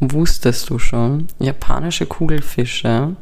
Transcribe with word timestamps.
wusstest 0.00 0.70
du 0.70 0.78
schon, 0.78 1.26
japanische 1.38 2.06
Kugelfische 2.06 3.16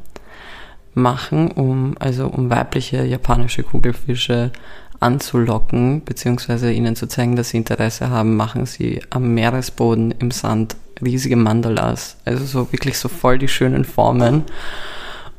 machen, 0.95 1.51
um, 1.51 1.97
also 1.99 2.27
um 2.29 2.51
weibliche 2.51 3.05
japanische 3.05 3.63
Kugelfische 3.63 4.53
anzulocken, 5.01 6.05
beziehungsweise 6.05 6.73
ihnen 6.73 6.97
zu 6.97 7.07
zeigen, 7.07 7.37
dass 7.37 7.51
sie 7.51 7.59
Interesse 7.59 8.11
haben, 8.11 8.37
machen 8.37 8.67
sie 8.67 9.03
am 9.11 9.35
Meeresboden 9.35 10.13
im 10.13 10.31
Sand 10.31 10.77
riesige 11.03 11.37
Mandalas. 11.37 12.17
Also 12.25 12.45
so 12.45 12.73
wirklich 12.73 12.99
so 12.99 13.09
voll 13.09 13.39
die 13.39 13.49
schönen 13.49 13.85
Formen. 13.85 14.45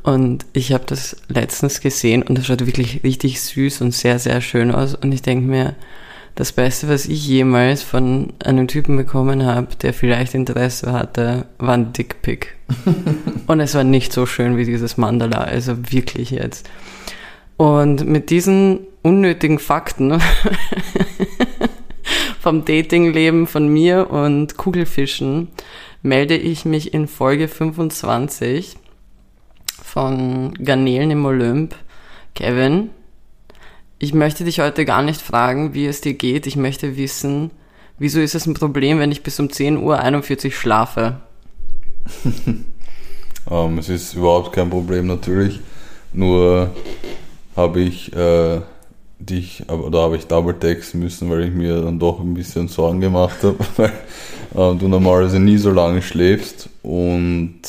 Und 0.03 0.45
ich 0.53 0.71
habe 0.71 0.83
das 0.85 1.17
letztens 1.29 1.81
gesehen 1.81 2.21
und 2.21 2.37
das 2.37 2.45
schaut 2.45 2.65
wirklich 2.65 3.03
richtig 3.03 3.41
süß 3.41 3.81
und 3.81 3.91
sehr, 3.91 4.19
sehr 4.19 4.39
schön 4.41 4.71
aus. 4.71 4.93
Und 4.93 5.11
ich 5.11 5.23
denke 5.23 5.47
mir, 5.47 5.73
das 6.35 6.51
Beste, 6.51 6.89
was 6.89 7.05
ich 7.05 7.25
jemals 7.25 7.81
von 7.81 8.33
einem 8.43 8.67
Typen 8.67 8.97
bekommen 8.97 9.45
habe, 9.45 9.69
der 9.81 9.93
vielleicht 9.93 10.35
Interesse 10.35 10.91
hatte, 10.91 11.45
war 11.57 11.73
ein 11.73 11.93
Dickpick. 11.93 12.55
und 13.47 13.59
es 13.61 13.73
war 13.73 13.85
nicht 13.85 14.11
so 14.11 14.25
schön 14.25 14.57
wie 14.57 14.65
dieses 14.65 14.97
Mandala, 14.97 15.39
also 15.39 15.91
wirklich 15.91 16.31
jetzt. 16.31 16.69
Und 17.55 18.05
mit 18.05 18.29
diesen 18.29 18.81
unnötigen 19.01 19.59
Fakten 19.59 20.19
vom 22.41 22.65
Datingleben 22.65 23.47
von 23.47 23.69
mir 23.69 24.11
und 24.11 24.57
Kugelfischen 24.57 25.47
melde 26.01 26.35
ich 26.35 26.65
mich 26.65 26.93
in 26.93 27.07
Folge 27.07 27.47
25 27.47 28.75
von 29.81 30.53
Garnelen 30.55 31.11
im 31.11 31.25
Olymp. 31.25 31.75
Kevin, 32.33 32.89
ich 33.99 34.13
möchte 34.13 34.43
dich 34.43 34.59
heute 34.59 34.85
gar 34.85 35.01
nicht 35.01 35.21
fragen, 35.21 35.73
wie 35.73 35.85
es 35.85 36.01
dir 36.01 36.13
geht. 36.13 36.47
Ich 36.47 36.55
möchte 36.55 36.97
wissen, 36.97 37.51
wieso 37.97 38.19
ist 38.19 38.35
es 38.35 38.45
ein 38.45 38.53
Problem, 38.53 38.99
wenn 38.99 39.11
ich 39.11 39.23
bis 39.23 39.39
um 39.39 39.47
10.41 39.47 40.45
Uhr 40.45 40.51
schlafe? 40.51 41.21
um, 42.25 42.65
ähm, 43.51 43.77
es 43.77 43.89
ist 43.89 44.13
überhaupt 44.13 44.53
kein 44.53 44.69
Problem 44.69 45.07
natürlich. 45.07 45.59
Nur 46.13 46.71
habe 47.55 47.79
ich 47.81 48.13
äh, 48.13 48.61
dich, 49.19 49.63
oder 49.69 50.01
habe 50.01 50.17
ich 50.17 50.27
double 50.27 50.57
texten 50.59 50.99
müssen, 50.99 51.29
weil 51.29 51.45
ich 51.45 51.53
mir 51.53 51.81
dann 51.81 51.99
doch 51.99 52.19
ein 52.19 52.33
bisschen 52.33 52.67
Sorgen 52.67 53.01
gemacht 53.01 53.43
habe, 53.43 53.57
weil 53.77 54.73
äh, 54.73 54.77
du 54.77 54.87
normalerweise 54.87 55.39
nie 55.39 55.57
so 55.57 55.71
lange 55.71 56.01
schläfst 56.01 56.69
und 56.83 57.61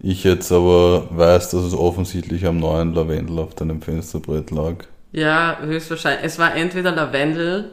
ich 0.00 0.24
jetzt 0.24 0.50
aber 0.50 1.06
weiß, 1.10 1.50
dass 1.50 1.62
es 1.62 1.74
offensichtlich 1.74 2.44
am 2.46 2.58
neuen 2.58 2.92
Lavendel 2.92 3.38
auf 3.38 3.54
deinem 3.54 3.80
Fensterbrett 3.80 4.50
lag. 4.50 4.84
Ja, 5.12 5.58
höchstwahrscheinlich. 5.62 6.24
Es 6.24 6.38
war 6.38 6.54
entweder 6.54 6.90
Lavendel 6.90 7.70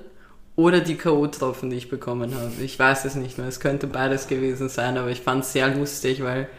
oder 0.55 0.81
die 0.81 0.95
K.O.-Tropfen, 0.95 1.69
die 1.69 1.77
ich 1.77 1.89
bekommen 1.89 2.35
habe. 2.35 2.51
Ich 2.61 2.77
weiß 2.77 3.05
es 3.05 3.15
nicht 3.15 3.37
mehr. 3.37 3.47
Es 3.47 3.61
könnte 3.61 3.87
beides 3.87 4.27
gewesen 4.27 4.67
sein, 4.67 4.97
aber 4.97 5.09
ich 5.09 5.21
fand 5.21 5.45
es 5.45 5.53
sehr 5.53 5.73
lustig, 5.73 6.21
weil 6.21 6.49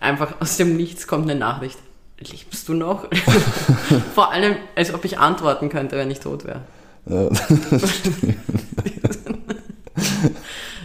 einfach 0.00 0.40
aus 0.40 0.56
dem 0.56 0.76
Nichts 0.76 1.06
kommt 1.06 1.30
eine 1.30 1.38
Nachricht. 1.38 1.78
Lebst 2.18 2.68
du 2.68 2.74
noch? 2.74 3.06
Vor 4.14 4.32
allem, 4.32 4.56
als 4.74 4.92
ob 4.92 5.04
ich 5.04 5.18
antworten 5.18 5.68
könnte, 5.68 5.96
wenn 5.96 6.10
ich 6.10 6.18
tot 6.20 6.44
wäre. 6.44 6.62
Ja, 7.08 7.28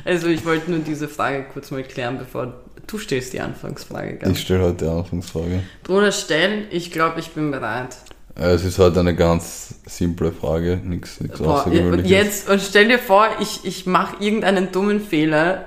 also 0.05 0.27
ich 0.27 0.45
wollte 0.45 0.69
nur 0.69 0.81
diese 0.81 1.07
Frage 1.07 1.45
kurz 1.51 1.71
mal 1.71 1.81
klären, 1.81 2.19
bevor 2.19 2.53
du 2.85 2.99
stellst 2.99 3.33
die 3.33 3.39
Anfangsfrage. 3.39 4.17
Gell? 4.17 4.31
Ich 4.31 4.41
stelle 4.41 4.65
heute 4.65 4.85
die 4.85 4.91
Anfangsfrage. 4.91 5.63
Bruder, 5.83 6.11
stellen, 6.11 6.65
ich 6.69 6.91
glaube, 6.91 7.19
ich 7.21 7.31
bin 7.31 7.49
bereit. 7.49 7.97
Es 8.35 8.63
ist 8.63 8.79
halt 8.79 8.97
eine 8.97 9.15
ganz 9.15 9.75
simple 9.85 10.31
Frage, 10.31 10.79
nichts, 10.83 11.19
Außergewöhnliches. 11.21 12.09
Jetzt, 12.09 12.49
und 12.49 12.61
stell 12.61 12.87
dir 12.87 12.99
vor, 12.99 13.27
ich, 13.39 13.65
ich 13.65 13.85
mache 13.85 14.23
irgendeinen 14.23 14.71
dummen 14.71 15.01
Fehler 15.01 15.65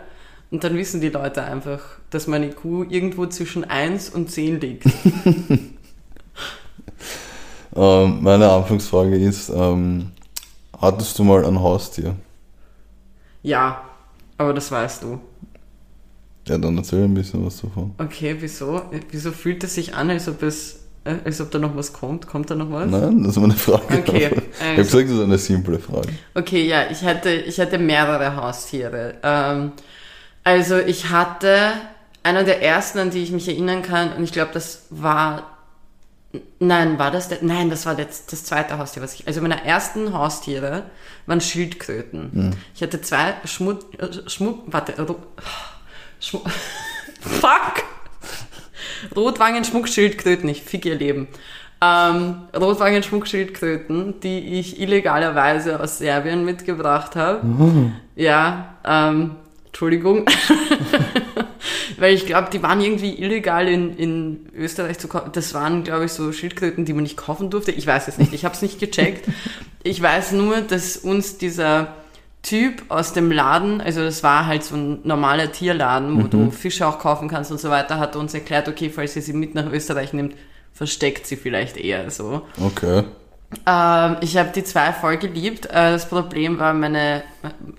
und 0.50 0.64
dann 0.64 0.76
wissen 0.76 1.00
die 1.00 1.10
Leute 1.10 1.44
einfach, 1.44 1.80
dass 2.10 2.26
meine 2.26 2.50
Kuh 2.50 2.84
irgendwo 2.84 3.26
zwischen 3.26 3.64
1 3.64 4.10
und 4.10 4.30
10 4.30 4.60
liegt. 4.60 4.86
ähm, 7.76 8.22
meine 8.22 8.50
Anfangsfrage 8.50 9.16
ist, 9.16 9.50
ähm, 9.50 10.12
hattest 10.80 11.18
du 11.18 11.24
mal 11.24 11.44
ein 11.44 11.60
Haustier? 11.60 12.14
Ja, 13.42 13.82
aber 14.38 14.54
das 14.54 14.70
weißt 14.70 15.02
du. 15.02 15.20
Ja, 16.46 16.58
dann 16.58 16.76
erzähl 16.76 17.04
ein 17.04 17.14
bisschen 17.14 17.44
was 17.44 17.60
davon. 17.60 17.94
Okay, 17.98 18.36
wieso? 18.38 18.82
Wieso 19.10 19.32
fühlt 19.32 19.64
es 19.64 19.74
sich 19.74 19.94
an, 19.94 20.10
als 20.10 20.28
ob 20.28 20.42
es 20.42 20.83
äh, 21.04 21.16
als 21.24 21.40
ob 21.40 21.50
da 21.50 21.58
noch 21.58 21.76
was 21.76 21.92
kommt. 21.92 22.26
Kommt 22.26 22.50
da 22.50 22.54
noch 22.54 22.70
was? 22.70 22.90
Nein, 22.90 23.22
das 23.22 23.36
ist 23.36 23.40
meine 23.40 23.54
Frage. 23.54 23.98
Okay. 23.98 24.30
Also. 24.60 24.62
Ich 24.62 24.70
habe 24.70 24.84
gesagt, 24.84 25.08
das 25.08 25.16
ist 25.16 25.22
eine 25.22 25.38
simple 25.38 25.78
Frage. 25.78 26.08
Okay, 26.34 26.66
ja, 26.66 26.84
ich 26.90 27.02
hatte, 27.02 27.30
ich 27.30 27.58
hatte 27.58 27.76
mehrere 27.78 28.36
Haustiere. 28.36 29.14
Ähm, 29.22 29.72
also 30.44 30.78
ich 30.78 31.10
hatte 31.10 31.72
einer 32.22 32.44
der 32.44 32.62
ersten, 32.62 32.98
an 32.98 33.10
die 33.10 33.22
ich 33.22 33.32
mich 33.32 33.48
erinnern 33.48 33.82
kann, 33.82 34.12
und 34.12 34.22
ich 34.22 34.32
glaube, 34.32 34.52
das 34.54 34.86
war 34.90 35.54
Nein, 36.58 36.98
war 36.98 37.10
das 37.10 37.28
der? 37.28 37.38
Nein, 37.42 37.70
das 37.70 37.86
war 37.86 37.94
das, 37.94 38.26
das 38.26 38.44
zweite 38.44 38.76
Haustier, 38.78 39.02
was 39.02 39.14
ich. 39.14 39.26
Also 39.26 39.40
meine 39.40 39.64
ersten 39.64 40.12
Haustiere 40.12 40.84
waren 41.26 41.40
Schildkröten. 41.40 42.30
Mhm. 42.32 42.52
Ich 42.74 42.82
hatte 42.82 43.00
zwei 43.00 43.34
Schmut, 43.44 43.84
äh, 44.00 44.28
Schmut, 44.28 44.60
warte, 44.66 44.94
Schmu, 46.18 46.40
fuck! 47.20 47.84
Rotwangen-Schmuckschildkröten, 49.14 50.48
ich 50.48 50.62
fick 50.62 50.84
ihr 50.84 50.94
Leben. 50.94 51.28
Ähm, 51.80 52.36
Rotwangen-Schmuckschildkröten, 52.56 54.20
die 54.20 54.58
ich 54.58 54.80
illegalerweise 54.80 55.80
aus 55.80 55.98
Serbien 55.98 56.44
mitgebracht 56.44 57.16
habe. 57.16 57.44
Mhm. 57.46 57.92
Ja, 58.16 58.76
ähm, 58.84 59.32
Entschuldigung. 59.66 60.24
Weil 61.98 62.14
ich 62.14 62.26
glaube, 62.26 62.48
die 62.52 62.62
waren 62.62 62.80
irgendwie 62.80 63.20
illegal 63.20 63.68
in, 63.68 63.96
in 63.96 64.46
Österreich 64.56 64.98
zu 64.98 65.08
kaufen. 65.08 65.30
Das 65.32 65.54
waren, 65.54 65.84
glaube 65.84 66.06
ich, 66.06 66.12
so 66.12 66.32
Schildkröten, 66.32 66.84
die 66.84 66.92
man 66.92 67.02
nicht 67.02 67.16
kaufen 67.16 67.50
durfte. 67.50 67.72
Ich 67.72 67.86
weiß 67.86 68.08
es 68.08 68.18
nicht. 68.18 68.32
Ich 68.32 68.44
habe 68.44 68.54
es 68.54 68.62
nicht 68.62 68.80
gecheckt. 68.80 69.28
Ich 69.82 70.00
weiß 70.00 70.32
nur, 70.32 70.60
dass 70.60 70.96
uns 70.96 71.38
dieser 71.38 71.94
Typ 72.44 72.82
aus 72.90 73.14
dem 73.14 73.32
Laden, 73.32 73.80
also 73.80 74.02
das 74.02 74.22
war 74.22 74.44
halt 74.44 74.64
so 74.64 74.76
ein 74.76 75.00
normaler 75.02 75.50
Tierladen, 75.50 76.16
wo 76.16 76.26
mhm. 76.26 76.30
du 76.30 76.50
Fische 76.50 76.86
auch 76.86 76.98
kaufen 76.98 77.26
kannst 77.26 77.50
und 77.50 77.58
so 77.58 77.70
weiter, 77.70 77.98
hat 77.98 78.16
uns 78.16 78.34
erklärt, 78.34 78.68
okay, 78.68 78.90
falls 78.90 79.16
ihr 79.16 79.22
sie 79.22 79.32
mit 79.32 79.54
nach 79.54 79.64
Österreich 79.72 80.12
nimmt, 80.12 80.34
versteckt 80.74 81.26
sie 81.26 81.36
vielleicht 81.36 81.78
eher 81.78 82.10
so. 82.10 82.42
Okay. 82.60 83.04
Ähm, 83.66 84.16
ich 84.20 84.36
habe 84.36 84.50
die 84.54 84.62
zwei 84.62 84.92
voll 84.92 85.16
geliebt. 85.16 85.64
Äh, 85.66 85.92
das 85.92 86.06
Problem 86.06 86.58
war, 86.58 86.74
meine, 86.74 87.22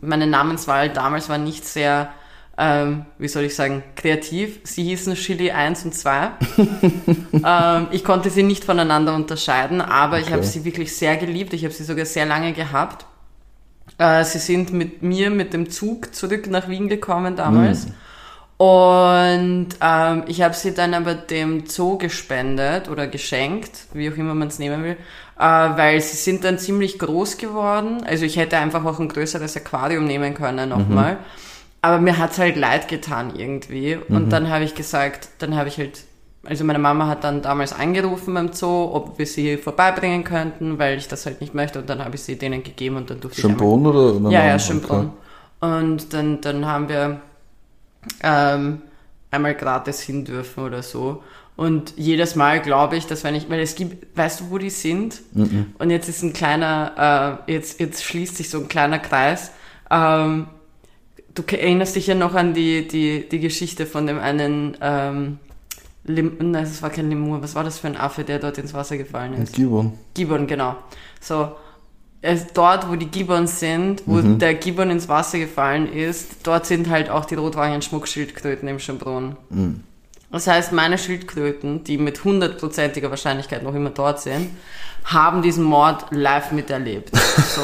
meine 0.01 0.25
Namenswahl 0.25 0.89
damals 0.89 1.29
war 1.29 1.37
nicht 1.37 1.63
sehr, 1.65 2.09
ähm, 2.57 3.05
wie 3.19 3.27
soll 3.27 3.43
ich 3.43 3.55
sagen, 3.55 3.83
kreativ. 3.95 4.61
Sie 4.63 4.83
hießen 4.83 5.13
Chili 5.13 5.51
1 5.51 5.85
und 5.85 5.93
2. 5.93 6.31
ähm, 7.45 7.87
ich 7.91 8.03
konnte 8.03 8.31
sie 8.31 8.41
nicht 8.41 8.63
voneinander 8.63 9.13
unterscheiden, 9.13 9.79
aber 9.79 10.15
okay. 10.15 10.25
ich 10.25 10.33
habe 10.33 10.43
sie 10.43 10.65
wirklich 10.65 10.95
sehr 10.95 11.17
geliebt. 11.17 11.53
Ich 11.53 11.63
habe 11.65 11.73
sie 11.73 11.83
sogar 11.83 12.05
sehr 12.05 12.25
lange 12.25 12.53
gehabt. 12.53 13.05
Äh, 13.97 14.23
sie 14.23 14.39
sind 14.39 14.73
mit 14.73 15.03
mir 15.03 15.29
mit 15.29 15.53
dem 15.53 15.69
Zug 15.69 16.13
zurück 16.13 16.47
nach 16.47 16.67
Wien 16.67 16.89
gekommen 16.89 17.35
damals. 17.35 17.87
Mhm. 17.87 17.93
Und 18.57 19.67
ähm, 19.81 20.23
ich 20.27 20.41
habe 20.41 20.53
sie 20.53 20.73
dann 20.73 20.93
aber 20.93 21.13
dem 21.13 21.65
Zoo 21.65 21.97
gespendet 21.97 22.89
oder 22.89 23.07
geschenkt, 23.07 23.87
wie 23.93 24.09
auch 24.09 24.15
immer 24.15 24.33
man 24.33 24.47
es 24.47 24.59
nehmen 24.59 24.81
will, 24.83 24.97
äh, 25.37 25.43
weil 25.43 25.99
sie 25.99 26.15
sind 26.15 26.45
dann 26.45 26.57
ziemlich 26.57 26.97
groß 26.97 27.37
geworden. 27.37 28.03
Also 28.05 28.23
ich 28.23 28.37
hätte 28.37 28.57
einfach 28.57 28.85
auch 28.85 28.99
ein 28.99 29.09
größeres 29.09 29.57
Aquarium 29.57 30.05
nehmen 30.05 30.33
können 30.35 30.69
nochmal. 30.69 31.15
Mhm. 31.15 31.19
Aber 31.81 31.99
mir 31.99 32.17
hat's 32.17 32.39
halt 32.39 32.55
leid 32.55 32.87
getan 32.87 33.35
irgendwie. 33.35 33.95
Und 33.95 34.27
mhm. 34.27 34.29
dann 34.29 34.49
habe 34.49 34.63
ich 34.63 34.73
gesagt, 34.73 35.27
dann 35.39 35.55
habe 35.55 35.67
ich 35.67 35.77
halt 35.77 36.04
also 36.45 36.63
meine 36.63 36.79
Mama 36.79 37.07
hat 37.07 37.23
dann 37.23 37.41
damals 37.41 37.73
angerufen 37.73 38.33
beim 38.33 38.53
Zoo, 38.53 38.91
ob 38.93 39.17
wir 39.17 39.25
sie 39.25 39.57
vorbeibringen 39.57 40.23
könnten, 40.23 40.79
weil 40.79 40.97
ich 40.97 41.07
das 41.07 41.25
halt 41.25 41.41
nicht 41.41 41.53
möchte. 41.53 41.79
Und 41.79 41.89
dann 41.89 42.03
habe 42.03 42.15
ich 42.15 42.21
sie 42.21 42.37
denen 42.37 42.63
gegeben 42.63 42.97
und 42.97 43.09
dann 43.09 43.19
durfte 43.19 43.41
Schönbrunn 43.41 43.81
ich 43.81 43.87
oder? 43.87 44.15
oder 44.15 44.29
ja, 44.29 44.45
ja, 44.45 44.59
Schönbrunn. 44.59 45.11
Und 45.59 46.13
dann, 46.13 46.41
dann 46.41 46.65
haben 46.65 46.89
wir 46.89 47.19
ähm, 48.21 48.81
einmal 49.31 49.55
gratis 49.55 50.01
hin 50.01 50.25
dürfen 50.25 50.63
oder 50.63 50.83
so. 50.83 51.23
Und 51.55 51.93
jedes 51.95 52.35
Mal 52.35 52.61
glaube 52.61 52.97
ich, 52.97 53.07
dass 53.07 53.23
wenn 53.23 53.35
ich, 53.35 53.49
weil 53.49 53.61
es 53.61 53.75
gibt, 53.75 54.17
weißt 54.17 54.41
du, 54.41 54.51
wo 54.51 54.57
die 54.57 54.69
sind? 54.69 55.21
Mhm. 55.33 55.67
Und 55.79 55.89
jetzt 55.89 56.09
ist 56.09 56.21
ein 56.21 56.33
kleiner, 56.33 57.39
äh, 57.47 57.51
jetzt, 57.53 57.79
jetzt 57.79 58.03
schließt 58.03 58.35
sich 58.35 58.49
so 58.49 58.59
ein 58.59 58.67
kleiner 58.67 58.99
Kreis. 58.99 59.51
Ähm, 59.89 60.47
du 61.33 61.43
erinnerst 61.49 61.95
dich 61.95 62.07
ja 62.07 62.15
noch 62.15 62.35
an 62.35 62.53
die, 62.53 62.87
die, 62.87 63.27
die 63.29 63.39
Geschichte 63.39 63.85
von 63.85 64.05
dem 64.05 64.19
einen, 64.19 64.77
ähm, 64.81 65.39
Lim 66.05 66.37
Nein, 66.39 66.63
das 66.63 66.81
war 66.81 66.89
kein 66.89 67.09
Lemur. 67.09 67.41
Was 67.41 67.55
war 67.55 67.63
das 67.63 67.79
für 67.79 67.87
ein 67.87 67.97
Affe, 67.97 68.23
der 68.23 68.39
dort 68.39 68.57
ins 68.57 68.73
Wasser 68.73 68.97
gefallen 68.97 69.33
ist? 69.41 69.53
Gibbon. 69.53 69.93
Gibbon, 70.13 70.45
genau. 70.47 70.75
So, 71.19 71.51
es, 72.21 72.47
dort, 72.53 72.89
wo 72.89 72.95
die 72.95 73.07
Gibbons 73.07 73.59
sind, 73.59 74.03
wo 74.05 74.15
mhm. 74.15 74.39
der 74.39 74.55
Gibbon 74.55 74.89
ins 74.89 75.07
Wasser 75.07 75.39
gefallen 75.39 75.91
ist, 75.91 76.37
dort 76.43 76.65
sind 76.65 76.89
halt 76.89 77.09
auch 77.09 77.25
die 77.25 77.35
Rotwangen-Schmuckschildkröten 77.35 78.67
im 78.67 78.79
Schönbrunn. 78.79 79.35
Mhm. 79.49 79.83
Das 80.31 80.47
heißt, 80.47 80.73
meine 80.73 80.97
Schildkröten, 80.97 81.83
die 81.83 81.97
mit 81.97 82.23
hundertprozentiger 82.23 83.09
Wahrscheinlichkeit 83.09 83.63
noch 83.63 83.73
immer 83.73 83.91
dort 83.91 84.21
sind, 84.21 84.49
haben 85.05 85.41
diesen 85.41 85.63
Mord 85.63 86.07
live 86.11 86.51
miterlebt. 86.51 87.15
So. 87.15 87.61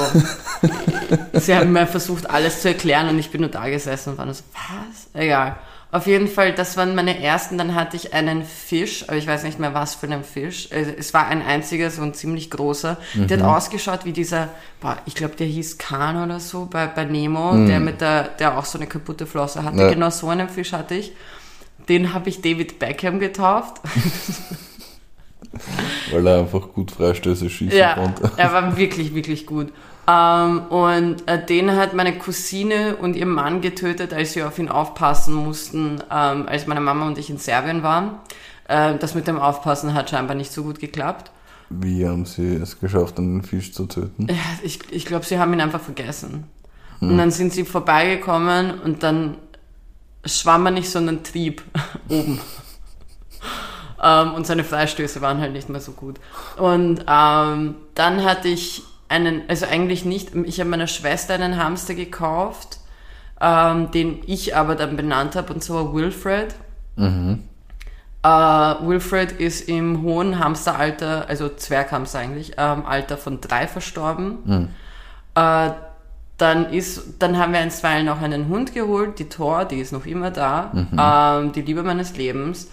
Sie 1.40 1.56
haben 1.56 1.74
mir 1.74 1.88
versucht, 1.88 2.30
alles 2.30 2.62
zu 2.62 2.70
erklären 2.70 3.10
und 3.10 3.20
ich 3.20 3.32
bin 3.32 3.42
nur 3.42 3.50
da 3.50 3.68
gesessen 3.68 4.12
und 4.12 4.18
war 4.20 4.26
nur 4.26 4.36
so, 4.36 4.44
was? 4.54 5.10
Egal. 5.14 5.58
Auf 5.94 6.08
jeden 6.08 6.30
Fall, 6.30 6.54
das 6.54 6.78
waren 6.78 6.96
meine 6.96 7.22
ersten. 7.22 7.58
Dann 7.58 7.76
hatte 7.76 7.98
ich 7.98 8.14
einen 8.14 8.46
Fisch, 8.46 9.04
aber 9.08 9.18
ich 9.18 9.28
weiß 9.28 9.44
nicht 9.44 9.60
mehr 9.60 9.74
was 9.74 9.96
für 9.96 10.08
einen 10.08 10.24
Fisch. 10.24 10.70
Also, 10.72 10.92
es 10.98 11.14
war 11.14 11.28
ein 11.28 11.42
einziger, 11.42 11.92
so 11.92 12.02
ein 12.02 12.14
ziemlich 12.14 12.50
großer. 12.50 12.98
Mhm. 13.14 13.28
Der 13.28 13.40
hat 13.40 13.46
ausgeschaut 13.46 14.06
wie 14.06 14.14
dieser, 14.14 14.48
boah, 14.80 14.98
ich 15.06 15.16
glaube, 15.16 15.36
der 15.36 15.48
hieß 15.48 15.78
Kahn 15.78 16.24
oder 16.24 16.40
so 16.40 16.66
bei, 16.66 16.88
bei 16.88 17.04
Nemo, 17.04 17.54
mhm. 17.54 17.68
der 17.68 17.82
mit 17.82 18.00
der, 18.00 18.30
der 18.30 18.58
auch 18.58 18.64
so 18.66 18.78
eine 18.78 18.88
kaputte 18.88 19.26
Flosse 19.26 19.64
hatte. 19.64 19.80
Ja. 19.80 19.90
Genau 19.90 20.10
so 20.10 20.30
einen 20.30 20.48
Fisch 20.48 20.72
hatte 20.72 20.96
ich. 20.96 21.12
Den 21.90 22.14
habe 22.14 22.30
ich 22.30 22.42
David 22.42 22.80
Beckham 22.80 23.20
getauft. 23.20 23.82
Weil 26.12 26.26
er 26.26 26.40
einfach 26.40 26.70
gut 26.74 26.92
Freistöße 26.92 27.50
schießen 27.50 27.78
ja, 27.78 27.96
konnte. 27.96 28.32
Er 28.38 28.54
war 28.54 28.78
wirklich, 28.78 29.14
wirklich 29.14 29.46
gut. 29.46 29.74
Ähm, 30.08 30.64
und 30.68 31.28
äh, 31.28 31.44
den 31.46 31.76
hat 31.76 31.94
meine 31.94 32.18
Cousine 32.18 32.96
und 32.96 33.16
ihr 33.16 33.26
Mann 33.26 33.62
getötet, 33.62 34.14
als 34.14 34.34
sie 34.34 34.44
auf 34.44 34.58
ihn 34.58 34.70
aufpassen 34.70 35.34
mussten, 35.34 36.02
ähm, 36.12 36.48
als 36.48 36.68
meine 36.68 36.82
Mama 36.82 37.08
und 37.08 37.18
ich 37.18 37.30
in 37.30 37.38
Serbien 37.38 37.84
waren. 37.84 38.16
Äh, 38.68 38.98
das 38.98 39.16
mit 39.16 39.28
dem 39.28 39.40
Aufpassen 39.40 39.94
hat 39.94 40.10
scheinbar 40.10 40.36
nicht 40.36 40.52
so 40.52 40.64
gut 40.64 40.80
geklappt. 40.80 41.32
Wie 41.70 42.06
haben 42.06 42.26
sie 42.26 42.56
es 42.56 42.80
geschafft, 42.80 43.18
einen 43.18 43.44
Fisch 43.44 43.74
zu 43.74 43.86
töten? 43.86 44.28
Ja, 44.30 44.36
ich, 44.64 44.80
ich 44.92 45.06
glaube, 45.06 45.26
sie 45.26 45.40
haben 45.40 45.54
ihn 45.54 45.62
einfach 45.62 45.80
vergessen. 45.80 46.46
Hm. 47.00 47.12
Und 47.12 47.18
dann 47.18 47.32
sind 47.32 47.54
sie 47.54 47.64
vorbeigekommen 47.64 48.82
und 48.82 49.04
dann 49.04 49.38
schwamm 50.26 50.66
er 50.66 50.72
nicht, 50.72 50.90
sondern 50.90 51.24
trieb 51.24 51.64
oben. 52.10 52.42
ähm, 54.04 54.34
und 54.34 54.48
seine 54.48 54.64
Freistöße 54.64 55.22
waren 55.22 55.40
halt 55.40 55.54
nicht 55.54 55.70
mehr 55.70 55.82
so 55.82 55.92
gut. 55.92 56.20
Und 56.58 57.06
ähm, 57.08 57.76
dann 57.96 58.24
hatte 58.24 58.48
ich 58.48 58.84
einen, 59.12 59.44
also 59.48 59.66
eigentlich 59.66 60.06
nicht, 60.06 60.34
ich 60.36 60.60
habe 60.60 60.70
meiner 60.70 60.88
Schwester 60.88 61.36
einen 61.36 61.62
Hamster 61.62 61.94
gekauft, 61.94 62.80
ähm, 63.40 63.92
den 63.92 64.22
ich 64.26 64.56
aber 64.56 64.76
dann 64.76 64.96
benannt 64.96 65.36
habe, 65.36 65.54
und 65.54 65.64
zwar 65.64 65.94
Wilfred. 65.94 66.56
Mhm. 66.96 67.44
Äh, 68.24 68.28
Wilfred 68.28 69.32
ist 69.34 69.68
im 69.68 70.04
hohen 70.04 70.40
Hamsteralter, 70.40 71.28
also 71.28 71.50
Zwerghamster 71.50 72.20
eigentlich, 72.20 72.54
ähm, 72.58 72.86
Alter 72.86 73.18
von 73.18 73.42
drei 73.42 73.68
verstorben. 73.68 74.38
Mhm. 74.46 74.68
Äh, 75.36 75.72
dann 76.38 76.72
ist, 76.72 77.22
dann 77.22 77.38
haben 77.38 77.54
wir 77.54 77.60
einstweilen 77.60 78.06
noch 78.06 78.22
einen 78.22 78.48
Hund 78.48 78.74
geholt, 78.74 79.20
die 79.20 79.30
Thor, 79.30 79.66
die 79.66 79.80
ist 79.80 79.92
noch 79.92 80.06
immer 80.06 80.32
da, 80.32 80.72
mhm. 80.74 80.88
ähm, 81.00 81.52
die 81.52 81.62
Liebe 81.62 81.84
meines 81.84 82.16
Lebens. 82.18 82.70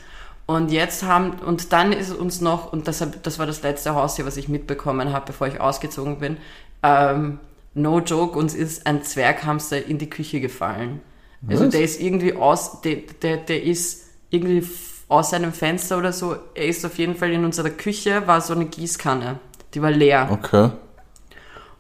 Und 0.48 0.72
jetzt 0.72 1.02
haben, 1.02 1.32
und 1.44 1.74
dann 1.74 1.92
ist 1.92 2.10
uns 2.10 2.40
noch, 2.40 2.72
und 2.72 2.88
das, 2.88 3.06
das 3.22 3.38
war 3.38 3.44
das 3.44 3.62
letzte 3.62 3.94
Haustier, 3.94 4.24
was 4.24 4.38
ich 4.38 4.48
mitbekommen 4.48 5.12
habe, 5.12 5.26
bevor 5.26 5.46
ich 5.46 5.60
ausgezogen 5.60 6.20
bin, 6.20 6.38
ähm, 6.82 7.38
no 7.74 7.98
joke, 7.98 8.38
uns 8.38 8.54
ist 8.54 8.86
ein 8.86 9.02
Zwerghamster 9.02 9.84
in 9.84 9.98
die 9.98 10.08
Küche 10.08 10.40
gefallen. 10.40 11.02
Also 11.42 11.52
was? 11.52 11.60
Also 11.60 11.70
der 11.70 11.82
ist 11.82 12.00
irgendwie 12.00 12.32
aus, 12.32 12.80
der, 12.80 12.96
der, 13.20 13.36
der 13.36 13.62
ist 13.62 14.06
irgendwie 14.30 14.66
aus 15.08 15.28
seinem 15.28 15.52
Fenster 15.52 15.98
oder 15.98 16.14
so, 16.14 16.36
er 16.54 16.64
ist 16.64 16.82
auf 16.86 16.96
jeden 16.96 17.14
Fall 17.14 17.30
in 17.30 17.44
unserer 17.44 17.68
Küche, 17.68 18.26
war 18.26 18.40
so 18.40 18.54
eine 18.54 18.64
Gießkanne, 18.64 19.40
die 19.74 19.82
war 19.82 19.90
leer. 19.90 20.28
Okay. 20.30 20.70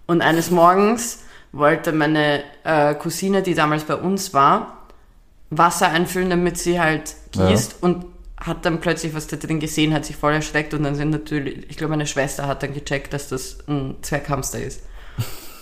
Und 0.06 0.20
eines 0.20 0.50
Morgens 0.50 1.20
wollte 1.52 1.92
meine 1.92 2.42
äh, 2.64 2.94
Cousine, 2.96 3.40
die 3.40 3.54
damals 3.54 3.84
bei 3.84 3.96
uns 3.96 4.34
war, 4.34 4.76
Wasser 5.48 5.88
einfüllen, 5.88 6.28
damit 6.28 6.58
sie 6.58 6.78
halt 6.78 7.14
gießt 7.32 7.72
ja. 7.72 7.88
und 7.88 8.17
hat 8.40 8.64
dann 8.64 8.80
plötzlich 8.80 9.14
was 9.14 9.26
da 9.26 9.36
drin 9.36 9.60
gesehen, 9.60 9.92
hat 9.92 10.04
sich 10.04 10.16
voll 10.16 10.32
erschreckt 10.32 10.74
und 10.74 10.82
dann 10.84 10.94
sind 10.94 11.10
natürlich, 11.10 11.68
ich 11.70 11.76
glaube, 11.76 11.90
meine 11.90 12.06
Schwester 12.06 12.46
hat 12.46 12.62
dann 12.62 12.74
gecheckt, 12.74 13.12
dass 13.12 13.28
das 13.28 13.58
ein 13.66 13.96
Zwerghamster 14.02 14.60
ist. 14.60 14.82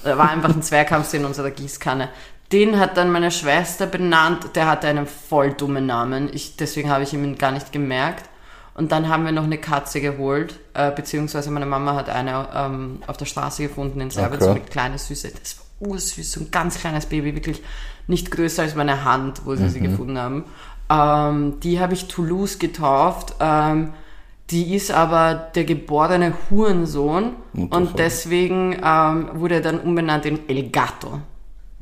Da 0.05 0.19
war 0.19 0.31
einfach 0.31 0.55
ein 0.55 0.63
Zwerghamster 0.63 1.17
in 1.17 1.25
unserer 1.25 1.51
Gießkanne. 1.51 2.11
Den 2.53 2.79
hat 2.79 2.97
dann 2.97 3.11
meine 3.11 3.31
Schwester 3.31 3.87
benannt, 3.87 4.55
der 4.55 4.67
hatte 4.67 4.87
einen 4.87 5.07
voll 5.07 5.53
dummen 5.53 5.87
Namen, 5.87 6.31
ich, 6.33 6.57
deswegen 6.57 6.91
habe 6.91 7.03
ich 7.03 7.13
ihn 7.13 7.39
gar 7.39 7.51
nicht 7.51 7.73
gemerkt. 7.73 8.29
Und 8.75 8.93
dann 8.93 9.09
haben 9.09 9.25
wir 9.25 9.33
noch 9.33 9.45
eine 9.45 9.57
Katze 9.57 10.03
geholt, 10.03 10.61
äh, 10.75 10.91
beziehungsweise 10.91 11.51
meine 11.51 11.65
Mama 11.65 11.95
hat 11.95 12.11
eine 12.11 12.47
ähm, 12.55 13.03
auf 13.07 13.17
der 13.17 13.25
Straße 13.25 13.63
gefunden 13.63 14.03
in 14.03 14.11
Serbien, 14.11 14.35
okay. 14.35 14.45
so 14.45 14.51
eine 14.51 14.61
kleine 14.61 14.99
Süße. 14.99 15.33
Das 15.43 15.57
war 15.59 15.89
ursüß, 15.89 16.31
so 16.31 16.41
ein 16.41 16.51
ganz 16.51 16.79
kleines 16.79 17.07
Baby, 17.07 17.35
wirklich 17.35 17.63
nicht 18.07 18.31
größer 18.31 18.63
als 18.63 18.75
meine 18.75 19.03
Hand, 19.05 19.47
wo 19.47 19.57
sie 19.57 19.65
mhm. 19.65 19.69
sie 19.71 19.81
gefunden 19.81 20.19
haben. 20.19 20.45
Ähm, 20.89 21.61
die 21.61 21.81
habe 21.81 21.95
ich 21.95 22.09
Toulouse 22.09 22.59
getauft. 22.59 23.35
Ähm, 23.41 23.93
die 24.51 24.77
ist 24.77 24.93
aber 24.93 25.35
der 25.35 25.65
geborene 25.65 26.33
Hurensohn 26.49 27.35
und 27.53 27.99
deswegen 27.99 28.79
ähm, 28.83 29.31
wurde 29.35 29.57
er 29.57 29.61
dann 29.61 29.81
umbenannt 29.81 30.25
in 30.25 30.49
El 30.49 30.71
Gato. 30.71 31.21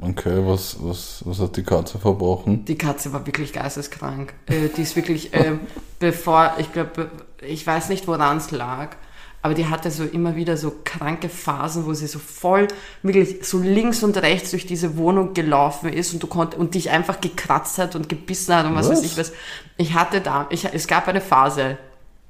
Okay, 0.01 0.41
was, 0.45 0.77
was, 0.81 1.23
was 1.25 1.41
hat 1.41 1.57
die 1.57 1.63
Katze 1.63 1.99
verbrochen? 1.99 2.65
Die 2.65 2.77
Katze 2.77 3.13
war 3.13 3.27
wirklich 3.27 3.53
geisteskrank. 3.53 4.35
Äh, 4.47 4.69
die 4.75 4.83
ist 4.83 4.97
wirklich, 4.97 5.33
äh, 5.35 5.53
bevor, 5.99 6.55
ich 6.59 6.73
glaube, 6.73 7.11
ich 7.41 7.67
weiß 7.67 7.91
nicht, 7.91 8.09
woran 8.09 8.39
es 8.39 8.51
lag, 8.51 8.97
aber 9.45 9.53
die 9.53 9.67
hatte 9.67 9.91
so 9.91 10.05
immer 10.05 10.37
wieder 10.37 10.57
so 10.57 10.73
kranke 10.85 11.29
Phasen, 11.29 11.85
wo 11.85 11.93
sie 11.93 12.07
so 12.07 12.19
voll 12.19 12.67
wirklich 13.03 13.47
so 13.47 13.59
links 13.59 14.03
und 14.03 14.17
rechts 14.17 14.53
durch 14.53 14.65
diese 14.65 14.97
Wohnung 14.97 15.35
gelaufen 15.35 15.93
ist 15.93 16.15
und 16.15 16.23
du 16.23 16.27
konnt 16.27 16.55
und 16.55 16.75
dich 16.75 16.89
einfach 16.89 17.21
gekratzt 17.21 17.77
hat 17.77 17.95
und 17.95 18.09
gebissen 18.09 18.55
hat 18.55 18.65
und 18.65 18.75
was, 18.75 18.89
was? 18.89 19.01
weiß 19.01 19.05
ich 19.05 19.19
was. 19.19 19.33
Ich 19.77 19.93
hatte 19.93 20.23
da, 20.23 20.47
ich, 20.49 20.65
es 20.65 20.87
gab 20.87 21.09
eine 21.09 21.21
Phase, 21.21 21.77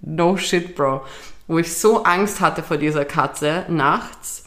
no 0.00 0.36
shit, 0.36 0.74
bro, 0.74 1.02
wo 1.46 1.58
ich 1.58 1.72
so 1.72 2.02
Angst 2.02 2.40
hatte 2.40 2.64
vor 2.64 2.78
dieser 2.78 3.04
Katze 3.04 3.64
nachts, 3.68 4.46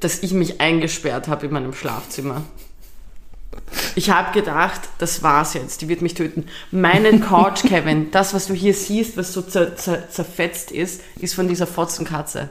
dass 0.00 0.22
ich 0.22 0.32
mich 0.32 0.62
eingesperrt 0.62 1.28
habe 1.28 1.44
in 1.44 1.52
meinem 1.52 1.74
Schlafzimmer. 1.74 2.40
Ich 3.94 4.10
habe 4.10 4.32
gedacht, 4.32 4.80
das 4.98 5.22
war's 5.22 5.54
jetzt, 5.54 5.82
die 5.82 5.88
wird 5.88 6.02
mich 6.02 6.14
töten. 6.14 6.46
Meine 6.70 7.18
Couch, 7.20 7.62
Kevin, 7.68 8.10
das, 8.10 8.34
was 8.34 8.46
du 8.46 8.54
hier 8.54 8.74
siehst, 8.74 9.16
was 9.16 9.32
so 9.32 9.42
zer, 9.42 9.76
zer, 9.76 10.08
zerfetzt 10.08 10.70
ist, 10.70 11.02
ist 11.20 11.34
von 11.34 11.48
dieser 11.48 11.66
Fotzenkatze. 11.66 12.50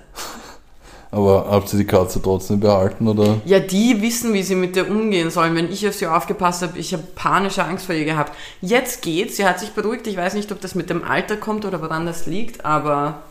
Aber 1.12 1.48
habt 1.50 1.74
ihr 1.74 1.80
die 1.80 1.86
Katze 1.86 2.22
trotzdem 2.22 2.60
behalten, 2.60 3.08
oder? 3.08 3.42
Ja, 3.46 3.60
die 3.60 4.00
wissen, 4.02 4.32
wie 4.34 4.44
sie 4.44 4.54
mit 4.54 4.76
der 4.76 4.90
umgehen 4.90 5.32
sollen. 5.32 5.56
Wenn 5.56 5.72
ich 5.72 5.88
auf 5.88 5.96
sie 5.96 6.06
aufgepasst 6.06 6.62
habe, 6.62 6.78
ich 6.78 6.94
habe 6.94 7.04
panische 7.16 7.64
Angst 7.64 7.88
vor 7.88 7.96
ihr 7.96 8.06
gehabt. 8.06 8.34
Jetzt 8.62 9.02
geht's, 9.02 9.38
sie 9.38 9.46
hat 9.46 9.60
sich 9.60 9.72
beruhigt. 9.72 10.06
Ich 10.06 10.18
weiß 10.18 10.36
nicht, 10.36 10.52
ob 10.52 10.62
das 10.62 10.76
mit 10.76 10.90
dem 10.92 11.04
Alter 11.04 11.38
kommt 11.38 11.66
oder 11.66 11.82
woran 11.82 12.06
das 12.06 12.28
liegt, 12.28 12.64
aber 12.64 13.24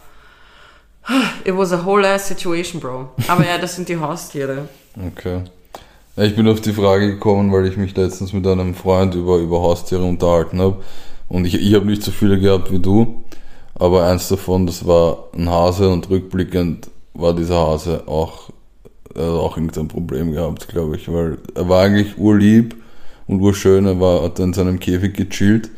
it 1.45 1.57
was 1.57 1.73
a 1.73 1.85
whole 1.85 2.07
ass 2.09 2.27
situation, 2.27 2.81
bro. 2.81 3.11
Aber 3.29 3.47
ja, 3.47 3.59
das 3.59 3.77
sind 3.77 3.89
die 3.89 3.99
Haustiere. 3.99 4.69
Okay. 5.13 5.43
Ich 6.21 6.35
bin 6.35 6.49
auf 6.49 6.61
die 6.61 6.73
Frage 6.73 7.13
gekommen, 7.13 7.53
weil 7.53 7.67
ich 7.67 7.77
mich 7.77 7.95
letztens 7.95 8.33
mit 8.33 8.45
einem 8.45 8.75
Freund 8.75 9.15
über, 9.15 9.37
über 9.37 9.63
Haustiere 9.63 10.03
unterhalten 10.03 10.61
habe. 10.61 10.79
Und 11.29 11.45
ich, 11.45 11.55
ich 11.55 11.75
habe 11.75 11.87
nicht 11.87 12.03
so 12.03 12.11
viele 12.11 12.41
gehabt 12.41 12.73
wie 12.73 12.81
du, 12.81 13.23
aber 13.77 14.05
eins 14.05 14.27
davon, 14.27 14.67
das 14.67 14.85
war 14.85 15.29
ein 15.33 15.49
Hase 15.49 15.89
und 15.89 16.11
rückblickend 16.11 16.91
war 17.15 17.37
dieser 17.37 17.59
Hase 17.59 18.09
auch, 18.09 18.51
er 19.15 19.27
hat 19.27 19.31
auch 19.31 19.57
irgendein 19.57 19.87
Problem 19.87 20.33
gehabt, 20.33 20.67
glaube 20.67 20.97
ich, 20.97 21.13
weil 21.13 21.39
er 21.55 21.69
war 21.69 21.83
eigentlich 21.83 22.19
urlieb 22.19 22.75
und 23.29 23.41
urschön, 23.41 23.87
er 23.87 24.01
war, 24.01 24.25
hat 24.25 24.41
in 24.41 24.53
seinem 24.53 24.81
Käfig 24.81 25.15
gechillt, 25.15 25.71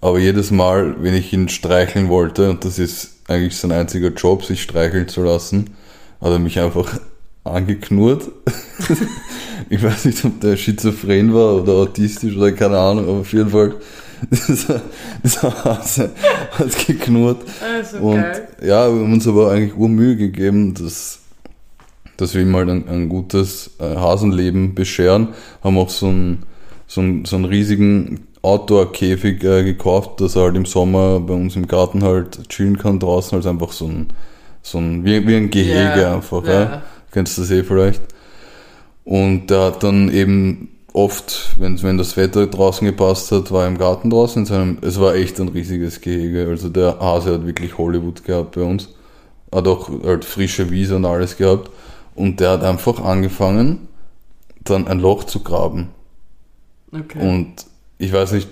aber 0.00 0.18
jedes 0.18 0.50
Mal, 0.50 1.02
wenn 1.02 1.12
ich 1.12 1.34
ihn 1.34 1.50
streicheln 1.50 2.08
wollte, 2.08 2.48
und 2.48 2.64
das 2.64 2.78
ist 2.78 3.18
eigentlich 3.28 3.58
sein 3.58 3.72
einziger 3.72 4.08
Job, 4.08 4.42
sich 4.42 4.62
streicheln 4.62 5.08
zu 5.08 5.22
lassen, 5.22 5.74
hat 6.22 6.30
er 6.30 6.38
mich 6.38 6.58
einfach 6.60 6.98
angeknurrt. 7.44 8.30
ich 9.68 9.82
weiß 9.82 10.04
nicht, 10.06 10.24
ob 10.24 10.40
der 10.40 10.56
schizophren 10.56 11.34
war 11.34 11.62
oder 11.62 11.72
autistisch 11.72 12.36
oder 12.36 12.52
keine 12.52 12.78
Ahnung, 12.78 13.08
aber 13.08 13.20
auf 13.20 13.32
jeden 13.32 13.50
Fall 13.50 13.74
dieser, 14.30 14.80
dieser 15.22 15.64
Hase 15.64 16.10
hat 16.52 16.86
geknurrt. 16.86 17.42
Also 17.60 17.98
und 17.98 18.20
geil. 18.20 18.48
ja, 18.62 18.92
wir 18.92 19.02
haben 19.02 19.12
uns 19.12 19.26
aber 19.26 19.50
eigentlich 19.50 19.76
Urmühe 19.76 20.16
gegeben, 20.16 20.74
dass, 20.74 21.20
dass 22.16 22.34
wir 22.34 22.42
ihm 22.42 22.54
halt 22.54 22.68
ein, 22.68 22.88
ein 22.88 23.08
gutes 23.08 23.72
äh, 23.80 23.96
Hasenleben 23.96 24.74
bescheren. 24.74 25.28
Haben 25.62 25.78
auch 25.78 25.90
so 25.90 26.06
einen, 26.06 26.44
so 26.86 27.00
einen, 27.00 27.24
so 27.24 27.36
einen 27.36 27.46
riesigen 27.46 28.28
Outdoor-Käfig 28.42 29.42
äh, 29.44 29.64
gekauft, 29.64 30.20
dass 30.20 30.36
er 30.36 30.42
halt 30.42 30.56
im 30.56 30.66
Sommer 30.66 31.20
bei 31.20 31.34
uns 31.34 31.56
im 31.56 31.66
Garten 31.66 32.02
halt 32.02 32.48
chillen 32.48 32.78
kann 32.78 32.98
draußen, 32.98 33.36
also 33.36 33.48
einfach 33.48 33.72
so 33.72 33.86
ein, 33.86 34.08
so 34.62 34.78
ein 34.78 35.04
wie, 35.04 35.26
wie 35.26 35.36
ein 35.36 35.50
Gehege 35.50 36.00
yeah, 36.00 36.14
einfach. 36.14 36.44
Yeah. 36.44 36.62
Ja. 36.62 36.82
Kennst 37.12 37.36
du 37.36 37.42
das 37.42 37.50
eh 37.50 37.62
vielleicht? 37.62 38.02
Und 39.04 39.48
der 39.48 39.60
hat 39.60 39.82
dann 39.82 40.12
eben 40.12 40.68
oft, 40.92 41.54
wenn, 41.58 41.80
wenn 41.82 41.98
das 41.98 42.16
Wetter 42.16 42.46
draußen 42.46 42.86
gepasst 42.86 43.32
hat, 43.32 43.50
war 43.50 43.62
er 43.62 43.68
im 43.68 43.78
Garten 43.78 44.10
draußen. 44.10 44.42
In 44.42 44.46
seinem, 44.46 44.78
es 44.82 45.00
war 45.00 45.14
echt 45.14 45.40
ein 45.40 45.48
riesiges 45.48 46.00
Gehege. 46.00 46.46
Also 46.48 46.68
der 46.68 46.98
Hase 46.98 47.34
hat 47.34 47.46
wirklich 47.46 47.78
Hollywood 47.78 48.24
gehabt 48.24 48.54
bei 48.56 48.62
uns. 48.62 48.88
Hat 49.52 49.66
auch 49.68 49.90
halt 50.04 50.24
frische 50.24 50.70
Wiese 50.70 50.96
und 50.96 51.04
alles 51.04 51.36
gehabt. 51.36 51.70
Und 52.14 52.40
der 52.40 52.50
hat 52.50 52.64
einfach 52.64 53.02
angefangen, 53.02 53.88
dann 54.64 54.86
ein 54.86 55.00
Loch 55.00 55.24
zu 55.24 55.40
graben. 55.40 55.88
Okay. 56.92 57.26
Und 57.26 57.66
ich 57.98 58.12
weiß 58.12 58.32
nicht, 58.32 58.48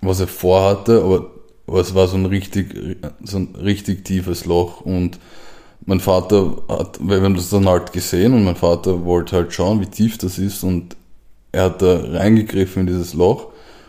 was 0.00 0.20
er 0.20 0.26
vorhatte, 0.26 1.02
aber, 1.02 1.30
aber 1.66 1.80
es 1.80 1.94
war 1.94 2.08
so 2.08 2.16
ein 2.16 2.26
richtig, 2.26 2.98
so 3.22 3.38
ein 3.38 3.54
richtig 3.54 4.04
tiefes 4.04 4.44
Loch 4.44 4.80
und 4.80 5.18
mein 5.86 6.00
Vater 6.00 6.56
hat, 6.68 6.98
weil 7.00 7.20
wir 7.20 7.24
haben 7.24 7.34
das 7.34 7.50
dann 7.50 7.68
halt 7.68 7.92
gesehen 7.92 8.34
und 8.34 8.44
mein 8.44 8.56
Vater 8.56 9.04
wollte 9.04 9.36
halt 9.36 9.52
schauen, 9.52 9.80
wie 9.80 9.86
tief 9.86 10.18
das 10.18 10.38
ist 10.38 10.62
und 10.62 10.96
er 11.50 11.64
hat 11.64 11.82
da 11.82 12.00
reingegriffen 12.04 12.82
in 12.82 12.86
dieses 12.86 13.14
Loch 13.14 13.48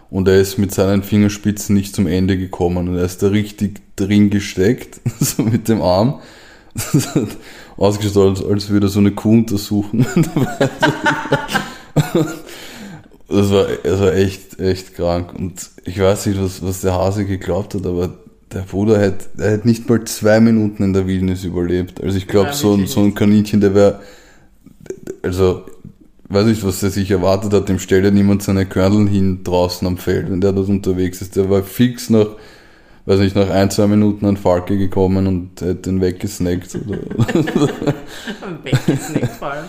und 0.09 0.27
er 0.27 0.39
ist 0.39 0.57
mit 0.57 0.73
seinen 0.73 1.03
Fingerspitzen 1.03 1.75
nicht 1.75 1.95
zum 1.95 2.07
Ende 2.07 2.37
gekommen 2.37 2.87
und 2.87 2.97
er 2.97 3.05
ist 3.05 3.23
da 3.23 3.27
richtig 3.27 3.81
drin 3.95 4.29
gesteckt, 4.29 5.01
so 5.19 5.43
mit 5.43 5.67
dem 5.69 5.81
Arm. 5.81 6.19
Ausgeschaut, 7.77 8.37
als, 8.37 8.45
als 8.45 8.69
würde 8.69 8.87
er 8.87 8.89
so 8.89 8.99
eine 8.99 9.11
Kuh 9.11 9.31
untersuchen. 9.31 10.05
das 13.27 13.51
war, 13.51 13.65
das 13.83 13.99
war 13.99 14.13
echt, 14.13 14.59
echt 14.59 14.95
krank. 14.95 15.33
Und 15.33 15.69
ich 15.85 15.99
weiß 15.99 16.27
nicht, 16.27 16.41
was, 16.41 16.63
was 16.63 16.81
der 16.81 16.93
Hase 16.93 17.25
geglaubt 17.25 17.75
hat, 17.75 17.85
aber 17.85 18.13
der 18.53 18.61
Bruder 18.61 18.99
hat, 19.01 19.29
er 19.37 19.53
hat 19.53 19.65
nicht 19.65 19.89
mal 19.89 20.03
zwei 20.05 20.39
Minuten 20.39 20.83
in 20.83 20.93
der 20.93 21.07
Wildnis 21.07 21.43
überlebt. 21.43 22.01
Also 22.03 22.17
ich 22.17 22.27
glaube, 22.27 22.47
Ja, 22.49 22.53
so, 22.53 22.73
ein- 22.73 22.87
so 22.87 22.99
ein 23.01 23.13
Kaninchen, 23.15 23.61
der 23.61 23.73
wäre, 23.75 23.99
also, 25.21 25.65
weiß 26.29 26.45
nicht, 26.45 26.63
was 26.65 26.81
er 26.83 26.89
sich 26.89 27.09
erwartet 27.11 27.53
hat, 27.53 27.69
dem 27.69 27.79
stellt 27.79 28.05
ja 28.05 28.11
niemand 28.11 28.43
seine 28.43 28.65
Körneln 28.65 29.07
hin 29.07 29.43
draußen 29.43 29.87
am 29.87 29.97
Feld, 29.97 30.29
wenn 30.31 30.41
der 30.41 30.51
dort 30.53 30.69
unterwegs 30.69 31.21
ist. 31.21 31.35
Der 31.35 31.49
war 31.49 31.63
fix 31.63 32.09
nach, 32.09 32.27
weiß 33.05 33.19
nicht, 33.19 33.35
nach 33.35 33.49
ein, 33.49 33.69
zwei 33.71 33.87
Minuten 33.87 34.25
an 34.25 34.37
Falke 34.37 34.77
gekommen 34.77 35.27
und 35.27 35.61
hat 35.61 35.85
den 35.85 36.01
weggesnackt. 36.01 36.75
Oder, 36.87 36.99
Weggesnackt 38.63 39.35
vor 39.37 39.51
allem. 39.51 39.65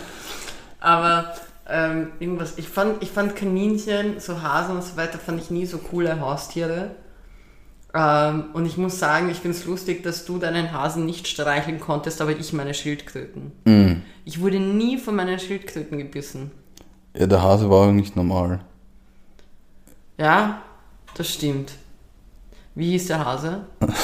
Aber 0.79 1.33
ähm, 1.69 2.07
irgendwas, 2.19 2.53
ich 2.57 2.67
fand, 2.69 3.01
ich 3.01 3.09
fand 3.09 3.35
Kaninchen, 3.35 4.19
so 4.19 4.41
Hasen 4.41 4.75
und 4.75 4.83
so 4.83 4.97
weiter, 4.97 5.17
fand 5.17 5.41
ich 5.41 5.49
nie 5.49 5.65
so 5.65 5.77
coole 5.79 6.19
Haustiere. 6.19 6.91
Ähm, 7.97 8.45
und 8.51 8.65
ich 8.65 8.75
muss 8.77 8.99
sagen, 8.99 9.29
ich 9.29 9.37
finde 9.37 9.57
es 9.57 9.65
lustig, 9.65 10.03
dass 10.03 10.25
du 10.25 10.37
deinen 10.37 10.73
Hasen 10.73 11.05
nicht 11.05 11.29
streicheln 11.29 11.79
konntest, 11.79 12.21
aber 12.21 12.31
ich 12.31 12.51
meine 12.51 12.73
Schildkröten. 12.73 13.53
Mm. 13.63 14.01
Ich 14.25 14.41
wurde 14.41 14.59
nie 14.59 14.97
von 14.97 15.15
meinen 15.15 15.39
Schildkröten 15.39 15.97
gebissen. 15.97 16.51
Ja, 17.17 17.25
der 17.25 17.41
Hase 17.41 17.69
war 17.69 17.87
auch 17.87 17.91
nicht 17.93 18.17
normal. 18.17 18.59
Ja, 20.17 20.61
das 21.15 21.29
stimmt. 21.29 21.71
Wie 22.75 22.91
hieß 22.91 23.07
der 23.07 23.23
Hase? 23.23 23.61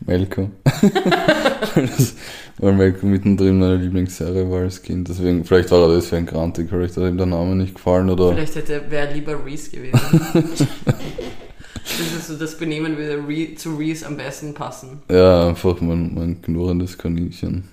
Melko. 0.00 0.50
Weil 2.58 2.72
Melko 2.72 3.06
mittendrin 3.06 3.60
meine 3.60 3.76
Lieblingsserie 3.76 4.50
war 4.50 4.62
als 4.62 4.82
Kind. 4.82 5.08
Deswegen, 5.08 5.44
vielleicht 5.44 5.70
war 5.70 5.88
er 5.88 5.94
deswegen 5.94 6.26
grantig, 6.26 6.70
vielleicht 6.70 6.96
hat 6.96 7.04
ihm 7.04 7.18
der 7.18 7.26
Name 7.26 7.54
nicht 7.54 7.76
gefallen 7.76 8.10
oder. 8.10 8.32
Vielleicht 8.32 8.56
hätte 8.56 8.90
wäre 8.90 9.14
lieber 9.14 9.44
Reese 9.44 9.70
gewesen. 9.70 10.00
das 11.86 12.12
ist 12.18 12.26
so, 12.28 12.36
das 12.36 12.56
Benehmen 12.58 12.96
würde 12.96 13.26
Re 13.28 13.54
zu 13.54 13.76
Reese 13.76 14.06
am 14.06 14.16
besten 14.16 14.54
passen. 14.54 15.02
Ja, 15.10 15.48
einfach 15.48 15.80
mein, 15.80 16.14
mein 16.14 16.42
knurrendes 16.42 16.98
Kaninchen. 16.98 17.64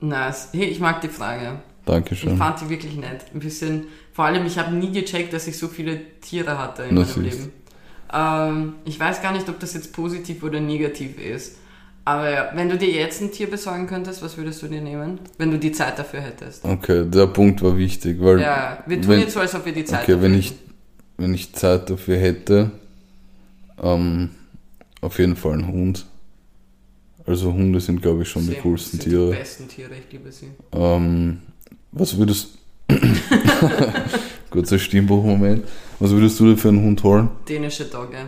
Nice. 0.00 0.48
Hey, 0.52 0.64
ich 0.64 0.80
mag 0.80 1.00
die 1.00 1.08
Frage. 1.08 1.60
Ich 1.80 1.86
Dankeschön. 1.86 2.36
fand 2.36 2.60
die 2.60 2.68
wirklich 2.68 2.96
nett. 2.96 3.24
Ein 3.34 3.40
bisschen, 3.40 3.84
vor 4.12 4.24
allem, 4.26 4.46
ich 4.46 4.58
habe 4.58 4.74
nie 4.74 4.92
gecheckt, 4.92 5.32
dass 5.32 5.46
ich 5.46 5.58
so 5.58 5.68
viele 5.68 5.98
Tiere 6.20 6.58
hatte 6.58 6.82
in 6.84 6.94
Na, 6.94 7.00
meinem 7.02 7.06
siehst. 7.24 7.38
Leben. 7.38 7.52
Ähm, 8.12 8.74
ich 8.84 8.98
weiß 9.00 9.22
gar 9.22 9.32
nicht, 9.32 9.48
ob 9.48 9.58
das 9.60 9.74
jetzt 9.74 9.92
positiv 9.92 10.42
oder 10.42 10.60
negativ 10.60 11.18
ist. 11.20 11.56
Aber 12.04 12.50
wenn 12.54 12.68
du 12.68 12.76
dir 12.76 12.90
jetzt 12.90 13.22
ein 13.22 13.30
Tier 13.30 13.48
besorgen 13.48 13.86
könntest, 13.86 14.22
was 14.22 14.36
würdest 14.36 14.60
du 14.62 14.66
dir 14.66 14.80
nehmen? 14.80 15.20
Wenn 15.38 15.52
du 15.52 15.58
die 15.58 15.70
Zeit 15.70 15.98
dafür 16.00 16.20
hättest. 16.20 16.64
Okay, 16.64 17.04
der 17.08 17.28
Punkt 17.28 17.62
war 17.62 17.76
wichtig, 17.78 18.16
weil. 18.20 18.40
Ja, 18.40 18.78
wir 18.86 19.00
tun 19.00 19.10
wenn- 19.10 19.20
jetzt 19.20 19.34
so, 19.34 19.40
als 19.40 19.54
ob 19.54 19.64
wir 19.64 19.72
die 19.72 19.84
Zeit 19.84 20.02
Okay, 20.02 20.12
dafür 20.12 20.22
wenn 20.22 20.32
hätten. 20.32 20.40
ich, 20.40 20.54
wenn 21.16 21.34
ich 21.34 21.52
Zeit 21.52 21.88
dafür 21.90 22.16
hätte, 22.16 22.72
ähm, 23.80 24.30
auf 25.00 25.18
jeden 25.18 25.36
Fall 25.36 25.54
ein 25.54 25.66
Hund. 25.66 26.06
Also 27.24 27.52
Hunde 27.52 27.80
sind, 27.80 28.02
glaube 28.02 28.22
ich, 28.22 28.28
schon 28.28 28.42
die 28.42 28.52
Same. 28.52 28.62
coolsten 28.62 28.98
sind 28.98 29.10
Tiere. 29.10 29.30
Die 29.30 29.38
besten 29.38 29.68
Tiere, 29.68 29.90
ich 29.94 30.12
liebe 30.12 30.32
sie. 30.32 30.48
Ähm, 30.72 31.38
was 31.92 32.16
würdest 32.16 32.58
Kurzer 34.50 34.78
Stimmbruch-Moment. 34.78 35.64
Was 35.98 36.10
würdest 36.10 36.38
du 36.40 36.46
dir 36.46 36.56
für 36.56 36.68
einen 36.68 36.82
Hund 36.82 37.02
holen? 37.02 37.30
Dänische 37.48 37.84
Dogge. 37.86 38.18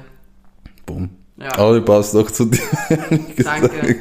Bumm. 0.86 1.10
Ja. 1.36 1.56
Aber 1.58 1.78
die 1.78 1.84
passt 1.84 2.16
auch 2.16 2.30
zu 2.30 2.46
dir. 2.46 2.60
Danke. 3.36 3.96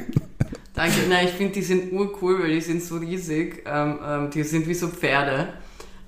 Danke. 0.74 0.96
Nein, 1.10 1.28
ich 1.28 1.34
finde, 1.34 1.54
die 1.54 1.62
sind 1.62 1.92
urcool, 1.92 2.42
weil 2.42 2.52
die 2.52 2.62
sind 2.62 2.84
so 2.84 2.98
riesig. 2.98 3.64
Ähm, 3.66 4.00
ähm, 4.06 4.30
die 4.32 4.44
sind 4.44 4.68
wie 4.68 4.74
so 4.74 4.88
Pferde. 4.88 5.50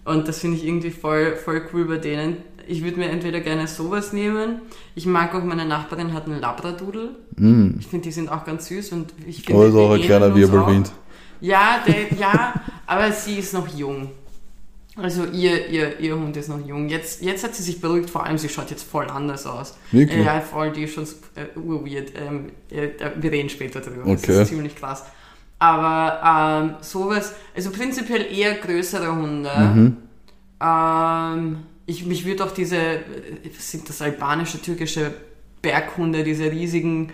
Und 0.06 0.28
das 0.28 0.40
finde 0.40 0.58
ich 0.58 0.66
irgendwie 0.66 0.92
voll, 0.92 1.36
voll 1.36 1.64
cool 1.74 1.86
bei 1.86 1.98
denen. 1.98 2.38
Ich 2.68 2.84
würde 2.84 2.98
mir 2.98 3.10
entweder 3.10 3.40
gerne 3.42 3.68
sowas 3.68 4.14
nehmen. 4.14 4.62
Ich 4.96 5.06
mag 5.06 5.34
auch, 5.36 5.44
meine 5.44 5.66
Nachbarin 5.66 6.14
hat 6.14 6.26
einen 6.26 6.40
Labradoodle. 6.40 7.16
Mm. 7.38 7.78
Ich 7.80 7.88
finde, 7.88 8.04
die 8.06 8.12
sind 8.12 8.30
auch 8.30 8.46
ganz 8.46 8.68
süß 8.68 8.92
und 8.94 9.14
ich 9.28 9.44
finde, 9.44 9.54
Aber 9.54 9.68
ist 9.68 9.76
auch 9.76 9.92
ein 9.92 10.02
kleiner 10.02 10.36
Wirbelwind. 10.36 10.92
Ja, 11.42 11.84
der, 11.86 12.18
ja, 12.18 12.54
aber 12.86 13.12
sie 13.12 13.36
ist 13.40 13.54
noch 13.54 13.68
jung. 13.76 14.10
Also 14.98 15.26
ihr, 15.26 15.68
ihr, 15.68 16.00
ihr 16.00 16.16
Hund 16.16 16.38
ist 16.38 16.48
noch 16.48 16.66
jung. 16.66 16.88
Jetzt, 16.88 17.22
jetzt 17.22 17.44
hat 17.44 17.54
sie 17.54 17.64
sich 17.64 17.82
beruhigt, 17.82 18.10
vor 18.10 18.26
allem 18.26 18.38
sie 18.38 18.48
schaut 18.48 18.70
jetzt 18.72 18.90
voll 18.90 19.10
anders 19.10 19.46
aus. 19.46 19.78
Wirklich? 19.92 20.24
Ja, 20.24 20.40
voll, 20.40 20.72
die 20.72 20.84
ist 20.84 20.94
schon 20.94 21.04
äh, 21.36 21.60
urweird. 21.60 22.14
Ähm, 22.16 22.52
äh, 22.70 22.90
wir 23.20 23.32
reden 23.32 23.50
später 23.50 23.82
drüber. 23.82 24.04
Das 24.06 24.24
Okay. 24.24 24.42
ist 24.42 24.48
ziemlich 24.50 24.76
krass. 24.76 25.04
Aber 25.60 26.64
ähm, 26.64 26.76
sowas, 26.82 27.34
also 27.56 27.72
prinzipiell 27.72 28.26
eher 28.32 28.56
größere 28.56 29.14
Hunde. 29.14 29.52
Mhm. 29.58 29.98
Ähm, 30.62 31.58
ich, 31.86 32.06
mich 32.06 32.26
würde 32.26 32.44
auch 32.46 32.52
diese, 32.52 33.00
sind 33.58 33.88
das 33.90 34.02
albanische, 34.02 34.62
türkische 34.62 35.14
Berghunde, 35.62 36.24
diese 36.24 36.52
riesigen, 36.52 37.12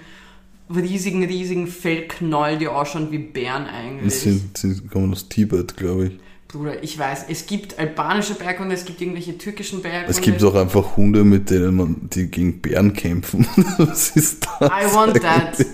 riesigen, 0.74 1.24
riesigen 1.24 1.68
Fellknäuel, 1.68 2.58
die 2.58 2.68
ausschauen 2.68 3.12
wie 3.12 3.20
Bären 3.20 3.66
eigentlich. 3.66 4.14
Sind, 4.14 4.58
sind, 4.58 4.90
kommen 4.92 5.12
aus 5.12 5.28
Tibet, 5.28 5.76
glaube 5.78 6.08
ich. 6.08 6.20
Bruder, 6.48 6.84
ich 6.84 7.00
weiß, 7.00 7.26
es 7.30 7.46
gibt 7.46 7.80
albanische 7.80 8.34
Berghunde, 8.34 8.76
es 8.76 8.84
gibt 8.84 9.00
irgendwelche 9.00 9.38
türkischen 9.38 9.82
Berghunde. 9.82 10.10
Es 10.10 10.20
gibt 10.20 10.44
auch 10.44 10.56
einfach 10.56 10.98
Hunde, 10.98 11.24
mit 11.24 11.50
denen 11.50 11.76
man, 11.76 12.10
die 12.10 12.28
gegen 12.28 12.62
Bären 12.62 12.92
kämpfen. 12.94 13.48
Was 13.78 14.10
ist 14.18 14.46
das? 14.60 14.70
I 14.70 14.94
want 14.94 15.22
that. 15.22 15.66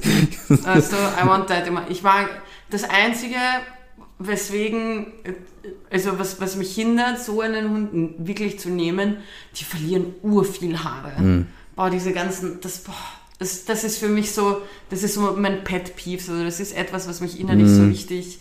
Also, 0.66 0.96
I 0.96 1.26
want 1.28 1.48
that 1.48 1.66
immer. 1.66 1.90
Ich 1.90 2.04
mag, 2.04 2.30
das 2.70 2.84
Einzige, 2.84 3.36
weswegen, 4.20 5.08
also 5.92 6.18
was, 6.20 6.40
was 6.42 6.56
mich 6.56 6.74
hindert, 6.76 7.20
so 7.20 7.42
einen 7.42 7.70
Hund 7.70 8.16
wirklich 8.18 8.60
zu 8.60 8.70
nehmen, 8.70 9.18
die 9.60 9.64
verlieren 9.64 10.16
urviel 10.24 10.84
Haare. 10.84 11.46
Boah, 11.76 11.90
diese 11.90 12.12
ganzen, 12.14 12.60
das, 12.62 12.80
boah, 12.80 12.96
das, 13.40 13.66
das 13.66 13.84
ist 13.84 14.00
für 14.00 14.08
mich 14.10 14.32
so, 14.32 14.62
das 14.90 15.04
ist 15.04 15.14
so 15.14 15.36
mein 15.38 15.64
Pet 15.64 15.96
Peeve, 15.96 16.32
also 16.32 16.44
das 16.44 16.60
ist 16.60 16.76
etwas, 16.76 17.08
was 17.08 17.22
mich 17.22 17.40
innerlich 17.40 17.70
so 17.70 17.84
richtig 17.84 18.40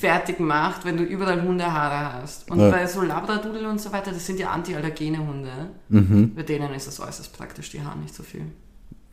fertig 0.00 0.40
macht, 0.40 0.84
wenn 0.84 0.96
du 0.96 1.04
überall 1.04 1.42
Hundehaare 1.42 2.14
hast. 2.14 2.50
Und 2.50 2.58
Ja. 2.58 2.70
bei 2.70 2.86
so 2.88 3.02
Labradoodle 3.02 3.68
und 3.68 3.80
so 3.80 3.92
weiter, 3.92 4.10
das 4.10 4.26
sind 4.26 4.40
ja 4.40 4.50
antiallergene 4.50 5.18
Hunde. 5.24 5.70
Mhm. 5.88 6.34
Bei 6.34 6.42
denen 6.42 6.74
ist 6.74 6.88
es 6.88 6.98
äußerst 6.98 7.32
praktisch, 7.36 7.70
die 7.70 7.82
haben 7.82 8.00
nicht 8.00 8.14
so 8.16 8.24
viel. 8.24 8.42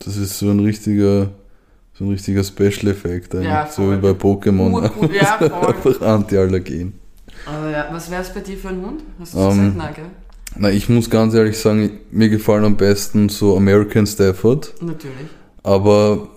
Das 0.00 0.16
ist 0.16 0.38
so 0.38 0.50
ein 0.50 0.58
richtiger, 0.60 1.30
so 2.00 2.06
ein 2.06 2.10
richtiger 2.12 2.42
Special-Effekt 2.42 3.34
eigentlich. 3.34 3.48
Ja, 3.48 3.68
so 3.70 3.92
wie 3.92 3.96
bei 3.96 4.10
Pokémon. 4.12 4.90
Ja. 5.12 5.36
Einfach 5.68 6.00
Antiallergen. 6.00 6.94
Aber 7.44 7.70
ja, 7.70 7.88
was 7.92 8.10
wäre 8.10 8.22
es 8.22 8.30
bei 8.30 8.40
dir 8.40 8.56
für 8.56 8.68
ein 8.68 8.80
Hund? 8.80 9.02
Hast 9.20 9.34
du 9.34 9.38
Ähm, 9.38 9.48
gesagt, 9.50 9.72
na, 9.76 9.90
gell? 9.90 10.04
Na, 10.56 10.70
ich 10.70 10.88
muss 10.88 11.10
ganz 11.10 11.34
ehrlich 11.34 11.58
sagen, 11.58 12.00
mir 12.10 12.30
gefallen 12.30 12.64
am 12.64 12.76
besten 12.78 13.28
so 13.28 13.54
American 13.54 14.06
Stafford. 14.06 14.72
Natürlich. 14.80 15.28
Aber 15.62 16.28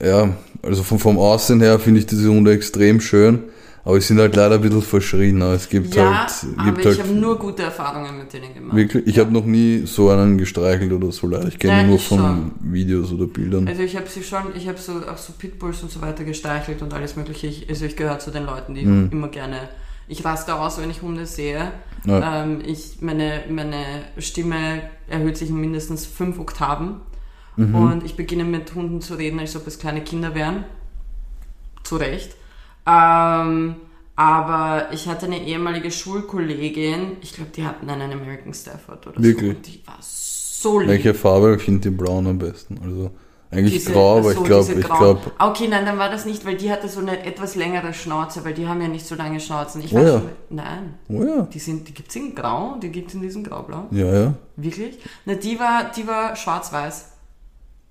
ja, 0.00 0.30
also 0.62 0.84
vom, 0.84 1.00
vom 1.00 1.18
Aussehen 1.18 1.60
her 1.60 1.80
finde 1.80 1.98
ich 2.00 2.06
diese 2.06 2.28
Hunde 2.30 2.52
extrem 2.52 3.00
schön. 3.00 3.40
Aber 3.88 3.98
sie 4.02 4.08
sind 4.08 4.18
halt 4.18 4.36
leider 4.36 4.56
ein 4.56 4.60
bisschen 4.60 4.82
verschrien. 4.82 5.38
ne? 5.38 5.52
Es 5.54 5.66
gibt 5.66 5.94
Ja, 5.94 6.26
halt, 6.26 6.32
aber 6.58 6.64
gibt 6.66 6.80
ich 6.80 6.86
halt 6.86 6.98
habe 7.08 7.12
nur 7.18 7.38
gute 7.38 7.62
Erfahrungen 7.62 8.18
mit 8.18 8.30
denen 8.30 8.52
gemacht. 8.52 8.76
wirklich, 8.76 9.06
ich 9.06 9.18
habe 9.18 9.32
noch 9.32 9.46
nie 9.46 9.86
so 9.86 10.10
einen 10.10 10.36
gestreichelt 10.36 10.92
oder 10.92 11.10
so 11.10 11.26
leider. 11.26 11.48
Ich 11.48 11.58
kenne 11.58 11.86
nur 11.86 11.96
ich 11.96 12.06
von 12.06 12.18
schon. 12.18 12.52
Videos 12.60 13.10
oder 13.12 13.26
Bildern. 13.26 13.66
Also 13.66 13.80
ich 13.82 13.96
habe 13.96 14.06
sie 14.06 14.22
schon, 14.22 14.42
ich 14.54 14.68
habe 14.68 14.76
so 14.76 14.92
auch 15.10 15.16
so 15.16 15.32
Pitbulls 15.38 15.82
und 15.82 15.90
so 15.90 16.02
weiter 16.02 16.24
gestreichelt 16.24 16.82
und 16.82 16.92
alles 16.92 17.16
mögliche. 17.16 17.46
Ich, 17.46 17.66
also 17.70 17.86
ich 17.86 17.96
gehöre 17.96 18.18
zu 18.18 18.30
den 18.30 18.44
Leuten, 18.44 18.74
die 18.74 18.84
Mhm. 18.84 19.08
immer 19.10 19.28
gerne, 19.28 19.56
ich 20.06 20.22
raste 20.22 20.54
aus, 20.54 20.78
wenn 20.78 20.90
ich 20.90 21.00
Hunde 21.00 21.24
sehe. 21.24 21.72
Ja. 22.04 22.42
Ähm, 22.44 22.60
ich, 22.66 22.98
meine, 23.00 23.44
meine 23.48 23.82
Stimme 24.18 24.82
erhöht 25.08 25.38
sich 25.38 25.48
um 25.50 25.62
mindestens 25.62 26.04
fünf 26.04 26.38
Oktaven. 26.38 26.96
Mhm. 27.56 27.74
Und 27.74 28.04
ich 28.04 28.16
beginne 28.16 28.44
mit 28.44 28.74
Hunden 28.74 29.00
zu 29.00 29.14
reden, 29.14 29.40
als 29.40 29.56
ob 29.56 29.66
es 29.66 29.78
kleine 29.78 30.02
Kinder 30.02 30.34
wären. 30.34 30.64
Zu 31.84 31.96
Recht. 31.96 32.36
Ähm, 32.88 33.76
aber 34.16 34.88
ich 34.92 35.06
hatte 35.08 35.26
eine 35.26 35.40
ehemalige 35.42 35.90
Schulkollegin, 35.90 37.18
ich 37.20 37.34
glaube, 37.34 37.50
die 37.54 37.64
hatten 37.64 37.88
einen 37.88 38.12
American 38.12 38.54
Stafford 38.54 39.06
oder 39.06 39.22
Wirklich? 39.22 39.50
so. 39.52 39.56
Und 39.56 39.66
die 39.66 39.82
war 39.86 39.98
so 40.00 40.80
lieb. 40.80 40.88
Welche 40.88 41.14
Farbe? 41.14 41.54
Ich 41.56 41.62
finde 41.62 41.90
braun 41.90 42.26
am 42.26 42.38
besten. 42.38 42.80
Also 42.82 43.10
eigentlich 43.50 43.74
Diese- 43.74 43.92
grau, 43.92 44.18
aber 44.18 44.32
so, 44.32 44.40
ich 44.40 44.44
glaube, 44.46 44.72
ich 44.72 44.84
glaube, 44.86 45.20
Okay, 45.38 45.68
nein, 45.68 45.86
dann 45.86 45.98
war 45.98 46.10
das 46.10 46.24
nicht, 46.26 46.44
weil 46.44 46.56
die 46.56 46.70
hatte 46.70 46.88
so 46.88 47.00
eine 47.00 47.24
etwas 47.24 47.54
längere 47.54 47.94
Schnauze, 47.94 48.44
weil 48.44 48.54
die 48.54 48.66
haben 48.66 48.80
ja 48.82 48.88
nicht 48.88 49.06
so 49.06 49.14
lange 49.14 49.38
Schnauzen. 49.40 49.82
Ich 49.82 49.92
Oh 49.94 49.96
weiß 49.98 50.04
ja. 50.04 50.18
schon, 50.20 50.30
nein, 50.50 50.94
oh 51.08 51.22
ja. 51.22 51.42
die 51.42 51.58
sind, 51.58 51.88
die 51.88 51.94
gibt's 51.94 52.14
in 52.16 52.34
Grau, 52.34 52.76
die 52.82 52.88
gibt's 52.90 53.14
in 53.14 53.22
diesem 53.22 53.44
Graublau. 53.44 53.86
Ja, 53.90 54.12
ja. 54.12 54.34
Wirklich? 54.56 54.98
Na, 55.24 55.34
die 55.34 55.58
war, 55.60 55.90
die 55.96 56.06
war 56.06 56.34
schwarz-weiß. 56.36 57.12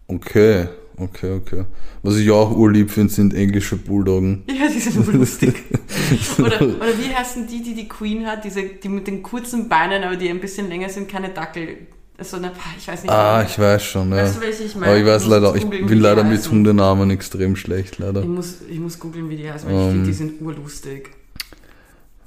Okay, 0.10 0.68
okay, 0.98 1.32
okay. 1.34 1.66
Was 2.04 2.16
ich 2.18 2.30
auch 2.32 2.56
urlieb 2.56 2.92
finde, 2.92 3.14
sind 3.14 3.34
englische 3.34 3.76
Bulldoggen. 3.78 4.44
Ja, 4.50 4.68
die 4.68 4.80
sind 4.80 5.14
lustig. 5.14 5.64
oder, 6.40 6.62
oder 6.62 6.98
wie 7.00 7.14
heißen 7.14 7.48
die, 7.48 7.62
die 7.62 7.74
die 7.76 7.88
Queen 7.88 8.26
hat, 8.26 8.44
diese, 8.44 8.64
die 8.64 8.90
mit 8.90 9.08
den 9.08 9.22
kurzen 9.24 9.70
Beinen, 9.70 10.04
aber 10.04 10.16
die 10.16 10.30
ein 10.30 10.40
bisschen 10.40 10.70
länger 10.70 10.90
sind, 10.90 11.08
keine 11.10 11.30
Dackel. 11.30 11.88
So 12.20 12.38
eine, 12.38 12.52
ich 12.78 12.88
weiß 12.88 13.04
nicht. 13.04 13.12
Ah, 13.12 13.44
ich 13.48 13.60
weiß 13.60 13.84
schon, 13.84 14.10
ja. 14.10 14.18
Weißt 14.18 14.38
du, 14.38 14.42
welche 14.42 14.64
ich 14.64 14.74
meine? 14.76 14.88
Aber 14.88 14.98
ich 15.00 15.06
weiß 15.06 15.26
leider, 15.28 15.56
ich 15.56 15.66
bin 15.70 15.86
die 15.86 15.94
leider 15.94 16.24
mit. 16.24 16.50
Hundenamen 16.50 17.12
extrem 17.12 17.56
schlecht, 17.56 18.00
leider. 18.00 18.22
Ich 18.22 18.28
muss, 18.28 18.56
ich 18.68 18.80
muss 18.80 18.98
googeln, 18.98 19.30
wie 19.30 19.38
die 19.38 19.52
heißen, 19.52 19.70
weil 19.70 19.76
ich 19.76 19.82
Ähm. 19.84 19.92
finde, 19.92 20.06
die 20.08 20.14
sind 20.14 20.42
urlustig. 20.42 21.12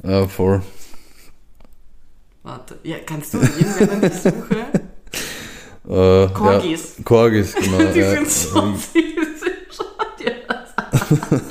Ja, 0.04 0.28
voll. 0.28 0.62
Warte, 2.44 2.78
ja, 2.84 2.96
kannst 3.04 3.34
du 3.34 3.38
irgendwen 3.38 4.04
ich 4.10 4.14
suche? 4.14 4.66
Äh, 5.90 6.28
Corgis. 6.28 6.94
Ja, 6.98 7.04
Corgis, 7.04 7.54
genau. 7.60 7.92
die 7.92 7.98
ja. 7.98 8.10
sind 8.12 8.30
so 8.30 8.74
süß. 8.74 8.94
Schau 9.76 9.84
dir 10.18 10.34
das 10.46 10.78
an. 10.78 11.42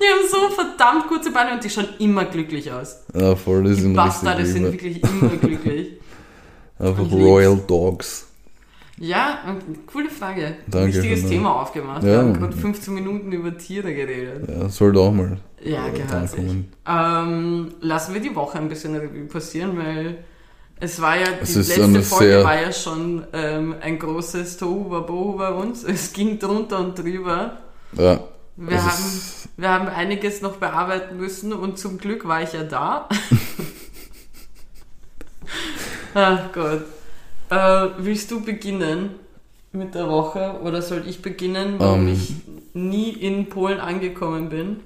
Die 0.00 0.10
haben 0.10 0.28
so 0.30 0.54
verdammt 0.54 1.06
kurze 1.08 1.30
Beine 1.30 1.54
und 1.54 1.64
die 1.64 1.70
schauen 1.70 1.88
immer 1.98 2.26
glücklich 2.26 2.70
aus. 2.70 3.04
Ja, 3.14 3.34
voll, 3.36 3.62
die 3.62 3.70
Die 3.70 3.80
sind 3.80 3.94
Bastarde 3.94 4.44
sind 4.44 4.64
wirklich 4.64 5.02
immer 5.02 5.30
glücklich. 5.30 5.92
Einfach. 6.78 7.10
Royal 7.10 7.58
Dogs. 7.66 8.26
Ja, 8.98 9.38
coole 9.86 10.10
Frage. 10.10 10.56
Danke 10.66 10.94
Wichtiges 10.94 11.26
Thema 11.26 11.62
aufgemacht. 11.62 12.02
Ja. 12.02 12.10
Wir 12.10 12.18
haben 12.18 12.34
gerade 12.34 12.54
15 12.56 12.92
Minuten 12.92 13.32
über 13.32 13.56
Tiere 13.56 13.94
geredet. 13.94 14.46
Ja, 14.46 14.68
sollte 14.68 15.00
auch 15.00 15.12
mal 15.12 15.38
Ja, 15.62 15.86
äh, 15.86 15.90
gehört 15.90 16.28
sich. 16.28 16.44
Ähm, 16.86 17.74
lassen 17.80 18.12
wir 18.12 18.20
die 18.20 18.34
Woche 18.34 18.58
ein 18.58 18.68
bisschen 18.68 18.94
Revue 18.94 19.24
passieren, 19.24 19.78
weil 19.78 20.18
es 20.80 21.00
war 21.00 21.16
ja, 21.16 21.26
die 21.26 21.42
Es 21.42 21.56
ist 21.56 21.76
letzte 21.76 22.02
Folge 22.02 22.44
war 22.44 22.60
ja 22.60 22.72
schon 22.72 23.24
ähm, 23.32 23.74
ein 23.80 23.98
großes 23.98 24.56
Tohuwabohu 24.56 25.36
bei 25.36 25.50
uns. 25.50 25.84
Es 25.88 26.12
ging 26.12 26.38
drunter 26.38 26.80
und 26.80 26.98
drüber. 26.98 27.58
Ja, 27.92 28.20
Wir 28.56 28.84
haben, 28.84 29.20
wir 29.56 29.68
haben 29.68 29.88
einiges 29.88 30.42
noch 30.42 30.56
bearbeiten 30.56 31.16
müssen 31.16 31.52
und 31.52 31.78
zum 31.78 31.98
Glück 31.98 32.26
war 32.26 32.42
ich 32.42 32.52
ja 32.52 32.64
da. 32.64 33.08
Ach 36.14 36.52
Gott. 36.52 36.82
Äh, 37.50 37.88
willst 37.98 38.30
du 38.30 38.44
beginnen 38.44 39.10
mit 39.72 39.94
der 39.94 40.08
Woche 40.08 40.58
oder 40.62 40.82
soll 40.82 41.04
ich 41.06 41.22
beginnen, 41.22 41.74
warum 41.78 42.08
Ähm. 42.08 42.14
ich 42.14 42.32
nie 42.72 43.10
in 43.10 43.48
Polen 43.48 43.80
angekommen 43.80 44.48
bin? 44.48 44.80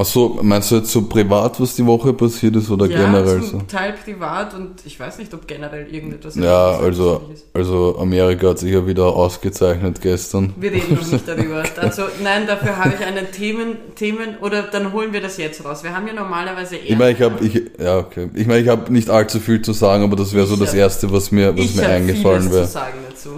Achso, 0.00 0.38
meinst 0.42 0.70
du 0.70 0.76
jetzt 0.76 0.92
so 0.92 1.02
privat, 1.08 1.60
was 1.60 1.74
die 1.74 1.84
Woche 1.84 2.12
passiert 2.12 2.54
ist 2.54 2.70
oder 2.70 2.86
ja, 2.86 2.98
generell 3.04 3.40
zum 3.42 3.60
so? 3.60 3.66
Teil 3.66 3.94
privat 3.94 4.54
und 4.54 4.86
ich 4.86 4.98
weiß 5.00 5.18
nicht, 5.18 5.34
ob 5.34 5.48
generell 5.48 5.92
irgendetwas 5.92 6.36
Ja, 6.36 6.70
also, 6.78 7.20
also 7.52 7.98
Amerika 7.98 8.50
hat 8.50 8.60
sich 8.60 8.72
ja 8.72 8.86
wieder 8.86 9.06
ausgezeichnet 9.06 10.00
gestern. 10.00 10.54
Wir 10.56 10.70
reden 10.70 10.94
noch 10.94 11.04
nicht 11.10 11.26
darüber. 11.26 11.64
Also, 11.80 12.04
nein, 12.22 12.46
dafür 12.46 12.76
habe 12.76 12.94
ich 12.96 13.04
einen 13.04 13.32
Themen, 13.32 13.76
Themen, 13.96 14.36
oder 14.40 14.62
dann 14.62 14.92
holen 14.92 15.12
wir 15.12 15.20
das 15.20 15.36
jetzt 15.36 15.64
raus. 15.64 15.82
Wir 15.82 15.92
haben 15.92 16.06
ja 16.06 16.12
normalerweise 16.12 16.76
eher. 16.76 16.90
Ich 16.90 16.96
meine, 16.96 17.10
ich 17.10 17.20
habe, 17.22 17.44
ich, 17.44 17.62
ja 17.80 17.98
okay. 17.98 18.30
Ich 18.34 18.46
meine, 18.46 18.60
ich 18.60 18.68
habe 18.68 18.92
nicht 18.92 19.10
allzu 19.10 19.40
viel 19.40 19.62
zu 19.62 19.72
sagen, 19.72 20.04
aber 20.04 20.14
das 20.14 20.32
wäre 20.32 20.46
so 20.46 20.54
Ich 20.54 20.60
das 20.60 20.68
hab- 20.70 20.76
erste, 20.76 21.12
was 21.12 21.32
mir, 21.32 21.56
was 21.58 21.64
ich 21.64 21.74
mir 21.74 21.88
eingefallen 21.88 22.48
wäre. 22.52 22.66
zu 22.66 22.70
sagen 22.72 22.98
dazu. 23.10 23.30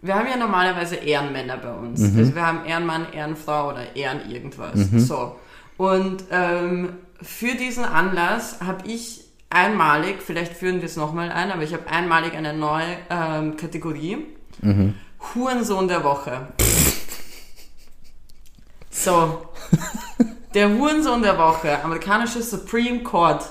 Wir 0.00 0.14
haben 0.14 0.28
ja 0.30 0.38
normalerweise 0.38 0.94
Ehrenmänner 0.96 1.58
bei 1.58 1.72
uns. 1.74 2.00
Mhm. 2.00 2.18
Also 2.20 2.34
wir 2.34 2.46
haben 2.46 2.60
Ehrenmann, 2.66 3.06
Ehrenfrau 3.12 3.68
oder 3.68 3.94
Ehren 3.94 4.20
irgendwas. 4.30 4.78
So. 5.06 5.32
Und 5.76 6.24
ähm, 6.30 6.94
für 7.20 7.54
diesen 7.54 7.84
Anlass 7.84 8.60
habe 8.60 8.86
ich 8.86 9.24
einmalig, 9.50 10.22
vielleicht 10.22 10.54
führen 10.54 10.76
wir 10.76 10.86
es 10.86 10.96
nochmal 10.96 11.30
ein, 11.30 11.50
aber 11.50 11.62
ich 11.62 11.72
habe 11.72 11.86
einmalig 11.88 12.34
eine 12.34 12.52
neue 12.52 12.96
ähm, 13.10 13.56
Kategorie. 13.56 14.18
Mhm. 14.62 14.94
Hurensohn 15.34 15.88
der 15.88 16.04
Woche. 16.04 16.48
So. 18.90 19.48
Der 20.54 20.70
Hurensohn 20.70 21.22
der 21.22 21.36
Woche, 21.36 21.82
amerikanische 21.82 22.42
Supreme 22.42 23.02
Court. 23.02 23.44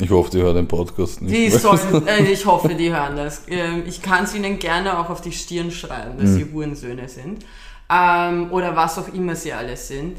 Ich 0.00 0.10
hoffe, 0.10 0.30
die 0.30 0.40
hört 0.40 0.56
den 0.56 0.66
Podcast 0.66 1.20
nicht. 1.20 1.34
Die 1.34 1.50
sollen, 1.50 2.06
äh, 2.06 2.24
ich 2.24 2.46
hoffe, 2.46 2.74
die 2.74 2.90
hören 2.90 3.16
das. 3.16 3.42
Ähm, 3.48 3.82
ich 3.86 4.00
kann 4.00 4.24
es 4.24 4.34
ihnen 4.34 4.58
gerne 4.58 4.98
auch 4.98 5.10
auf 5.10 5.20
die 5.20 5.32
Stirn 5.32 5.70
schreiben, 5.70 6.18
dass 6.18 6.30
sie 6.30 6.46
Hurensöhne 6.50 7.08
sind. 7.08 7.44
Ähm, 7.90 8.50
oder 8.50 8.74
was 8.76 8.98
auch 8.98 9.12
immer 9.12 9.36
sie 9.36 9.52
alles 9.52 9.88
sind. 9.88 10.16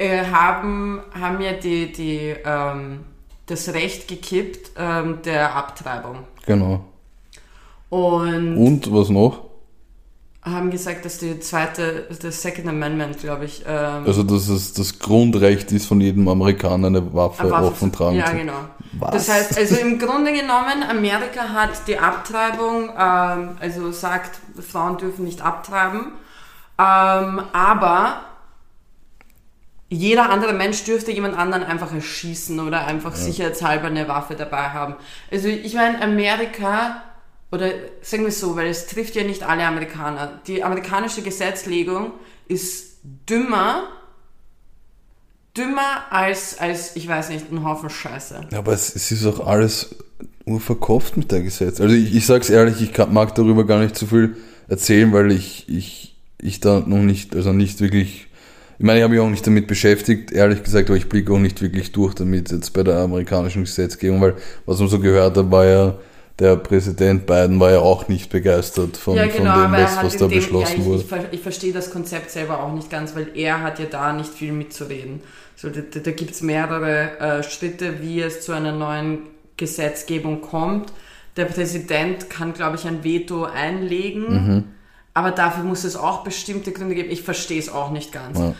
Äh, 0.00 0.24
haben, 0.32 1.02
haben 1.12 1.42
ja 1.42 1.52
die, 1.52 1.92
die, 1.92 2.34
ähm, 2.42 3.00
das 3.44 3.68
Recht 3.74 4.08
gekippt 4.08 4.70
ähm, 4.78 5.18
der 5.26 5.54
Abtreibung. 5.54 6.20
Genau. 6.46 6.84
Und 7.90 8.56
Und 8.56 8.92
was 8.94 9.10
noch? 9.10 9.50
haben 10.42 10.70
gesagt, 10.70 11.04
dass 11.04 11.18
die 11.18 11.38
zweite, 11.40 12.06
das 12.22 12.40
Second 12.40 12.66
Amendment, 12.68 13.18
glaube 13.18 13.44
ich, 13.44 13.62
ähm, 13.68 14.04
Also, 14.06 14.22
dass 14.22 14.48
es 14.48 14.72
das 14.72 14.98
Grundrecht 14.98 15.70
ist, 15.70 15.84
von 15.84 16.00
jedem 16.00 16.26
Amerikaner 16.28 16.86
eine 16.86 17.12
Waffe, 17.12 17.42
eine 17.42 17.50
Waffe 17.50 17.66
offen 17.66 17.92
tragen 17.92 18.16
Ja, 18.16 18.24
zu 18.24 18.36
genau. 18.36 18.54
Was? 18.92 19.10
Das 19.10 19.28
heißt, 19.28 19.58
also 19.58 19.76
im 19.76 19.98
Grunde 19.98 20.32
genommen, 20.32 20.82
Amerika 20.88 21.50
hat 21.52 21.86
die 21.86 21.98
Abtreibung, 21.98 22.88
ähm, 22.98 23.58
also 23.60 23.92
sagt, 23.92 24.38
Frauen 24.66 24.96
dürfen 24.96 25.26
nicht 25.26 25.42
abtreiben, 25.42 26.12
ähm, 26.78 27.42
aber 27.52 28.20
jeder 29.90 30.30
andere 30.30 30.52
Mensch 30.52 30.84
dürfte 30.84 31.10
jemand 31.10 31.36
anderen 31.36 31.64
einfach 31.64 31.92
erschießen 31.92 32.60
oder 32.60 32.86
einfach 32.86 33.16
sicherheitshalber 33.16 33.88
eine 33.88 34.06
Waffe 34.06 34.36
dabei 34.36 34.70
haben. 34.70 34.94
Also 35.32 35.48
ich 35.48 35.74
meine, 35.74 36.00
Amerika, 36.00 37.02
oder 37.50 37.70
sagen 38.00 38.22
wir 38.22 38.28
es 38.28 38.38
so, 38.38 38.54
weil 38.54 38.68
es 38.68 38.86
trifft 38.86 39.16
ja 39.16 39.24
nicht 39.24 39.42
alle 39.42 39.64
Amerikaner, 39.64 40.40
die 40.46 40.62
amerikanische 40.62 41.22
Gesetzlegung 41.22 42.12
ist 42.46 42.98
dümmer, 43.28 43.88
dümmer 45.56 46.04
als, 46.10 46.58
als, 46.60 46.94
ich 46.94 47.08
weiß 47.08 47.30
nicht, 47.30 47.50
ein 47.50 47.64
Haufen 47.64 47.90
Scheiße. 47.90 48.46
Ja, 48.52 48.58
aber 48.58 48.72
es, 48.72 48.94
es 48.94 49.10
ist 49.10 49.26
auch 49.26 49.44
alles 49.44 49.96
urverkauft 50.44 51.16
mit 51.16 51.32
der 51.32 51.42
Gesetz. 51.42 51.80
Also 51.80 51.94
ich, 51.96 52.14
ich 52.14 52.26
sag's 52.26 52.48
ehrlich, 52.48 52.80
ich 52.80 52.96
mag 53.08 53.34
darüber 53.34 53.66
gar 53.66 53.80
nicht 53.80 53.96
so 53.96 54.06
viel 54.06 54.36
erzählen, 54.68 55.12
weil 55.12 55.32
ich, 55.32 55.68
ich, 55.68 56.16
ich 56.40 56.60
da 56.60 56.78
noch 56.78 57.02
nicht, 57.02 57.34
also 57.34 57.52
nicht 57.52 57.80
wirklich, 57.80 58.28
ich 58.80 58.86
meine, 58.86 59.00
ich 59.00 59.04
habe 59.04 59.12
mich 59.12 59.22
auch 59.22 59.28
nicht 59.28 59.46
damit 59.46 59.66
beschäftigt, 59.66 60.32
ehrlich 60.32 60.62
gesagt, 60.62 60.88
aber 60.88 60.96
ich 60.96 61.06
blicke 61.06 61.34
auch 61.34 61.38
nicht 61.38 61.60
wirklich 61.60 61.92
durch 61.92 62.14
damit 62.14 62.50
jetzt 62.50 62.70
bei 62.72 62.82
der 62.82 62.96
amerikanischen 62.96 63.64
Gesetzgebung, 63.64 64.22
weil 64.22 64.36
was 64.64 64.78
man 64.78 64.88
so 64.88 64.98
gehört 64.98 65.36
hat, 65.36 65.50
war 65.50 65.66
ja, 65.66 65.98
der 66.38 66.56
Präsident 66.56 67.26
Biden 67.26 67.60
war 67.60 67.72
ja 67.72 67.80
auch 67.80 68.08
nicht 68.08 68.30
begeistert 68.30 68.96
von, 68.96 69.16
ja, 69.16 69.26
genau, 69.26 69.52
von 69.52 69.62
dem, 69.64 69.72
was, 69.72 70.02
was 70.02 70.16
da 70.16 70.28
dem, 70.28 70.38
beschlossen 70.38 70.76
ja, 70.76 70.78
ich, 70.78 70.84
wurde. 70.86 71.04
Ich, 71.30 71.34
ich 71.34 71.40
verstehe 71.40 71.74
das 71.74 71.90
Konzept 71.90 72.30
selber 72.30 72.62
auch 72.62 72.72
nicht 72.72 72.88
ganz, 72.88 73.14
weil 73.14 73.26
er 73.34 73.60
hat 73.62 73.78
ja 73.80 73.84
da 73.84 74.14
nicht 74.14 74.32
viel 74.32 74.52
mitzureden. 74.52 75.20
So, 75.56 75.68
da 75.68 75.82
da, 75.82 76.00
da 76.00 76.10
gibt 76.12 76.30
es 76.30 76.40
mehrere 76.40 77.18
äh, 77.18 77.42
Schritte, 77.42 78.00
wie 78.00 78.22
es 78.22 78.40
zu 78.40 78.52
einer 78.52 78.72
neuen 78.72 79.18
Gesetzgebung 79.58 80.40
kommt. 80.40 80.90
Der 81.36 81.44
Präsident 81.44 82.30
kann, 82.30 82.54
glaube 82.54 82.76
ich, 82.76 82.86
ein 82.86 83.04
Veto 83.04 83.44
einlegen, 83.44 84.22
Mhm. 84.22 84.64
Aber 85.14 85.30
dafür 85.32 85.64
muss 85.64 85.84
es 85.84 85.96
auch 85.96 86.22
bestimmte 86.24 86.72
Gründe 86.72 86.94
geben. 86.94 87.10
Ich 87.10 87.22
verstehe 87.22 87.58
es 87.58 87.68
auch 87.68 87.90
nicht 87.90 88.12
ganz. 88.12 88.38
Ja. 88.38 88.54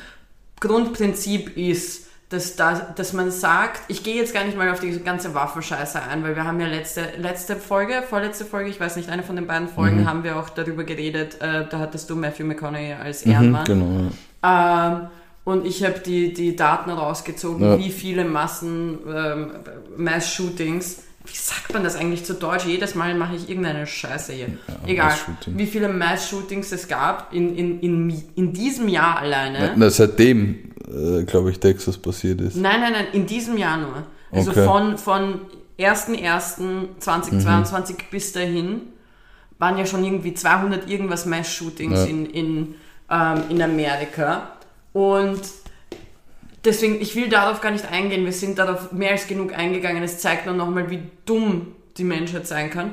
Grundprinzip 0.61 1.57
ist, 1.57 2.07
dass, 2.29 2.55
da, 2.55 2.75
dass 2.95 3.13
man 3.13 3.31
sagt, 3.33 3.81
ich 3.89 4.05
gehe 4.05 4.15
jetzt 4.17 4.33
gar 4.33 4.45
nicht 4.45 4.57
mal 4.57 4.71
auf 4.71 4.79
die 4.79 4.97
ganze 5.01 5.35
Waffenscheiße 5.35 6.01
ein, 6.03 6.23
weil 6.23 6.37
wir 6.37 6.45
haben 6.45 6.61
ja 6.61 6.67
letzte, 6.69 7.05
letzte 7.19 7.57
Folge, 7.57 8.03
vorletzte 8.09 8.45
Folge, 8.45 8.71
ich 8.71 8.79
weiß 8.79 8.95
nicht, 8.97 9.09
eine 9.09 9.25
von 9.25 9.35
den 9.35 9.47
beiden 9.49 9.69
Folgen 9.69 10.07
haben 10.09 10.23
wir 10.23 10.37
auch 10.39 10.49
darüber 10.51 10.85
geredet, 10.85 11.41
äh, 11.41 11.67
da 11.69 11.79
hattest 11.81 12.09
du 12.09 12.15
Matthew 12.15 12.45
McConaughey 12.45 12.93
als 12.93 13.25
Mhm, 13.25 13.33
Ehrenmann. 13.33 13.65
genau. 13.65 14.11
ja. 14.45 14.89
Ähm, 14.93 15.09
und 15.45 15.67
ich 15.67 15.83
habe 15.83 15.99
die, 15.99 16.33
die 16.33 16.55
Daten 16.55 16.91
rausgezogen, 16.91 17.65
Ja. 17.67 17.79
wie 17.79 17.91
viele 17.91 18.25
Massen, 18.25 18.99
ähm, 19.13 19.51
Mass-Shootings, 19.97 21.03
wie 21.27 21.37
sagt 21.37 21.73
man 21.73 21.85
das 21.85 21.97
eigentlich 21.97 22.25
zu 22.25 22.35
Deutsch? 22.35 22.65
Jedes 22.67 22.95
Mal 22.95 23.15
mache 23.15 23.37
ich 23.37 23.49
irgendeine 23.49 23.87
Scheiße 23.87 24.33
hier. 24.33 24.49
Egal, 24.87 25.09
Mass-Shooting. 25.11 25.59
wie 25.59 25.67
viele 25.67 25.89
Mass-Shootings 25.89 26.73
es 26.73 26.89
gab 26.89 27.33
in, 27.33 27.55
in, 27.57 27.81
in, 27.81 28.23
in 28.37 28.53
diesem 28.53 28.89
Jahr 28.89 29.19
alleine. 29.19 29.73
Na, 29.77 29.91
seitdem, 29.91 30.73
äh, 30.89 31.23
glaube 31.25 31.51
ich, 31.51 31.61
Texas 31.61 31.99
passiert 31.99 32.41
ist. 32.41 32.57
Nein, 32.57 32.81
nein, 32.81 32.93
nein, 32.93 33.07
in 33.13 33.27
diesem 33.27 33.57
Jahr 33.59 33.77
nur. 33.77 34.05
Also 34.33 34.51
Okay. 34.53 34.65
von, 34.65 34.97
von 34.99 35.41
1.1.2022 35.79 37.95
bis 38.11 38.33
dahin 38.33 38.81
waren 39.59 39.77
ja 39.79 39.87
schon 39.87 40.05
irgendwie 40.05 40.35
200 40.35 40.89
irgendwas 40.89 41.27
Mass-Shootings 41.27 41.99
Ja. 42.01 42.05
in, 42.07 42.27
in, 42.27 42.75
ähm, 43.11 43.43
in 43.51 43.63
Amerika. 43.63 44.53
Und 44.93 45.41
deswegen, 46.65 47.01
ich 47.01 47.15
will 47.17 47.29
darauf 47.29 47.61
gar 47.61 47.71
nicht 47.71 47.91
eingehen. 47.91 48.25
Wir 48.25 48.33
sind 48.33 48.59
darauf 48.59 48.93
mehr 48.93 49.13
als 49.13 49.27
genug 49.27 49.53
eingegangen. 49.53 50.03
Es 50.03 50.19
zeigt 50.19 50.47
nur 50.47 50.55
nochmal, 50.55 50.91
wie 50.91 51.03
dumm 51.27 51.75
die 51.97 52.05
Menschheit 52.05 52.47
sein 52.47 52.71
kann. 52.71 52.93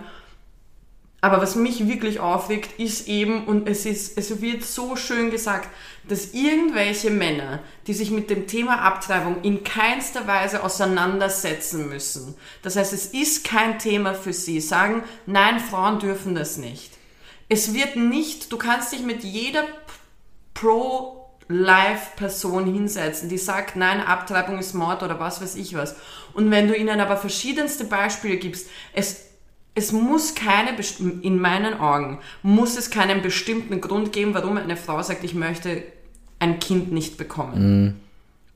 Aber 1.19 1.41
was 1.41 1.55
mich 1.55 1.87
wirklich 1.87 2.19
aufregt, 2.19 2.79
ist 2.79 3.07
eben, 3.07 3.45
und 3.45 3.67
es 3.67 3.85
ist, 3.85 4.17
es 4.17 4.39
wird 4.39 4.63
so 4.63 4.95
schön 4.95 5.31
gesagt, 5.31 5.67
dass 6.07 6.33
irgendwelche 6.33 7.09
Männer, 7.09 7.59
die 7.87 7.95
sich 7.95 8.11
mit 8.11 8.29
dem 8.29 8.45
Thema 8.45 8.81
Abtreibung 8.81 9.41
in 9.41 9.63
keinster 9.63 10.27
Weise 10.27 10.63
auseinandersetzen 10.63 11.89
müssen, 11.89 12.35
das 12.61 12.75
heißt, 12.75 12.93
es 12.93 13.07
ist 13.07 13.43
kein 13.43 13.79
Thema 13.79 14.13
für 14.13 14.31
sie, 14.31 14.61
sagen, 14.61 15.03
nein, 15.25 15.59
Frauen 15.59 15.99
dürfen 15.99 16.35
das 16.35 16.57
nicht. 16.57 16.91
Es 17.49 17.73
wird 17.73 17.95
nicht, 17.95 18.51
du 18.51 18.57
kannst 18.57 18.93
dich 18.93 19.01
mit 19.01 19.23
jeder 19.23 19.63
Pro-Life-Person 21.47 22.71
hinsetzen, 22.71 23.29
die 23.29 23.37
sagt, 23.37 23.75
nein, 23.75 24.01
Abtreibung 24.01 24.59
ist 24.59 24.73
Mord 24.73 25.03
oder 25.03 25.19
was 25.19 25.41
weiß 25.41 25.55
ich 25.55 25.75
was. 25.75 25.95
Und 26.33 26.51
wenn 26.51 26.67
du 26.67 26.75
ihnen 26.75 26.99
aber 26.99 27.17
verschiedenste 27.17 27.85
Beispiele 27.85 28.37
gibst, 28.37 28.69
es 28.93 29.27
es 29.75 29.91
muss 29.91 30.33
keine, 30.33 30.71
in 31.21 31.39
meinen 31.39 31.79
Augen, 31.79 32.17
muss 32.41 32.75
es 32.77 32.89
keinen 32.89 33.21
bestimmten 33.21 33.79
Grund 33.79 34.11
geben, 34.11 34.33
warum 34.33 34.57
eine 34.57 34.75
Frau 34.75 35.03
sagt, 35.03 35.23
ich 35.23 35.35
möchte 35.35 35.83
ein 36.39 36.59
Kind 36.59 36.91
nicht 36.91 37.15
bekommen. 37.17 37.99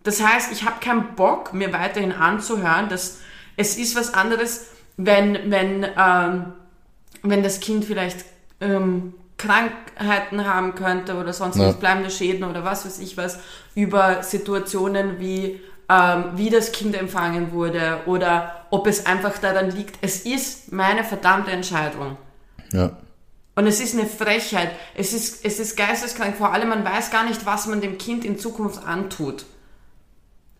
Das 0.02 0.24
heißt, 0.24 0.52
ich 0.52 0.64
habe 0.64 0.80
keinen 0.80 1.16
Bock, 1.16 1.54
mir 1.54 1.74
weiterhin 1.74 2.12
anzuhören, 2.12 2.90
dass 2.90 3.20
es 3.56 3.78
ist 3.78 3.96
was 3.96 4.16
anderes, 4.16 4.70
wenn, 4.98 5.52
wenn, 5.52 5.86
ähm, 5.96 6.54
wenn 7.22 7.44
das 7.44 7.60
Kind 7.60 7.86
vielleicht 7.86 8.26
ähm, 8.60 9.14
Krankheiten 9.42 10.46
haben 10.46 10.76
könnte 10.76 11.16
oder 11.16 11.34
sonst 11.34 11.58
Ja. 11.58 11.68
was, 11.68 11.80
bleibende 11.80 12.10
Schäden 12.12 12.44
oder 12.44 12.64
was 12.64 12.86
weiß 12.86 13.00
ich 13.00 13.18
was, 13.18 13.40
über 13.76 14.24
Situationen 14.24 15.20
wie, 15.20 15.60
ähm, 15.90 16.26
wie 16.36 16.50
das 16.50 16.72
Kind 16.72 16.96
empfangen 16.96 17.52
wurde 17.52 18.02
oder 18.06 18.66
ob 18.70 18.88
es 18.88 19.06
einfach 19.06 19.38
daran 19.40 19.72
liegt. 19.72 19.98
Es 20.02 20.22
ist 20.22 20.72
meine 20.72 21.04
verdammte 21.04 21.52
Entscheidung. 21.52 22.18
Ja. 22.72 22.92
Und 23.56 23.68
es 23.68 23.82
ist 23.82 23.98
eine 23.98 24.08
Frechheit. 24.08 24.72
Es 24.96 25.12
ist, 25.14 25.44
es 25.46 25.60
ist 25.60 25.76
geisteskrank. 25.76 26.38
Vor 26.38 26.54
allem, 26.54 26.70
man 26.70 26.86
weiß 26.86 27.12
gar 27.12 27.26
nicht, 27.26 27.46
was 27.46 27.68
man 27.68 27.82
dem 27.82 27.98
Kind 27.98 28.24
in 28.24 28.40
Zukunft 28.40 28.86
antut. 28.86 29.46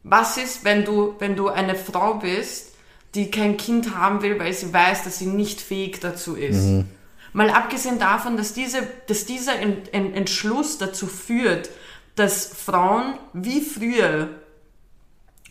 Was 0.04 0.38
ist, 0.38 0.66
wenn 0.66 0.84
du, 0.84 1.16
wenn 1.20 1.36
du 1.36 1.48
eine 1.48 1.76
Frau 1.76 2.16
bist, 2.16 2.74
die 3.16 3.32
kein 3.32 3.56
Kind 3.58 3.96
haben 3.96 4.22
will, 4.22 4.40
weil 4.40 4.52
sie 4.54 4.74
weiß, 4.74 5.04
dass 5.06 5.20
sie 5.20 5.28
nicht 5.28 5.62
fähig 5.62 6.00
dazu 6.02 6.36
ist? 6.36 6.84
Mal 7.34 7.50
abgesehen 7.50 8.00
davon, 8.00 8.38
dass, 8.38 8.54
diese, 8.54 8.86
dass 9.08 9.26
dieser 9.26 9.58
Ent- 9.60 9.94
Ent- 9.94 10.16
Entschluss 10.16 10.78
dazu 10.78 11.08
führt, 11.08 11.70
dass 12.16 12.46
Frauen 12.48 13.14
wie 13.34 13.62
früher 13.62 14.30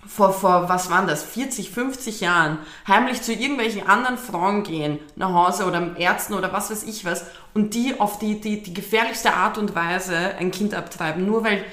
vor, 0.06 0.32
vor, 0.32 0.68
was 0.68 0.90
waren 0.90 1.06
das, 1.06 1.22
40, 1.22 1.70
50 1.70 2.20
Jahren, 2.20 2.58
heimlich 2.88 3.22
zu 3.22 3.32
irgendwelchen 3.32 3.86
anderen 3.86 4.18
Frauen 4.18 4.62
gehen, 4.62 4.98
nach 5.14 5.32
Hause 5.32 5.66
oder 5.66 5.94
Ärzten 5.98 6.34
oder 6.34 6.52
was 6.52 6.70
weiß 6.70 6.84
ich 6.84 7.04
was, 7.04 7.24
und 7.54 7.74
die 7.74 8.00
auf 8.00 8.18
die, 8.18 8.40
die, 8.40 8.62
die 8.62 8.74
gefährlichste 8.74 9.34
Art 9.34 9.58
und 9.58 9.74
Weise 9.74 10.16
ein 10.38 10.50
Kind 10.50 10.74
abtreiben, 10.74 11.26
nur 11.26 11.44
weil 11.44 11.64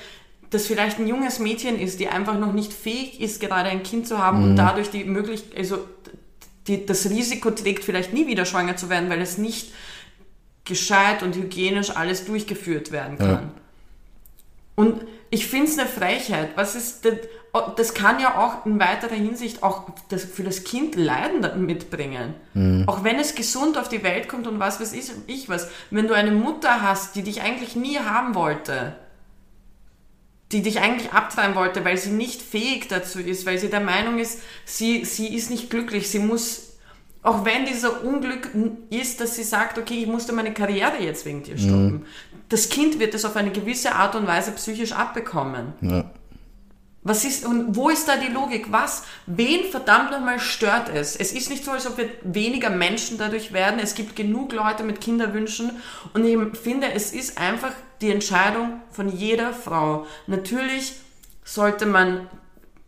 das 0.49 0.65
vielleicht 0.67 0.99
ein 0.99 1.07
junges 1.07 1.39
Mädchen 1.39 1.79
ist, 1.79 1.99
die 1.99 2.07
einfach 2.07 2.37
noch 2.37 2.53
nicht 2.53 2.71
fähig 2.73 3.19
ist, 3.19 3.39
gerade 3.41 3.69
ein 3.69 3.83
Kind 3.83 4.07
zu 4.07 4.17
haben 4.17 4.43
und 4.43 4.55
dadurch 4.55 4.89
die 4.89 5.03
Möglichkeit, 5.03 5.57
also 5.57 5.79
die, 6.67 6.85
das 6.85 7.09
Risiko 7.09 7.51
trägt, 7.51 7.83
vielleicht 7.83 8.13
nie 8.13 8.27
wieder 8.27 8.45
schwanger 8.45 8.75
zu 8.77 8.89
werden, 8.89 9.09
weil 9.09 9.21
es 9.21 9.37
nicht 9.37 9.71
gescheit 10.67 11.23
und 11.23 11.35
hygienisch 11.35 11.89
alles 11.91 12.25
durchgeführt 12.25 12.91
werden 12.91 13.17
kann. 13.17 13.29
Ja. 13.29 13.51
Und 14.75 15.01
ich 15.29 15.47
finde 15.47 15.67
es 15.67 15.79
eine 15.79 15.87
Frechheit. 15.87 16.51
Was 16.55 16.75
ist 16.75 17.03
das, 17.03 17.15
das 17.75 17.93
kann 17.93 18.19
ja 18.19 18.37
auch 18.37 18.65
in 18.65 18.79
weiterer 18.79 19.15
Hinsicht 19.15 19.63
auch 19.63 19.89
das, 20.09 20.23
für 20.23 20.43
das 20.43 20.63
Kind 20.63 20.95
Leiden 20.95 21.65
mitbringen. 21.65 22.35
Auch 22.87 23.03
wenn 23.03 23.17
es 23.17 23.35
gesund 23.35 23.77
auf 23.77 23.89
die 23.89 24.03
Welt 24.03 24.27
kommt 24.27 24.47
und 24.47 24.59
was 24.59 24.79
weiß 24.79 24.93
ich, 24.93 25.11
ich 25.27 25.49
was. 25.49 25.69
Wenn 25.89 26.07
du 26.07 26.13
eine 26.13 26.31
Mutter 26.31 26.81
hast, 26.81 27.15
die 27.15 27.23
dich 27.23 27.41
eigentlich 27.41 27.75
nie 27.75 27.97
haben 27.99 28.35
wollte, 28.35 28.95
die 30.51 30.61
dich 30.61 30.79
eigentlich 30.79 31.11
abtreiben 31.11 31.55
wollte, 31.55 31.83
weil 31.83 31.97
sie 31.97 32.11
nicht 32.11 32.41
fähig 32.41 32.87
dazu 32.87 33.19
ist, 33.19 33.45
weil 33.45 33.57
sie 33.57 33.69
der 33.69 33.81
Meinung 33.81 34.17
ist, 34.19 34.39
sie, 34.65 35.03
sie 35.03 35.35
ist 35.35 35.49
nicht 35.49 35.69
glücklich, 35.69 36.09
sie 36.09 36.19
muss, 36.19 36.66
auch 37.27 37.43
wenn 37.43 37.65
dieser 37.65 38.05
Unglück 38.05 38.49
ist, 38.89 39.19
dass 39.19 39.35
sie 39.35 39.43
sagt, 39.43 39.77
okay, 39.77 40.01
ich 40.01 40.07
musste 40.07 40.31
meine 40.31 40.53
Karriere 40.53 41.03
jetzt 41.03 41.25
wegen 41.25 41.43
dir 41.43 41.57
stoppen. 41.57 42.05
Das 42.47 42.69
Kind 42.69 42.99
wird 42.99 43.13
es 43.13 43.25
auf 43.25 43.35
eine 43.35 43.51
gewisse 43.51 43.95
Art 43.95 44.15
und 44.15 44.25
Weise 44.27 44.51
psychisch 44.51 44.93
abbekommen. 44.93 45.73
Ja. 45.81 46.09
Was 47.03 47.25
ist, 47.25 47.45
und 47.45 47.75
wo 47.75 47.89
ist 47.89 48.07
da 48.07 48.15
die 48.15 48.31
Logik? 48.31 48.71
Was, 48.71 49.03
wen 49.25 49.65
verdammt 49.69 50.11
nochmal 50.11 50.39
stört 50.39 50.87
es? 50.87 51.17
Es 51.17 51.33
ist 51.33 51.49
nicht 51.49 51.65
so, 51.65 51.71
als 51.71 51.85
ob 51.85 51.97
wir 51.97 52.09
weniger 52.23 52.69
Menschen 52.69 53.17
dadurch 53.17 53.51
werden. 53.51 53.81
Es 53.81 53.93
gibt 53.93 54.15
genug 54.15 54.53
Leute 54.53 54.83
mit 54.83 55.01
Kinderwünschen. 55.01 55.71
Und 56.13 56.23
ich 56.23 56.37
finde, 56.57 56.93
es 56.93 57.11
ist 57.11 57.37
einfach 57.37 57.71
die 57.99 58.09
Entscheidung 58.09 58.79
von 58.89 59.09
jeder 59.09 59.51
Frau. 59.51 60.05
Natürlich 60.27 60.93
sollte 61.43 61.87
man 61.87 62.29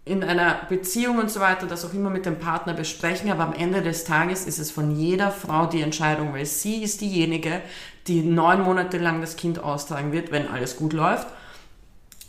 in 0.05 0.23
einer 0.23 0.61
Beziehung 0.67 1.19
und 1.19 1.29
so 1.29 1.39
weiter 1.39 1.67
das 1.67 1.85
auch 1.85 1.93
immer 1.93 2.09
mit 2.09 2.25
dem 2.25 2.39
Partner 2.39 2.73
besprechen, 2.73 3.31
aber 3.31 3.43
am 3.43 3.53
Ende 3.53 3.81
des 3.81 4.05
Tages 4.05 4.45
ist 4.45 4.57
es 4.57 4.71
von 4.71 4.95
jeder 4.95 5.31
Frau 5.31 5.67
die 5.67 5.81
Entscheidung, 5.81 6.33
weil 6.33 6.45
sie 6.45 6.81
ist 6.81 7.01
diejenige, 7.01 7.61
die 8.07 8.21
neun 8.21 8.61
Monate 8.61 8.97
lang 8.97 9.21
das 9.21 9.35
Kind 9.35 9.59
austragen 9.59 10.11
wird, 10.11 10.31
wenn 10.31 10.47
alles 10.47 10.77
gut 10.77 10.93
läuft. 10.93 11.27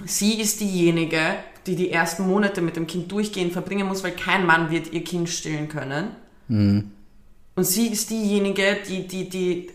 Sie 0.04 0.40
ist 0.40 0.60
diejenige, 0.60 1.20
die 1.66 1.76
die 1.76 1.90
ersten 1.90 2.26
Monate 2.26 2.60
mit 2.60 2.76
dem 2.76 2.86
Kind 2.86 3.10
durchgehend 3.12 3.52
verbringen 3.52 3.86
muss, 3.86 4.02
weil 4.02 4.12
kein 4.12 4.46
Mann 4.46 4.70
wird 4.70 4.92
ihr 4.92 5.04
Kind 5.04 5.28
stillen 5.28 5.68
können. 5.68 6.08
Und 7.54 7.64
sie 7.64 7.88
ist 7.88 8.10
diejenige, 8.10 8.78
die, 8.88 9.06
die, 9.06 9.28
die, 9.28 9.70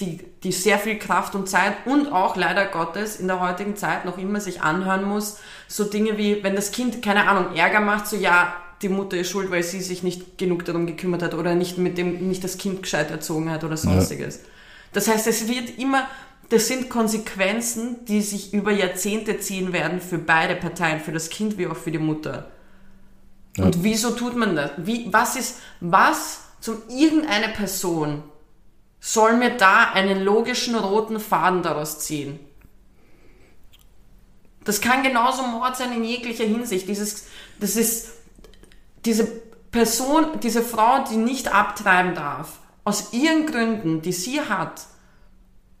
die, 0.00 0.20
die 0.42 0.52
sehr 0.52 0.78
viel 0.78 0.98
Kraft 0.98 1.34
und 1.34 1.48
Zeit 1.48 1.86
und 1.86 2.10
auch 2.10 2.36
leider 2.36 2.66
Gottes 2.66 3.16
in 3.16 3.28
der 3.28 3.40
heutigen 3.40 3.76
Zeit 3.76 4.04
noch 4.04 4.18
immer 4.18 4.40
sich 4.40 4.62
anhören 4.62 5.04
muss, 5.04 5.38
so 5.72 5.84
Dinge 5.84 6.18
wie, 6.18 6.44
wenn 6.44 6.54
das 6.54 6.70
Kind, 6.70 7.00
keine 7.00 7.26
Ahnung, 7.26 7.56
Ärger 7.56 7.80
macht, 7.80 8.06
so 8.06 8.16
ja, 8.16 8.54
die 8.82 8.90
Mutter 8.90 9.16
ist 9.16 9.30
schuld, 9.30 9.50
weil 9.50 9.62
sie 9.62 9.80
sich 9.80 10.02
nicht 10.02 10.36
genug 10.36 10.66
darum 10.66 10.86
gekümmert 10.86 11.22
hat 11.22 11.32
oder 11.32 11.54
nicht 11.54 11.78
mit 11.78 11.96
dem, 11.96 12.28
nicht 12.28 12.44
das 12.44 12.58
Kind 12.58 12.82
gescheit 12.82 13.10
erzogen 13.10 13.50
hat 13.50 13.64
oder 13.64 13.78
sonstiges. 13.78 14.40
Das 14.92 15.08
heißt, 15.08 15.26
es 15.26 15.48
wird 15.48 15.78
immer, 15.78 16.06
das 16.50 16.68
sind 16.68 16.90
Konsequenzen, 16.90 18.04
die 18.04 18.20
sich 18.20 18.52
über 18.52 18.70
Jahrzehnte 18.70 19.38
ziehen 19.38 19.72
werden 19.72 20.02
für 20.02 20.18
beide 20.18 20.56
Parteien, 20.56 21.00
für 21.00 21.12
das 21.12 21.30
Kind 21.30 21.56
wie 21.56 21.66
auch 21.66 21.76
für 21.76 21.90
die 21.90 21.98
Mutter. 21.98 22.50
Und 23.56 23.82
wieso 23.82 24.10
tut 24.10 24.36
man 24.36 24.54
das? 24.54 24.72
Wie, 24.76 25.10
was 25.10 25.36
ist, 25.36 25.60
was 25.80 26.40
zum 26.60 26.82
irgendeine 26.90 27.48
Person 27.48 28.22
soll 29.00 29.38
mir 29.38 29.56
da 29.56 29.90
einen 29.92 30.22
logischen 30.22 30.74
roten 30.74 31.18
Faden 31.18 31.62
daraus 31.62 32.00
ziehen? 32.00 32.40
Das 34.64 34.80
kann 34.80 35.02
genauso 35.02 35.42
Mord 35.42 35.76
sein 35.76 35.92
in 35.92 36.04
jeglicher 36.04 36.44
Hinsicht. 36.44 36.88
Dieses, 36.88 37.26
das 37.58 37.76
ist 37.76 38.10
diese 39.04 39.26
Person, 39.70 40.40
diese 40.42 40.62
Frau, 40.62 41.04
die 41.10 41.16
nicht 41.16 41.52
abtreiben 41.52 42.14
darf, 42.14 42.58
aus 42.84 43.12
ihren 43.12 43.46
Gründen, 43.46 44.02
die 44.02 44.12
sie 44.12 44.40
hat, 44.40 44.82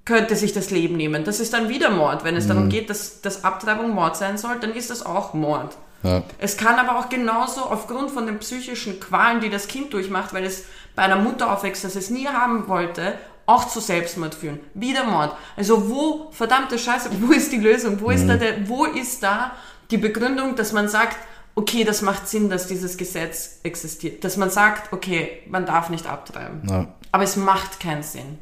könnte 0.04 0.34
sich 0.34 0.52
das 0.52 0.70
Leben 0.70 0.96
nehmen. 0.96 1.24
Das 1.24 1.38
ist 1.38 1.52
dann 1.52 1.68
wieder 1.68 1.90
Mord. 1.90 2.24
Wenn 2.24 2.36
es 2.36 2.48
darum 2.48 2.68
geht, 2.68 2.90
dass, 2.90 3.20
dass 3.20 3.44
Abtreibung 3.44 3.90
Mord 3.90 4.16
sein 4.16 4.36
soll, 4.36 4.58
dann 4.58 4.74
ist 4.74 4.90
das 4.90 5.06
auch 5.06 5.32
Mord. 5.34 5.76
Ja. 6.02 6.24
Es 6.38 6.56
kann 6.56 6.76
aber 6.80 6.98
auch 6.98 7.08
genauso 7.08 7.60
aufgrund 7.60 8.10
von 8.10 8.26
den 8.26 8.38
psychischen 8.40 8.98
Qualen, 8.98 9.40
die 9.40 9.50
das 9.50 9.68
Kind 9.68 9.92
durchmacht, 9.92 10.34
weil 10.34 10.44
es 10.44 10.64
bei 10.96 11.02
einer 11.02 11.16
Mutter 11.16 11.52
aufwächst, 11.52 11.84
das 11.84 11.94
es 11.94 12.10
nie 12.10 12.26
haben 12.26 12.66
wollte, 12.66 13.14
auch 13.46 13.68
zu 13.68 13.80
Selbstmord 13.80 14.34
führen. 14.34 14.60
Wieder 14.74 15.04
Mord. 15.04 15.36
Also 15.56 15.88
wo, 15.88 16.30
verdammte 16.32 16.78
Scheiße, 16.78 17.10
wo 17.20 17.32
ist 17.32 17.52
die 17.52 17.58
Lösung? 17.58 18.00
Wo 18.00 18.10
ist 18.10 18.26
da 18.26 18.36
der, 18.36 18.68
wo 18.68 18.84
ist 18.84 19.22
da 19.22 19.52
die 19.90 19.98
Begründung, 19.98 20.56
dass 20.56 20.72
man 20.72 20.88
sagt, 20.88 21.16
okay, 21.54 21.84
das 21.84 22.02
macht 22.02 22.28
Sinn, 22.28 22.48
dass 22.48 22.66
dieses 22.66 22.96
Gesetz 22.96 23.60
existiert. 23.62 24.24
Dass 24.24 24.36
man 24.36 24.50
sagt, 24.50 24.92
okay, 24.92 25.42
man 25.46 25.66
darf 25.66 25.90
nicht 25.90 26.06
abtreiben. 26.06 26.62
Ja. 26.68 26.88
Aber 27.10 27.24
es 27.24 27.36
macht 27.36 27.78
keinen 27.80 28.02
Sinn. 28.02 28.38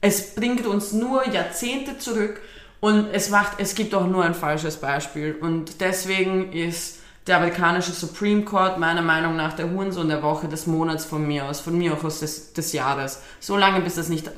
Es 0.00 0.34
bringt 0.34 0.66
uns 0.66 0.92
nur 0.92 1.28
Jahrzehnte 1.28 1.98
zurück 1.98 2.40
und 2.80 3.08
es 3.12 3.28
macht, 3.28 3.60
es 3.60 3.74
gibt 3.74 3.94
auch 3.94 4.06
nur 4.06 4.24
ein 4.24 4.34
falsches 4.34 4.78
Beispiel. 4.78 5.36
Und 5.38 5.80
deswegen 5.80 6.52
ist 6.52 6.99
der 7.26 7.36
amerikanische 7.36 7.92
Supreme 7.92 8.42
Court 8.42 8.78
meiner 8.78 9.02
Meinung 9.02 9.36
nach 9.36 9.52
der 9.52 9.70
Hurensohn 9.70 10.08
der 10.08 10.22
Woche 10.22 10.48
des 10.48 10.66
Monats 10.66 11.04
von 11.04 11.26
mir 11.26 11.46
aus, 11.46 11.60
von 11.60 11.76
mir 11.76 11.94
auch 11.94 12.04
aus 12.04 12.20
des, 12.20 12.52
des 12.52 12.72
Jahres. 12.72 13.22
Solange 13.40 13.80
bis 13.80 13.96
das 13.96 14.08
nicht 14.08 14.30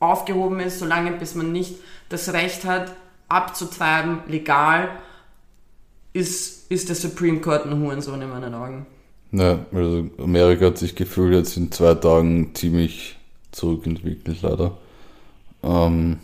aufgehoben 0.00 0.60
ist, 0.60 0.78
solange 0.78 1.12
bis 1.12 1.34
man 1.34 1.52
nicht 1.52 1.76
das 2.08 2.32
Recht 2.32 2.64
hat, 2.64 2.92
abzutreiben, 3.28 4.20
legal, 4.28 4.90
ist, 6.12 6.70
ist 6.70 6.88
der 6.88 6.96
Supreme 6.96 7.40
Court 7.40 7.66
ein 7.66 7.80
Hurensohn 7.80 8.20
in 8.20 8.30
meinen 8.30 8.54
Augen. 8.54 8.86
Ja, 9.32 9.58
also 9.72 10.08
Amerika 10.18 10.66
hat 10.66 10.78
sich 10.78 10.94
gefühlt 10.94 11.34
jetzt 11.34 11.56
in 11.56 11.72
zwei 11.72 11.94
Tagen 11.94 12.54
ziemlich 12.54 13.18
zurückentwickelt, 13.50 14.42
leider. 14.42 14.78
Ähm, 15.62 16.18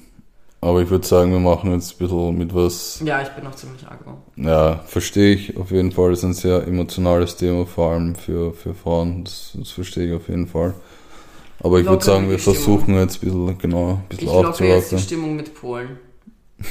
aber 0.61 0.83
ich 0.83 0.90
würde 0.90 1.07
sagen, 1.07 1.33
wir 1.33 1.40
machen 1.40 1.73
jetzt 1.73 1.94
ein 1.94 1.99
bisschen 1.99 2.37
mit 2.38 2.55
was, 2.55 3.01
Ja, 3.05 3.23
ich 3.23 3.29
bin 3.31 3.44
noch 3.44 3.55
ziemlich 3.55 3.87
aggro. 3.87 4.18
ja, 4.37 4.81
verstehe 4.87 5.35
ich 5.35 5.57
auf 5.57 5.70
jeden 5.70 5.92
Fall. 5.92 6.11
Das 6.11 6.18
ist 6.20 6.25
ein 6.25 6.35
sehr 6.35 6.66
emotionales 6.66 7.37
Thema, 7.37 7.66
vor 7.66 7.92
allem 7.92 8.14
für, 8.14 8.53
für 8.53 8.75
Frauen. 8.75 9.25
Das, 9.25 9.53
das 9.59 9.70
verstehe 9.70 10.09
ich 10.09 10.14
auf 10.14 10.29
jeden 10.29 10.46
Fall. 10.46 10.75
Aber 11.62 11.79
ich 11.79 11.87
würde 11.87 12.05
sagen, 12.05 12.31
wir 12.31 12.38
Stimmung. 12.38 12.57
versuchen 12.57 12.94
jetzt 12.99 13.16
ein 13.23 13.27
bisschen, 13.27 13.59
genau, 13.59 13.90
ein 13.92 14.03
Ich 14.11 14.18
bisschen 14.18 14.42
locke 14.42 14.66
jetzt 14.66 14.92
die. 14.92 14.99
Stimmung 14.99 15.37
mit 15.37 15.55
Polen. 15.55 15.99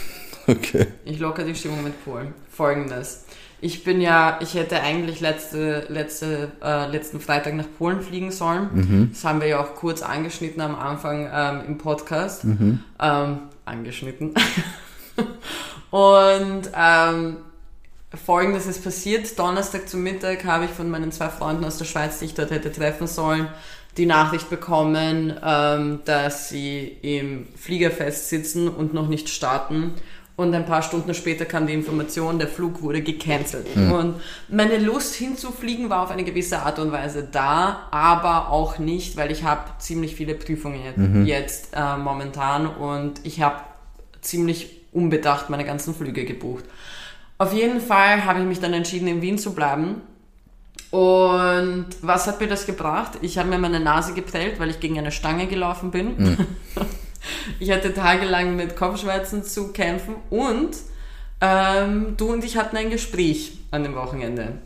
Okay. 0.47 0.88
Ich 1.06 1.19
lockere 1.19 1.45
die 1.45 1.54
Stimmung 1.54 1.84
mit 1.84 2.04
Polen. 2.04 2.34
Folgendes. 2.49 3.25
Ich 3.62 3.84
bin 3.84 4.02
ja, 4.02 4.39
ich 4.41 4.56
hätte 4.56 4.82
eigentlich 4.82 5.19
letzte, 5.19 5.86
letzte, 5.89 6.52
äh, 6.63 6.88
letzten 6.89 7.19
Freitag 7.19 7.54
nach 7.54 7.67
Polen 7.78 8.02
fliegen 8.02 8.32
sollen. 8.32 9.12
Das 9.13 9.23
haben 9.25 9.41
wir 9.41 9.47
ja 9.47 9.60
auch 9.62 9.75
kurz 9.75 10.02
angeschnitten 10.02 10.60
am 10.62 10.73
Anfang 10.75 11.30
ähm, 11.32 11.62
im 11.67 11.78
Podcast. 11.78 12.45
Ähm, 12.45 13.39
angeschnitten. 13.69 14.34
Und 15.91 16.69
ähm, 16.75 17.38
folgendes 18.25 18.65
ist 18.65 18.84
passiert. 18.84 19.38
Donnerstag 19.38 19.88
zum 19.88 20.03
Mittag 20.03 20.45
habe 20.45 20.65
ich 20.65 20.71
von 20.71 20.89
meinen 20.89 21.12
zwei 21.12 21.29
Freunden 21.29 21.63
aus 21.65 21.77
der 21.77 21.86
Schweiz, 21.86 22.19
die 22.19 22.25
ich 22.25 22.34
dort 22.34 22.51
hätte 22.51 22.71
treffen 22.71 23.08
sollen, 23.08 23.47
die 23.97 24.05
Nachricht 24.05 24.49
bekommen, 24.49 25.38
ähm, 25.43 26.01
dass 26.05 26.49
sie 26.49 26.97
im 27.01 27.47
Flieger 27.55 27.91
festsitzen 27.91 28.67
und 28.67 28.93
noch 28.93 29.08
nicht 29.08 29.29
starten. 29.29 29.93
Und 30.39 30.56
ein 30.56 30.65
paar 30.65 30.82
Stunden 30.82 31.13
später 31.13 31.43
kam 31.43 31.67
die 31.67 31.73
Information, 31.73 32.39
der 32.39 32.47
Flug 32.47 32.82
wurde 32.82 33.02
gecancelt. 33.02 33.67
Und 33.75 34.21
meine 34.47 34.78
Lust 34.78 35.15
hinzufliegen 35.15 35.89
war 35.89 36.04
auf 36.04 36.12
eine 36.12 36.23
gewisse 36.23 36.60
Art 36.60 36.80
und 36.80 36.93
Weise 36.93 37.28
da, 37.30 37.89
aber 37.91 38.49
auch 38.49 38.80
nicht, 38.80 39.17
weil 39.17 39.32
ich 39.32 39.43
habe 39.43 39.63
ziemlich 39.80 40.15
viele 40.15 40.36
Prüfungen 40.36 40.80
jetzt, 40.86 41.28
jetzt 41.28 41.69
äh, 41.75 41.97
momentan 41.97 42.67
und 42.67 43.19
ich 43.23 43.41
habe 43.41 43.58
ziemlich 44.21 44.69
unbedacht 44.93 45.49
meine 45.49 45.65
ganzen 45.65 45.93
Flüge 45.93 46.23
gebucht. 46.23 46.63
Auf 47.38 47.52
jeden 47.52 47.82
Fall 47.82 48.23
habe 48.23 48.39
ich 48.39 48.45
mich 48.45 48.62
dann 48.62 48.71
entschieden, 48.71 49.10
in 49.10 49.21
Wien 49.21 49.38
zu 49.38 49.54
bleiben. 49.54 50.02
Und 50.89 51.88
was 52.02 52.28
hat 52.28 52.39
mir 52.39 52.47
das 52.47 52.65
gebracht? 52.65 53.17
Ich 53.21 53.38
habe 53.38 53.49
mir 53.49 53.58
meine 53.58 53.82
Nase 53.82 54.13
geprellt, 54.13 54.58
weil 54.58 54.69
ich 54.69 54.80
gegen 54.80 54.97
eine 54.97 55.12
Stange 55.12 55.47
gelaufen 55.47 55.91
bin. 55.91 56.38
Ich 57.60 57.71
hatte 57.71 57.93
tagelang 57.93 58.55
mit 58.55 58.75
Kopfschmerzen 58.75 59.43
zu 59.43 59.71
kämpfen 59.73 60.15
und 60.29 60.71
ähm, 61.41 62.15
du 62.17 62.32
und 62.32 62.43
ich 62.43 62.58
hatten 62.58 62.77
ein 62.77 62.89
Gespräch 62.89 63.60
an 63.71 63.84
dem 63.84 63.95
Wochenende. 63.95 64.60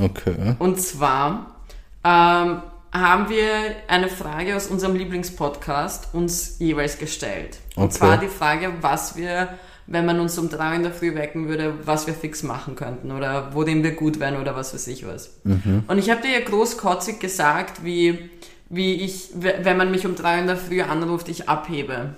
Okay. 0.00 0.54
Und 0.58 0.80
zwar 0.80 1.56
ähm, 2.04 2.62
haben 2.92 3.28
wir 3.28 3.46
eine 3.88 4.08
Frage 4.08 4.54
aus 4.56 4.66
unserem 4.68 4.94
Lieblingspodcast 4.96 6.14
uns 6.14 6.58
jeweils 6.60 6.98
gestellt. 6.98 7.58
Und 7.76 7.84
Okay. 7.84 7.94
zwar 7.94 8.18
die 8.18 8.28
Frage, 8.28 8.72
was 8.80 9.16
wir, 9.16 9.48
wenn 9.86 10.06
man 10.06 10.20
uns 10.20 10.38
um 10.38 10.48
drei 10.48 10.76
in 10.76 10.84
der 10.84 10.92
Früh 10.92 11.14
wecken 11.16 11.48
würde, 11.48 11.74
was 11.84 12.06
wir 12.06 12.14
fix 12.14 12.42
machen 12.44 12.76
könnten 12.76 13.10
oder 13.10 13.52
worin 13.54 13.82
wir 13.82 13.92
gut 13.92 14.20
wären 14.20 14.36
oder 14.40 14.54
was 14.54 14.72
weiß 14.74 14.86
ich 14.86 15.04
was. 15.06 15.30
Und 15.44 15.98
ich 15.98 16.10
habe 16.10 16.22
dir 16.22 16.30
ja 16.38 16.40
großkotzig 16.44 17.18
gesagt, 17.18 17.84
wie, 17.84 18.30
wie 18.74 18.94
ich, 18.94 19.30
wenn 19.34 19.76
man 19.76 19.90
mich 19.90 20.06
um 20.06 20.16
drei 20.16 20.38
in 20.38 20.46
der 20.46 20.56
Früh 20.56 20.82
anruft, 20.82 21.28
ich 21.28 21.48
abhebe. 21.48 22.14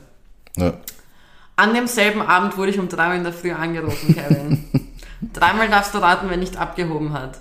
Ja. 0.57 0.75
An 1.57 1.75
demselben 1.75 2.23
Abend 2.23 2.57
wurde 2.57 2.71
ich 2.71 2.79
um 2.79 2.89
drei 2.89 3.09
Uhr 3.09 3.15
in 3.15 3.25
der 3.25 3.33
Früh 3.33 3.53
angerufen, 3.53 4.15
Kevin. 4.15 4.65
Dreimal 5.33 5.69
darfst 5.69 5.95
du 5.95 5.99
raten, 5.99 6.29
wer 6.29 6.37
nicht 6.37 6.57
abgehoben 6.57 7.13
hat. 7.13 7.39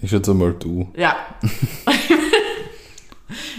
Ich 0.00 0.10
schätze 0.10 0.34
mal 0.34 0.52
du. 0.52 0.90
Ja. 0.96 1.16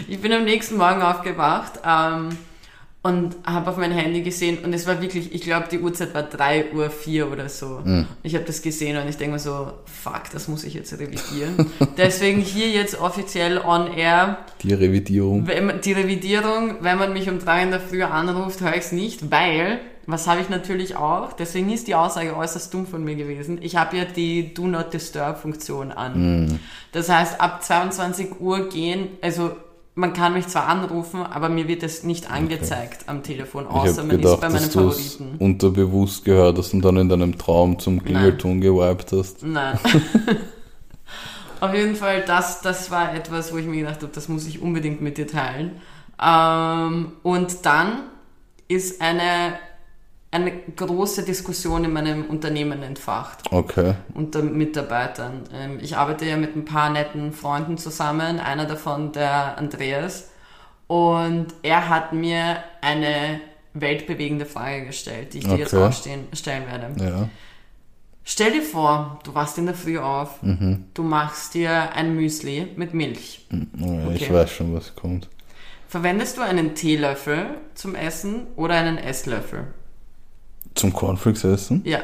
ich 0.08 0.22
bin 0.22 0.34
am 0.34 0.44
nächsten 0.44 0.78
Morgen 0.78 1.02
aufgewacht 1.02 1.80
ähm, 1.86 2.38
und 3.06 3.36
habe 3.46 3.70
auf 3.70 3.78
mein 3.78 3.92
Handy 3.92 4.24
gesehen 4.24 4.58
und 4.64 4.74
es 4.74 4.88
war 4.88 5.00
wirklich, 5.00 5.32
ich 5.32 5.42
glaube, 5.42 5.68
die 5.70 5.78
Uhrzeit 5.78 6.16
war 6.16 6.24
3 6.24 6.74
Uhr 6.74 6.90
4 6.90 7.32
oder 7.32 7.50
so. 7.50 7.84
Ich 8.24 8.34
habe 8.34 8.46
das 8.46 8.64
gesehen 8.64 8.98
und 8.98 9.08
ich 9.08 9.16
denke 9.18 9.34
mir 9.34 9.40
so, 9.40 9.74
fuck, 9.86 10.24
das 10.34 10.48
muss 10.48 10.64
ich 10.64 10.74
jetzt 10.74 10.92
revidieren. 10.94 11.70
Deswegen 11.98 12.42
hier 12.42 12.68
jetzt 12.70 13.00
offiziell 13.00 13.60
on 13.60 13.94
air 13.94 14.40
Die 14.64 14.74
Revidierung. 14.74 15.46
wenn 15.46 15.82
die 15.82 15.94
Revidierung, 15.94 16.78
wenn 16.82 16.98
man 16.98 17.14
mich 17.14 17.30
um 17.30 17.38
drei 17.38 17.62
in 17.62 17.70
der 17.70 17.80
Früh 17.80 18.02
anruft, 18.02 18.62
höre 18.62 18.72
ich 18.72 18.86
es 18.86 18.92
nicht, 18.92 19.30
weil, 19.30 19.82
was 20.08 20.28
habe 20.28 20.42
ich 20.42 20.50
natürlich 20.50 20.96
auch, 20.96 21.34
deswegen 21.34 21.72
ist 21.72 21.88
die 21.88 21.94
Aussage 21.94 22.36
äußerst 22.36 22.74
dumm 22.74 22.88
von 22.88 23.04
mir 23.04 23.16
gewesen, 23.16 23.60
ich 23.62 23.76
habe 23.76 23.98
ja 23.98 24.06
die 24.06 24.52
Do 24.52 24.66
Not 24.66 24.96
Disturb 24.96 25.38
Funktion 25.38 25.92
an. 25.92 26.60
Das 26.92 27.10
heißt, 27.10 27.40
ab 27.40 27.64
22 27.64 28.40
Uhr 28.42 28.68
gehen, 28.70 29.10
also 29.22 29.52
man 29.96 30.12
kann 30.12 30.34
mich 30.34 30.48
zwar 30.48 30.68
anrufen, 30.68 31.24
aber 31.24 31.48
mir 31.48 31.68
wird 31.70 31.82
es 31.82 32.04
nicht 32.04 32.30
angezeigt 32.30 33.08
am 33.08 33.24
Telefon, 33.24 33.66
außer 33.66 34.04
man 34.04 34.18
ist 34.18 34.24
gedacht, 34.24 34.42
bei 34.42 34.50
meinen 34.50 34.64
dass 34.64 34.72
du 34.72 34.92
Favoriten. 34.92 35.36
unterbewusst 35.40 36.26
gehört 36.26 36.58
hast 36.58 36.74
und 36.74 36.84
dann 36.84 36.98
in 36.98 37.08
deinem 37.08 37.38
Traum 37.38 37.80
zum 37.80 38.04
Klingelton 38.04 38.60
gewiped 38.60 39.14
hast. 39.14 39.44
Nein. 39.44 39.80
Auf 41.62 41.74
jeden 41.74 41.96
Fall, 41.96 42.24
das, 42.26 42.62
das 42.62 42.92
war 42.92 43.16
etwas, 43.16 43.54
wo 43.54 43.58
ich 43.58 43.66
mir 43.66 43.78
gedacht 43.78 44.02
habe, 44.02 44.12
das 44.14 44.28
muss 44.28 44.46
ich 44.46 44.62
unbedingt 44.62 45.02
mit 45.02 45.18
dir 45.18 45.28
teilen. 45.28 45.82
Ähm, 46.22 47.14
und 47.24 47.66
dann 47.66 48.04
ist 48.68 49.02
eine, 49.02 49.58
eine 50.36 50.52
große 50.76 51.24
Diskussion 51.24 51.86
in 51.86 51.94
meinem 51.94 52.26
Unternehmen 52.26 52.84
entfacht 52.84 53.52
Okay. 53.52 53.94
unter 54.14 54.42
Mitarbeitern. 54.44 55.44
Ähm, 55.54 55.80
ich 55.82 55.96
arbeite 55.98 56.26
ja 56.26 56.38
mit 56.38 56.56
ein 56.56 56.66
paar 56.66 56.90
netten 56.90 57.32
Freunden 57.32 57.78
zusammen, 57.78 58.40
einer 58.40 58.66
davon 58.66 59.12
der 59.12 59.58
Andreas. 59.58 60.30
Und 60.88 61.48
er 61.64 61.90
hat 61.90 62.14
mir 62.14 62.58
eine 62.82 63.40
weltbewegende 63.74 64.46
Frage 64.46 64.86
gestellt, 64.86 65.34
die 65.34 65.40
ich 65.40 65.46
dir 65.48 65.58
jetzt 65.58 65.74
Okay. 65.74 65.84
auch 65.84 65.94
stehen, 65.94 66.28
stellen 66.34 66.64
werde. 66.68 67.04
Ja. 67.04 67.30
Stell 68.24 68.52
dir 68.54 68.62
vor, 68.64 69.20
du 69.24 69.34
wachst 69.36 69.58
in 69.58 69.66
der 69.68 69.76
Früh 69.76 70.00
auf, 70.00 70.42
Mhm. 70.42 70.86
du 70.94 71.04
machst 71.04 71.54
dir 71.54 71.94
ein 71.94 72.16
Müsli 72.16 72.68
mit 72.76 72.94
Milch. 72.94 73.46
Oh, 73.52 74.10
Ich 74.14 74.24
Okay. 74.24 74.34
weiß 74.34 74.52
schon, 74.52 74.74
was 74.76 74.96
kommt. 74.96 75.30
Verwendest 75.88 76.38
du 76.38 76.42
einen 76.42 76.74
Teelöffel 76.76 77.46
zum 77.76 77.96
Essen 77.96 78.48
oder 78.56 78.74
einen 78.76 78.98
Esslöffel? 78.98 79.68
Zum 80.76 80.94
Cornflakes 80.94 81.44
essen? 81.44 81.82
Ja, 81.86 82.02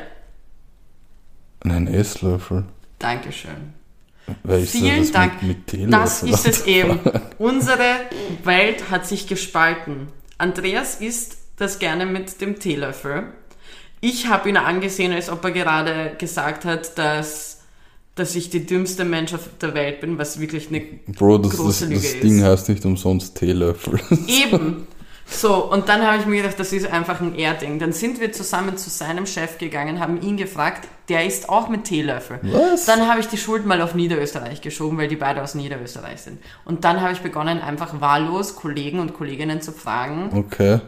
Einen 1.64 1.88
Esslöffel. 1.88 2.66
Dankeschön. 3.00 3.74
Wer 4.44 4.60
ist 4.60 4.72
Vielen 4.72 5.00
das 5.00 5.12
Dank. 5.12 5.42
Mit, 5.42 5.58
mit 5.58 5.68
Teelöffel? 5.68 5.92
Das 5.92 6.24
ist 6.24 6.48
es 6.48 6.66
eben. 6.66 7.00
Unsere 7.38 8.00
Welt 8.44 8.90
hat 8.90 9.06
sich 9.06 9.28
gespalten. 9.28 10.08
Andreas 10.38 10.96
isst 11.02 11.38
das 11.58 11.80
gerne 11.80 12.06
mit 12.06 12.42
dem 12.42 12.60
Teelöffel. 12.60 13.34
Ich 14.00 14.28
habe 14.28 14.50
ihn 14.50 14.58
angesehen, 14.58 15.12
als 15.12 15.30
ob 15.30 15.44
er 15.44 15.52
gerade 15.52 16.16
gesagt 16.18 16.66
hat, 16.66 16.98
dass, 16.98 17.62
dass 18.16 18.36
ich 18.36 18.50
die 18.50 18.66
dümmste 18.66 19.06
Mensch 19.06 19.34
auf 19.34 19.48
der 19.62 19.76
Welt 19.76 20.02
bin, 20.02 20.18
was 20.18 20.40
wirklich 20.40 20.70
eine 20.70 20.82
Bro, 21.08 21.40
das, 21.40 21.52
das, 21.52 21.60
große 21.60 21.86
Lüge 21.86 21.96
das 22.02 22.14
ist. 22.14 22.24
Ding 22.24 22.44
heißt 22.44 22.70
nicht 22.70 22.86
umsonst 22.86 23.38
Teelöffel. 23.38 24.00
Eben. 24.28 24.88
So, 25.34 25.72
und 25.72 25.88
dann 25.88 26.06
habe 26.06 26.18
ich 26.18 26.26
mir 26.26 26.42
gedacht, 26.42 26.60
das 26.60 26.74
ist 26.74 26.92
einfach 26.92 27.22
ein 27.22 27.36
Er-Ding. 27.36 27.80
Dann 27.80 27.94
sind 27.94 28.20
wir 28.20 28.32
zusammen 28.34 28.78
zu 28.78 28.90
seinem 28.90 29.26
Chef 29.26 29.58
gegangen, 29.58 30.00
haben 30.00 30.22
ihn 30.22 30.36
gefragt, 30.36 30.88
der 31.08 31.26
isst 31.26 31.48
auch 31.50 31.70
mit 31.70 31.86
Teelöffel. 31.86 32.40
Was? 32.44 32.86
Dann 32.86 33.08
habe 33.08 33.22
ich 33.22 33.28
die 33.28 33.38
Schuld 33.38 33.66
mal 33.66 33.82
auf 33.82 33.96
Niederösterreich 33.96 34.62
geschoben, 34.62 34.98
weil 34.98 35.08
die 35.08 35.16
beide 35.16 35.42
aus 35.42 35.56
Niederösterreich 35.56 36.22
sind. 36.22 36.40
Und 36.66 36.84
dann 36.84 37.00
habe 37.02 37.14
ich 37.14 37.22
begonnen, 37.22 37.62
einfach 37.62 38.02
wahllos 38.02 38.56
Kollegen 38.58 39.00
und 39.00 39.14
Kolleginnen 39.14 39.62
zu 39.62 39.72
fragen, 39.72 40.30
Okay. 40.34 40.80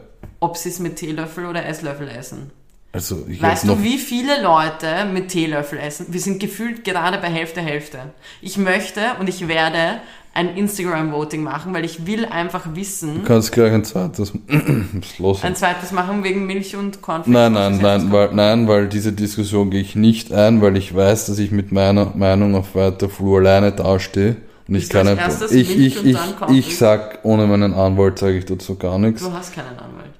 ob 0.41 0.57
sie 0.57 0.69
es 0.69 0.79
mit 0.79 0.97
Teelöffel 0.97 1.45
oder 1.45 1.65
Esslöffel 1.65 2.09
essen. 2.09 2.51
Also 2.91 3.25
ich 3.27 3.41
Weißt 3.41 3.67
du, 3.67 3.81
wie 3.81 3.97
viele 3.97 4.41
Leute 4.43 5.05
mit 5.11 5.29
Teelöffel 5.29 5.79
essen? 5.79 6.07
Wir 6.09 6.19
sind 6.19 6.39
gefühlt 6.39 6.83
gerade 6.83 7.17
bei 7.17 7.27
Hälfte, 7.27 7.59
Hälfte. 7.59 8.13
Ich 8.39 8.57
möchte 8.57 9.01
und 9.19 9.27
ich 9.27 9.47
werde 9.47 9.99
ein 10.33 10.57
Instagram-Voting 10.57 11.43
machen, 11.43 11.73
weil 11.73 11.85
ich 11.85 12.07
will 12.07 12.25
einfach 12.25 12.75
wissen, 12.75 13.21
Du 13.21 13.27
kannst 13.27 13.51
gleich 13.51 13.71
ein 13.71 13.83
zweites. 13.85 14.33
Los? 15.19 15.43
ein 15.43 15.55
zweites 15.55 15.91
machen 15.91 16.23
wegen 16.23 16.45
Milch 16.47 16.75
und 16.75 17.01
Cornflakes. 17.01 17.31
Nein, 17.31 17.53
nein, 17.53 17.77
nein, 17.79 18.11
weil, 18.11 18.33
nein, 18.33 18.67
weil 18.67 18.87
diese 18.87 19.13
Diskussion 19.13 19.69
gehe 19.69 19.81
ich 19.81 19.95
nicht 19.95 20.33
ein, 20.33 20.61
weil 20.61 20.75
ich 20.75 20.93
weiß, 20.95 21.27
dass 21.27 21.37
ich 21.37 21.51
mit 21.51 21.71
meiner 21.71 22.13
Meinung 22.15 22.55
auf 22.55 22.73
weiter 22.73 23.09
Flur 23.09 23.39
alleine 23.39 23.71
dastehe. 23.71 24.37
Und 24.67 24.75
ich 24.75 24.89
kann 24.89 25.07
einfach, 25.07 25.25
erstes 25.25 25.51
ich, 25.51 25.77
ich, 25.77 26.03
ich, 26.03 26.17
ich 26.49 26.77
sag, 26.77 27.19
ohne 27.23 27.45
meinen 27.45 27.73
Anwalt 27.73 28.17
sage 28.17 28.37
ich 28.37 28.45
dazu 28.45 28.75
gar 28.75 28.97
nichts. 28.97 29.21
Du 29.21 29.31
hast 29.31 29.53
keinen 29.53 29.77
Anwalt. 29.77 30.13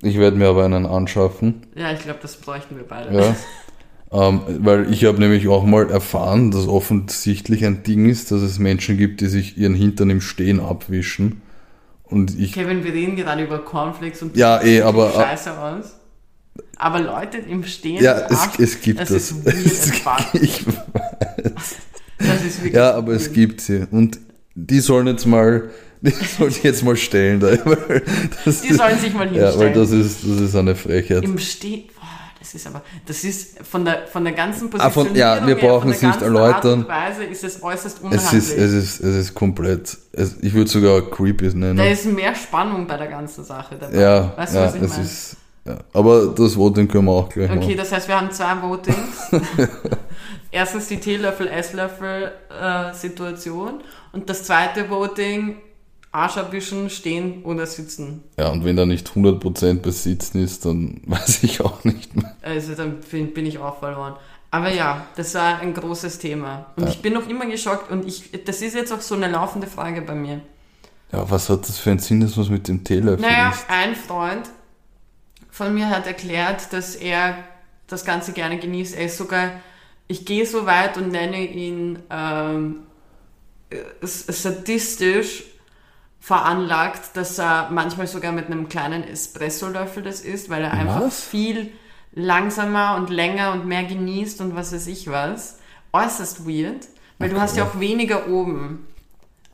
Ich 0.00 0.16
werde 0.18 0.36
mir 0.36 0.48
aber 0.48 0.64
einen 0.64 0.86
anschaffen. 0.86 1.66
Ja, 1.74 1.92
ich 1.92 2.00
glaube, 2.00 2.20
das 2.22 2.36
bräuchten 2.36 2.76
wir 2.76 2.84
beide. 2.84 3.14
Ja. 3.14 3.36
ähm, 4.10 4.40
weil 4.60 4.92
ich 4.92 5.04
habe 5.04 5.18
nämlich 5.18 5.48
auch 5.48 5.64
mal 5.64 5.90
erfahren, 5.90 6.50
dass 6.50 6.66
offensichtlich 6.66 7.64
ein 7.64 7.82
Ding 7.82 8.08
ist, 8.08 8.30
dass 8.30 8.40
es 8.42 8.58
Menschen 8.58 8.96
gibt, 8.96 9.20
die 9.20 9.26
sich 9.26 9.58
ihren 9.58 9.74
Hintern 9.74 10.10
im 10.10 10.20
Stehen 10.20 10.60
abwischen. 10.60 11.42
Und 12.04 12.38
ich, 12.38 12.52
Kevin, 12.52 12.84
wir 12.84 12.92
reden 12.94 13.16
gerade 13.16 13.44
über 13.44 13.58
Cornflakes 13.58 14.22
und 14.22 14.36
Ja, 14.36 14.62
eh, 14.62 14.80
aber- 14.82 15.12
scheiße 15.12 15.58
aus. 15.58 15.94
Aber 16.76 17.00
Leute 17.00 17.38
im 17.38 17.64
Stehen. 17.64 18.02
ja, 18.02 18.18
es, 18.30 18.38
Arsch- 18.38 18.60
es 18.62 18.80
gibt 18.80 19.00
das. 19.00 19.08
das. 19.10 19.30
ist 19.32 19.44
weird 20.04 20.24
Es, 20.34 20.42
ich, 20.42 20.64
Das 22.18 22.44
ist 22.44 22.58
wirklich 22.58 22.74
ja, 22.74 22.94
aber 22.94 23.12
es 23.12 23.26
weird. 23.26 23.34
gibt 23.34 23.60
sie. 23.60 23.86
Und 23.90 24.18
die 24.54 24.80
sollen 24.80 25.06
jetzt 25.06 25.26
mal, 25.26 25.70
die 26.00 26.10
sollen 26.10 26.50
sich 26.50 26.62
jetzt 26.62 26.82
mal 26.84 26.96
stellen. 26.96 27.40
Da, 27.40 27.50
Die 28.46 28.72
sollen 28.74 28.98
sich 28.98 29.12
mal 29.14 29.26
Ja, 29.36 29.58
weil 29.58 29.72
hinstellen. 29.72 29.74
das 29.74 29.90
ist, 29.90 30.18
das 30.24 30.40
ist 30.40 30.54
eine 30.56 30.74
Frechheit. 30.76 31.24
Im 31.24 31.38
Stehen. 31.38 31.84
Das 32.50 32.54
ist 32.62 32.66
aber. 32.66 32.80
Das 33.06 33.24
ist 33.24 33.58
von 33.66 33.84
der, 33.84 34.06
von 34.06 34.24
der 34.24 34.32
ganzen 34.32 34.70
Ah, 34.78 34.88
von- 34.88 35.14
ja, 35.14 35.46
wir 35.46 35.56
brauchen 35.56 35.90
es 35.90 36.00
nicht 36.00 36.22
erläutern. 36.22 36.88
Weise 36.88 37.24
ist 37.24 37.44
es 37.44 37.62
äußerst 37.62 37.98
Es 37.98 38.02
unhandlich. 38.02 38.32
ist, 38.32 38.56
es 38.56 38.72
ist, 38.72 39.00
es 39.00 39.16
ist 39.16 39.34
komplett, 39.34 39.98
es, 40.12 40.36
ich 40.40 40.54
würde 40.54 40.70
sogar 40.70 41.02
creepy 41.02 41.48
nennen. 41.54 41.76
da 41.76 41.84
ist 41.84 42.06
mehr 42.06 42.34
Spannung 42.34 42.86
bei 42.86 42.96
der 42.96 43.08
ganzen 43.08 43.44
Sache 43.44 43.76
dabei. 43.78 44.00
ja, 44.00 44.32
weißt 44.36 44.54
du, 44.54 44.58
ja, 44.58 44.64
was 44.64 44.74
ich 44.76 44.82
es 44.82 44.88
meine? 44.90 45.02
ist, 45.04 45.36
ja. 45.66 45.76
Aber 45.92 46.26
das 46.28 46.56
Voting 46.56 46.88
können 46.88 47.04
wir 47.04 47.12
auch 47.12 47.28
gleich 47.28 47.50
Okay, 47.50 47.58
machen. 47.60 47.76
das 47.76 47.92
heißt, 47.92 48.08
wir 48.08 48.18
haben 48.18 48.30
zwei 48.30 48.62
Votings. 48.62 49.30
Erstens 50.50 50.88
die 50.88 50.96
Teelöffel-Esslöffel-Situation 50.98 53.80
und 54.12 54.30
das 54.30 54.44
zweite 54.44 54.88
Voting, 54.90 55.56
Arsch 56.10 56.38
abwischen, 56.38 56.88
stehen 56.88 57.42
oder 57.44 57.66
sitzen. 57.66 58.24
Ja, 58.38 58.48
und 58.48 58.64
wenn 58.64 58.76
da 58.76 58.86
nicht 58.86 59.10
100% 59.10 59.80
besitzen 59.80 60.42
ist, 60.42 60.64
dann 60.64 61.02
weiß 61.06 61.42
ich 61.42 61.60
auch 61.60 61.84
nicht 61.84 62.16
mehr. 62.16 62.34
Also 62.48 62.74
dann 62.74 63.00
bin, 63.00 63.32
bin 63.34 63.46
ich 63.46 63.58
auch 63.58 63.78
verloren. 63.78 64.14
Aber 64.50 64.72
ja, 64.72 65.06
das 65.16 65.34
war 65.34 65.58
ein 65.60 65.74
großes 65.74 66.18
Thema. 66.18 66.66
Und 66.76 66.88
ich 66.88 67.02
bin 67.02 67.12
noch 67.12 67.28
immer 67.28 67.46
geschockt 67.46 67.90
und 67.90 68.06
ich, 68.06 68.30
das 68.44 68.62
ist 68.62 68.74
jetzt 68.74 68.92
auch 68.92 69.00
so 69.02 69.14
eine 69.14 69.28
laufende 69.28 69.66
Frage 69.66 70.00
bei 70.02 70.14
mir. 70.14 70.40
Ja, 71.12 71.30
was 71.30 71.48
hat 71.50 71.68
das 71.68 71.78
für 71.78 71.90
einen 71.90 71.98
Sinn, 71.98 72.20
dass 72.20 72.36
man 72.36 72.44
es 72.46 72.50
mit 72.50 72.66
dem 72.68 72.82
Teelöffel 72.84 73.20
Naja, 73.26 73.50
isst? 73.50 73.66
ein 73.68 73.94
Freund 73.94 74.48
von 75.50 75.74
mir 75.74 75.88
hat 75.90 76.06
erklärt, 76.06 76.72
dass 76.72 76.94
er 76.94 77.36
das 77.88 78.04
Ganze 78.04 78.32
gerne 78.32 78.58
genießt. 78.58 78.96
Er 78.96 79.06
ist 79.06 79.16
sogar, 79.18 79.50
ich 80.06 80.24
gehe 80.24 80.46
so 80.46 80.64
weit 80.66 80.96
und 80.96 81.10
nenne 81.10 81.44
ihn 81.44 81.98
ähm, 82.10 82.80
s- 84.02 84.26
sadistisch 84.28 85.44
veranlagt, 86.20 87.16
dass 87.16 87.38
er 87.38 87.70
manchmal 87.70 88.06
sogar 88.06 88.32
mit 88.32 88.46
einem 88.46 88.68
kleinen 88.68 89.04
Espresso-Löffel 89.04 90.02
das 90.02 90.20
isst, 90.20 90.50
weil 90.50 90.62
er 90.64 90.72
einfach 90.72 91.02
Was? 91.02 91.22
viel 91.24 91.70
langsamer 92.12 92.96
und 92.96 93.10
länger 93.10 93.52
und 93.52 93.66
mehr 93.66 93.84
genießt 93.84 94.40
und 94.40 94.54
was 94.56 94.72
weiß 94.72 94.86
ich 94.86 95.08
was. 95.08 95.58
Äußerst 95.92 96.46
weird, 96.46 96.86
weil 97.18 97.30
du 97.30 97.40
hast 97.40 97.56
ja 97.56 97.64
auch 97.64 97.80
weniger 97.80 98.28
oben. 98.28 98.86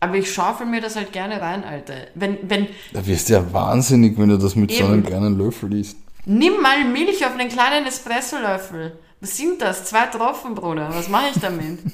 Aber 0.01 0.17
ich 0.17 0.33
schaufel 0.33 0.67
mir 0.67 0.81
das 0.81 0.97
halt 0.97 1.13
gerne 1.13 1.41
rein, 1.41 1.65
Alter. 1.65 1.95
Wenn, 2.15 2.39
wenn, 2.51 2.69
Da 2.93 3.07
wirst 3.07 3.29
du 3.29 3.35
ja 3.35 3.53
wahnsinnig, 3.53 4.19
wenn 4.19 4.29
du 4.29 4.37
das 4.39 4.55
mit 4.55 4.71
so 4.71 4.85
einem 4.85 4.99
Eben. 4.99 5.07
kleinen 5.07 5.39
Löffel 5.39 5.73
isst. 5.75 5.97
Nimm 6.27 6.61
mal 6.61 6.85
Milch 6.85 7.25
auf 7.25 7.33
einen 7.33 7.49
kleinen 7.49 7.87
Espresso-Löffel. 7.87 8.99
Was 9.21 9.37
sind 9.37 9.63
das? 9.63 9.85
Zwei 9.87 10.07
Tropfen, 10.07 10.55
Bruder. 10.55 10.91
Was 10.93 11.09
mache 11.09 11.29
ich 11.35 11.41
damit? 11.41 11.79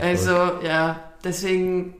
Also, 0.00 0.30
ja, 0.62 1.00
deswegen. 1.24 1.94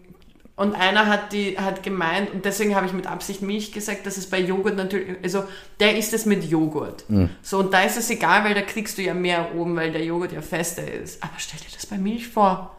Und 0.56 0.74
einer 0.76 1.06
hat 1.08 1.32
die 1.32 1.58
hat 1.58 1.82
gemeint, 1.82 2.32
und 2.32 2.44
deswegen 2.44 2.76
habe 2.76 2.86
ich 2.86 2.92
mit 2.92 3.08
Absicht 3.08 3.42
Milch 3.42 3.72
gesagt, 3.72 4.06
dass 4.06 4.16
es 4.16 4.30
bei 4.30 4.38
Joghurt 4.38 4.76
natürlich, 4.76 5.16
also 5.22 5.42
der 5.80 5.96
isst 5.98 6.14
es 6.14 6.26
mit 6.26 6.44
Joghurt. 6.44 7.04
So, 7.42 7.58
und 7.58 7.74
da 7.74 7.82
ist 7.82 7.96
es 7.96 8.08
egal, 8.10 8.44
weil 8.44 8.54
da 8.54 8.62
kriegst 8.62 8.96
du 8.96 9.02
ja 9.02 9.14
mehr 9.14 9.52
oben, 9.56 9.74
weil 9.74 9.90
der 9.90 10.04
Joghurt 10.04 10.30
ja 10.32 10.40
fester 10.42 10.88
ist. 10.88 11.20
Aber 11.22 11.32
stell 11.38 11.58
dir 11.58 11.74
das 11.74 11.86
bei 11.86 11.98
Milch 11.98 12.28
vor. 12.28 12.70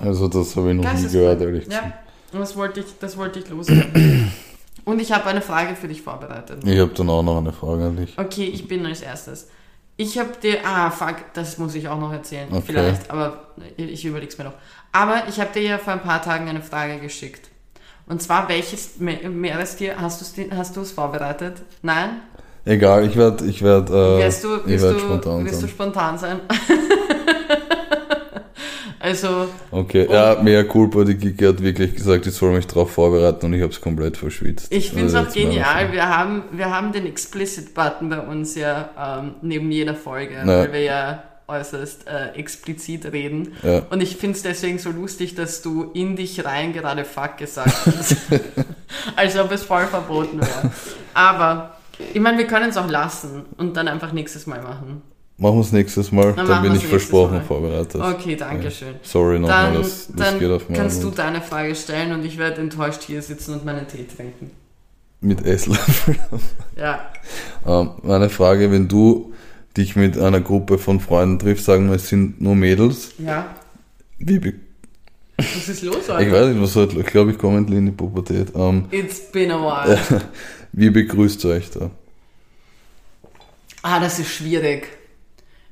Also 0.00 0.28
das 0.28 0.56
habe 0.56 0.70
ich 0.70 0.76
noch 0.76 0.82
nie 0.84 0.88
Geisteskrank. 0.88 1.12
gehört, 1.12 1.40
ehrlich 1.42 1.64
Ja, 1.64 1.80
gesagt. 1.80 1.92
und 2.32 2.40
das 2.40 2.56
wollte 2.56 2.80
ich, 2.80 2.86
das 2.98 3.16
wollte 3.18 3.38
ich 3.40 3.48
loswerden. 3.50 4.32
und 4.86 4.98
ich 4.98 5.12
habe 5.12 5.26
eine 5.26 5.42
Frage 5.42 5.76
für 5.76 5.88
dich 5.88 6.00
vorbereitet. 6.00 6.66
Ich 6.66 6.78
habe 6.80 6.92
dann 6.94 7.10
auch 7.10 7.22
noch 7.22 7.36
eine 7.36 7.52
Frage 7.52 7.84
an 7.84 7.96
dich. 7.98 8.16
Okay, 8.18 8.46
ich 8.46 8.66
bin 8.66 8.86
als 8.86 9.02
erstes. 9.02 9.48
Ich 9.98 10.18
habe 10.18 10.30
dir, 10.42 10.58
ah 10.66 10.90
fuck, 10.90 11.16
das 11.34 11.58
muss 11.58 11.74
ich 11.74 11.86
auch 11.88 12.00
noch 12.00 12.12
erzählen, 12.12 12.48
Okay. 12.50 12.62
vielleicht, 12.66 13.10
aber 13.10 13.48
ich 13.76 14.04
überleg's 14.06 14.38
mir 14.38 14.44
noch. 14.44 14.54
Aber 14.94 15.24
ich 15.28 15.40
habe 15.40 15.50
dir 15.52 15.62
ja 15.62 15.78
vor 15.78 15.92
ein 15.94 16.02
paar 16.02 16.22
Tagen 16.22 16.48
eine 16.48 16.62
Frage 16.62 16.98
geschickt. 17.00 17.48
Und 18.06 18.22
zwar, 18.22 18.48
welches 18.48 18.98
Me- 19.00 19.28
Meerestier, 19.28 19.96
hast 20.00 20.20
du 20.36 20.42
es 20.42 20.50
hast 20.56 20.76
du's 20.76 20.92
vorbereitet? 20.92 21.62
Nein? 21.82 22.20
Egal, 22.64 23.04
ich 23.06 23.16
werde 23.16 23.44
ich 23.44 23.60
werd, 23.62 23.90
äh, 23.90 23.92
Wirst 23.92 24.44
du, 24.44 24.56
ich 24.58 24.66
wirst 24.68 24.84
werd 24.84 24.94
du, 24.94 24.98
spontan 25.00 25.44
wirst 25.44 25.56
du 25.56 25.60
sein. 25.62 25.68
spontan 25.70 26.16
sein? 26.18 26.40
also, 29.00 29.48
Okay, 29.70 30.06
ja, 30.10 30.36
mehr 30.42 30.64
Culpa, 30.66 31.04
die 31.04 31.16
Kiki 31.16 31.44
hat 31.44 31.60
wirklich 31.62 31.94
gesagt, 31.94 32.26
ich 32.26 32.34
soll 32.34 32.52
mich 32.52 32.66
darauf 32.66 32.90
vorbereiten 32.92 33.46
und 33.46 33.52
ich 33.54 33.62
habe 33.62 33.72
es 33.72 33.80
komplett 33.80 34.16
verschwitzt. 34.16 34.72
ich 34.72 34.90
finde 34.90 35.06
es 35.06 35.14
Also 35.14 35.28
auch 35.28 35.34
genial. 35.34 35.92
Wir 35.92 36.08
haben, 36.08 36.44
wir 36.52 36.70
haben 36.70 36.92
den 36.92 37.06
Explicit-Button 37.06 38.08
bei 38.08 38.20
uns 38.20 38.54
ja 38.54 38.90
ähm, 39.20 39.34
neben 39.42 39.70
jeder 39.70 39.94
Folge, 39.94 40.34
Ja. 40.34 40.46
weil 40.46 40.72
wir 40.72 40.80
ja 40.82 41.22
äußerst 41.46 42.06
äh, 42.06 42.30
explizit 42.38 43.06
reden. 43.12 43.52
Ja. 43.62 43.82
Und 43.90 44.02
ich 44.02 44.16
finde 44.16 44.36
es 44.36 44.42
deswegen 44.42 44.78
so 44.78 44.90
lustig, 44.90 45.34
dass 45.34 45.62
du 45.62 45.90
in 45.94 46.16
dich 46.16 46.44
rein 46.44 46.72
gerade 46.72 47.04
Fuck 47.04 47.36
gesagt 47.38 47.86
hast. 47.86 48.16
Als 49.16 49.38
ob 49.38 49.52
es 49.52 49.62
voll 49.62 49.86
verboten 49.86 50.40
wäre. 50.40 50.70
Aber, 51.12 51.76
ich 52.12 52.20
meine, 52.20 52.38
wir 52.38 52.46
können 52.46 52.70
es 52.70 52.76
auch 52.76 52.88
lassen 52.88 53.44
und 53.58 53.76
dann 53.76 53.88
einfach 53.88 54.12
nächstes 54.12 54.46
Mal 54.46 54.62
machen. 54.62 55.02
Machen 55.36 55.56
wir 55.56 55.62
es 55.62 55.72
nächstes 55.72 56.12
Mal, 56.12 56.32
Dann 56.32 56.46
dann, 56.46 56.62
bin 56.62 56.76
ich 56.76 56.86
versprochen 56.86 57.38
Mal. 57.38 57.44
vorbereitet. 57.44 58.00
Okay, 58.00 58.36
danke 58.36 58.70
schön. 58.70 58.94
Sorry 59.02 59.40
nochmal, 59.40 59.72
Dann, 59.72 59.82
das, 59.82 60.06
das 60.06 60.16
dann 60.16 60.38
geht 60.38 60.50
auf 60.50 60.68
meinen 60.68 60.78
kannst 60.78 61.02
du 61.02 61.06
Mund. 61.06 61.18
deine 61.18 61.40
Frage 61.42 61.74
stellen 61.74 62.12
und 62.12 62.24
ich 62.24 62.38
werde 62.38 62.60
enttäuscht 62.60 63.02
hier 63.02 63.20
sitzen 63.20 63.54
und 63.54 63.64
meinen 63.64 63.86
Tee 63.88 64.06
trinken. 64.06 64.52
Mit 65.20 65.44
Esslöffel. 65.44 66.16
Ja. 66.76 67.00
ähm, 67.66 67.90
meine 68.02 68.28
Frage, 68.30 68.70
wenn 68.70 68.86
du 68.86 69.33
dich 69.76 69.96
mit 69.96 70.16
einer 70.18 70.40
Gruppe 70.40 70.78
von 70.78 71.00
Freunden 71.00 71.38
triffst, 71.38 71.64
sagen 71.66 71.88
wir, 71.88 71.96
es 71.96 72.08
sind 72.08 72.40
nur 72.40 72.54
Mädels, 72.54 73.12
Ja. 73.18 73.54
wie 74.18 74.54
Was 75.36 75.68
ist 75.68 75.82
los, 75.82 76.04
ich 76.04 76.10
Alter? 76.10 76.32
weiß 76.32 76.48
nicht, 76.54 76.62
was 76.62 76.76
halt, 76.76 76.92
ich 76.94 77.06
glaube, 77.06 77.32
ich 77.32 77.38
komme 77.38 77.58
endlich 77.58 77.78
in 77.78 77.86
die 77.86 77.92
Pubertät. 77.92 78.52
Ähm, 78.54 78.86
It's 78.92 79.30
been 79.32 79.50
a 79.50 79.58
while. 79.58 79.98
wie 80.72 80.90
begrüßt 80.90 81.44
ihr 81.44 81.50
euch 81.50 81.70
da? 81.70 81.90
Ah, 83.82 83.98
das 84.00 84.18
ist 84.20 84.30
schwierig. 84.30 84.86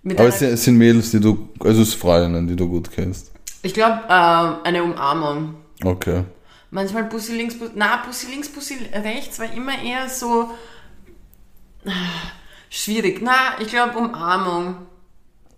Mit 0.03 0.19
Aber 0.19 0.29
es 0.29 0.41
sind, 0.41 0.49
es 0.51 0.65
sind 0.65 0.77
Mädels, 0.79 1.13
die 1.13 1.21
du, 1.21 1.49
also 1.61 1.83
es 1.83 1.91
sind 1.93 2.01
Freundinnen, 2.01 2.49
die 2.49 2.57
du 2.57 2.69
gut 2.69 2.91
kennst. 2.91 3.31
ich 3.63 3.73
glaube, 3.73 4.01
ähm, 4.11 4.57
eine 4.65 4.83
Umarmung. 4.83 5.55
Okay. 5.85 6.25
Manchmal 6.73 7.05
Bussi 7.05 7.33
links, 7.37 7.55
Bussi, 7.57 7.73
na, 7.77 8.03
Bussi 8.05 8.27
links, 8.31 8.49
Bussi 8.49 8.75
rechts 8.93 9.39
war 9.39 9.53
immer 9.55 9.81
eher 9.83 10.09
so 10.09 10.51
schwierig. 12.73 13.21
Na, 13.23 13.61
ich 13.61 13.69
glaube 13.69 13.99
Umarmung. 13.99 14.77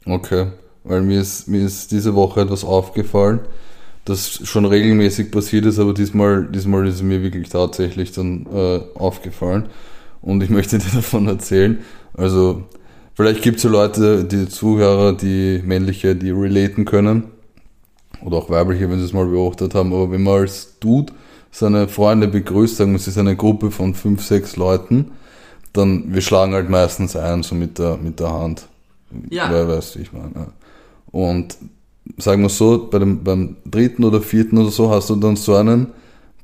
Okay, 0.05 0.49
weil 0.83 1.01
mir 1.01 1.21
ist, 1.21 1.49
mir 1.49 1.65
ist 1.65 1.93
diese 1.93 2.15
Woche 2.15 2.43
etwas 2.43 2.65
aufgefallen, 2.65 3.41
das 4.05 4.47
schon 4.47 4.67
regelmäßig 4.67 5.31
passiert 5.31 5.65
ist, 5.65 5.79
aber 5.79 5.95
diesmal, 5.95 6.47
diesmal 6.47 6.87
ist 6.87 6.97
es 6.97 7.03
mir 7.03 7.23
wirklich 7.23 7.49
tatsächlich 7.49 8.13
dann 8.13 8.47
äh, 8.53 8.81
aufgefallen 8.95 9.71
und 10.21 10.43
ich 10.43 10.51
möchte 10.59 10.79
dir 10.79 10.91
davon 10.93 11.27
erzählen. 11.27 11.79
Also 12.13 12.65
vielleicht 13.15 13.41
gibt 13.41 13.59
es 13.59 13.63
ja 13.63 13.71
Leute, 13.71 14.25
die 14.25 14.47
Zuhörer, 14.49 15.15
die 15.15 15.63
männliche, 15.65 16.17
die 16.17 16.31
relaten 16.33 16.85
können 16.85 17.31
oder 18.23 18.37
auch 18.37 18.51
weibliche, 18.51 18.91
wenn 18.91 18.99
sie 18.99 19.07
es 19.07 19.15
mal 19.15 19.27
beobachtet 19.27 19.75
haben, 19.75 19.93
aber 19.95 20.11
wenn 20.11 20.23
man 20.23 20.43
als 20.43 20.79
Dude 20.81 21.13
seine 21.51 21.89
Freunde 21.89 22.29
begrüßt, 22.29 22.77
sagen 22.77 22.91
wir, 22.91 22.97
es 22.97 23.07
ist 23.07 23.17
eine 23.17 23.37
Gruppe 23.37 23.71
von 23.71 23.95
fünf, 23.95 24.23
sechs 24.23 24.57
Leuten, 24.57 25.13
dann 25.75 26.15
wir 26.15 26.23
schlagen 26.23 26.55
halt 26.55 26.71
meistens 26.71 27.15
ein, 27.17 27.43
so 27.43 27.55
mit 27.55 27.79
der, 27.79 27.99
mit 27.99 28.19
der 28.21 28.33
Hand. 28.33 28.69
Ja. 29.31 29.51
Wer 29.51 29.69
weiß, 29.69 29.99
wie 29.99 30.03
ich 30.03 30.13
meine. 30.13 30.31
Ja. 30.35 30.47
Und 31.11 31.57
sagen 32.17 32.43
wir 32.43 32.49
so, 32.49 32.89
bei 32.91 32.99
dem, 32.99 33.23
beim 33.23 33.57
dritten 33.65 34.05
oder 34.05 34.21
vierten 34.21 34.59
oder 34.59 34.71
so 34.71 34.91
hast 34.91 35.11
du 35.11 35.17
dann 35.17 35.37
so 35.37 35.55
einen 35.55 35.89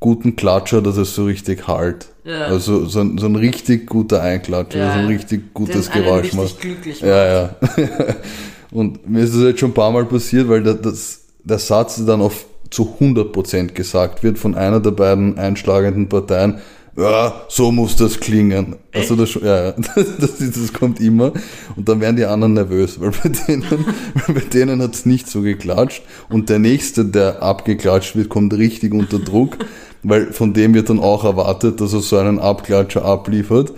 guten 0.01 0.35
Klatscher, 0.37 0.83
dass 0.83 0.97
es 0.97 1.15
so 1.15 1.25
richtig 1.25 1.69
halt. 1.69 2.09
Ja. 2.25 2.47
Also 2.47 2.87
so 2.87 3.01
ein, 3.01 3.19
so 3.19 3.27
ein 3.27 3.37
richtig 3.37 3.87
guter 3.87 4.23
Einklatscher, 4.23 4.79
Ja. 4.79 4.93
so 4.93 4.99
ein 5.01 5.07
richtig 5.07 5.55
gutes 5.55 5.91
Den 5.91 6.03
Geräusch 6.03 6.33
macht. 6.33 6.61
glücklich 6.61 7.01
Ja, 7.01 7.27
ja. 7.27 7.57
Und 8.73 9.09
mir 9.09 9.23
ist 9.25 9.35
das 9.35 9.43
jetzt 9.43 9.61
schon 9.61 9.71
ein 9.71 9.75
paar 9.75 9.91
Mal 9.91 10.05
passiert, 10.05 10.49
weil 10.49 10.63
der, 10.63 10.75
das, 10.75 11.23
der 11.45 11.59
Satz 11.59 12.05
dann 12.05 12.21
auf 12.21 12.47
zu 12.71 12.97
100% 13.01 13.73
gesagt 13.73 14.23
wird 14.23 14.39
von 14.39 14.55
einer 14.55 14.81
der 14.81 14.93
beiden 14.93 15.39
einschlagenden 15.39 16.09
Parteien. 16.09 16.59
Ja, 16.97 17.45
so 17.49 17.71
muss 17.71 17.97
das 17.97 18.19
klingen. 18.19 18.77
Also 18.93 19.15
das, 19.15 19.35
ja, 19.35 19.73
das, 19.73 20.39
das, 20.39 20.73
kommt 20.73 21.01
immer. 21.01 21.33
Und 21.77 21.89
dann 21.89 22.01
werden 22.01 22.17
die 22.17 22.25
anderen 22.25 22.55
nervös, 22.55 23.01
weil 23.01 23.11
bei 23.11 23.29
denen, 23.29 23.65
weil 24.27 24.35
bei 24.35 24.41
denen 24.41 24.83
hat's 24.83 25.07
nicht 25.07 25.29
so 25.29 25.43
geklatscht. 25.43 26.03
Und 26.29 26.49
der 26.49 26.59
nächste, 26.59 27.05
der 27.05 27.43
abgeklatscht 27.43 28.17
wird, 28.17 28.29
kommt 28.29 28.53
richtig 28.55 28.93
unter 28.93 29.19
Druck, 29.19 29.57
weil 30.03 30.33
von 30.33 30.53
dem 30.53 30.75
wird 30.75 30.91
dann 30.91 30.99
auch 30.99 31.25
erwartet, 31.25 31.81
dass 31.81 31.93
er 31.93 32.01
so 32.01 32.17
einen 32.17 32.39
Abklatscher 32.39 33.05
abliefert. 33.05 33.73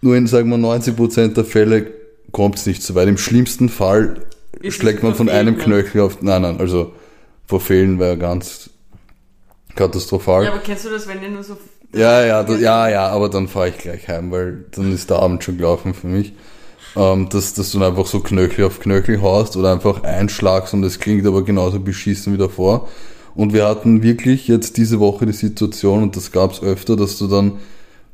Nur 0.00 0.16
in, 0.16 0.26
sagen 0.26 0.50
wir, 0.50 0.58
90% 0.58 1.34
der 1.34 1.44
Fälle 1.44 1.86
kommt 2.32 2.56
es 2.56 2.66
nicht 2.66 2.82
so 2.82 2.94
weit. 2.94 3.08
Im 3.08 3.18
schlimmsten 3.18 3.68
Fall 3.68 4.26
Ist 4.60 4.76
schlägt 4.76 5.02
man 5.02 5.14
von 5.14 5.28
einem 5.28 5.56
ne? 5.56 5.62
Knöchel 5.62 6.02
auf, 6.02 6.22
nein, 6.22 6.42
nein, 6.42 6.58
also 6.58 6.92
verfehlen 7.46 7.98
wäre 7.98 8.18
ganz 8.18 8.70
katastrophal. 9.74 10.44
Ja, 10.44 10.52
aber 10.52 10.60
kennst 10.60 10.84
du 10.84 10.90
das, 10.90 11.08
wenn 11.08 11.20
die 11.20 11.28
nur 11.28 11.42
so. 11.42 11.56
Ja, 11.94 12.24
ja, 12.24 12.42
da, 12.42 12.54
ja, 12.56 12.88
ja, 12.88 13.08
aber 13.08 13.28
dann 13.30 13.48
fahre 13.48 13.70
ich 13.70 13.78
gleich 13.78 14.08
heim, 14.08 14.30
weil 14.30 14.64
dann 14.72 14.92
ist 14.92 15.08
der 15.10 15.20
Abend 15.20 15.42
schon 15.42 15.56
gelaufen 15.56 15.94
für 15.94 16.06
mich. 16.06 16.34
Ähm, 16.96 17.28
dass, 17.28 17.54
dass 17.54 17.72
du 17.72 17.78
dann 17.78 17.92
einfach 17.92 18.06
so 18.06 18.20
Knöchel 18.20 18.64
auf 18.64 18.80
Knöchel 18.80 19.22
haust 19.22 19.56
oder 19.56 19.72
einfach 19.72 20.02
einschlagst 20.04 20.74
und 20.74 20.84
es 20.84 20.98
klingt 20.98 21.26
aber 21.26 21.44
genauso 21.44 21.80
beschissen 21.80 22.32
wie 22.34 22.38
davor. 22.38 22.88
Und 23.34 23.52
wir 23.52 23.66
hatten 23.66 24.02
wirklich 24.02 24.48
jetzt 24.48 24.76
diese 24.76 25.00
Woche 25.00 25.26
die 25.26 25.32
Situation, 25.32 26.02
und 26.02 26.16
das 26.16 26.32
gab's 26.32 26.62
öfter, 26.62 26.96
dass 26.96 27.18
du 27.18 27.28
dann 27.28 27.58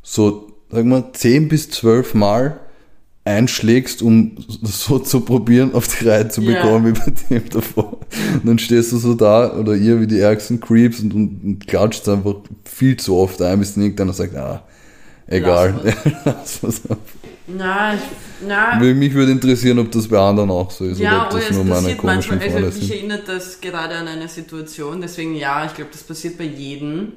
so, 0.03 0.49
sag 0.71 0.85
mal, 0.85 1.13
10 1.13 1.49
bis 1.49 1.71
12 1.71 2.15
Mal 2.15 2.61
einschlägst, 3.25 4.03
um 4.03 4.37
so 4.63 4.99
zu 4.99 5.21
probieren, 5.21 5.73
auf 5.75 5.89
die 5.89 6.07
Reihe 6.07 6.29
zu 6.29 6.43
bekommen 6.45 6.87
wie 6.95 6.99
bei 6.99 7.13
dem 7.31 7.49
davor. 7.49 8.01
Und 8.35 8.47
dann 8.47 8.59
stehst 8.59 8.93
du 8.93 8.99
so 8.99 9.15
da, 9.15 9.55
oder 9.55 9.75
ihr 9.75 10.01
wie 10.01 10.07
die 10.07 10.21
ärgsten 10.21 10.61
Creeps 10.61 11.01
und, 11.01 11.15
und, 11.15 11.41
und 11.43 11.67
klatscht 11.67 12.07
einfach 12.09 12.37
viel 12.65 12.97
zu 12.99 13.17
oft 13.17 13.41
ein, 13.41 13.59
bis 13.59 13.75
dann 13.75 13.85
irgendeiner 13.85 14.13
sagt, 14.13 14.37
ah, 14.37 14.63
egal. 15.27 15.95
Lass 16.25 16.63
was 16.63 16.83
ab. 16.91 16.99
Na, 17.47 17.95
ich, 17.95 18.01
na. 18.47 18.79
Mich 18.79 19.13
würde 19.13 19.33
interessieren, 19.33 19.79
ob 19.79 19.91
das 19.93 20.09
bei 20.09 20.19
anderen 20.19 20.51
auch 20.51 20.71
so 20.71 20.85
ist, 20.85 20.99
oder 20.99 21.05
Ja, 21.11 21.27
ob 21.27 21.33
oh, 21.35 21.37
das 21.37 21.51
es 21.51 21.57
nur 21.57 21.65
meine 21.65 21.81
passiert 21.81 21.99
komischen 21.99 22.31
manchmal, 22.37 22.51
Freunde 22.51 22.67
also 22.69 22.79
mich 22.81 22.91
erinnert 22.91 23.29
das 23.29 23.61
gerade 23.61 23.95
an 23.97 24.09
eine 24.09 24.29
Situation, 24.29 25.01
deswegen 25.01 25.35
ja, 25.35 25.65
ich 25.67 25.75
glaube, 25.75 25.91
das 25.93 26.03
passiert 26.03 26.39
bei 26.39 26.45
jedem. 26.45 27.13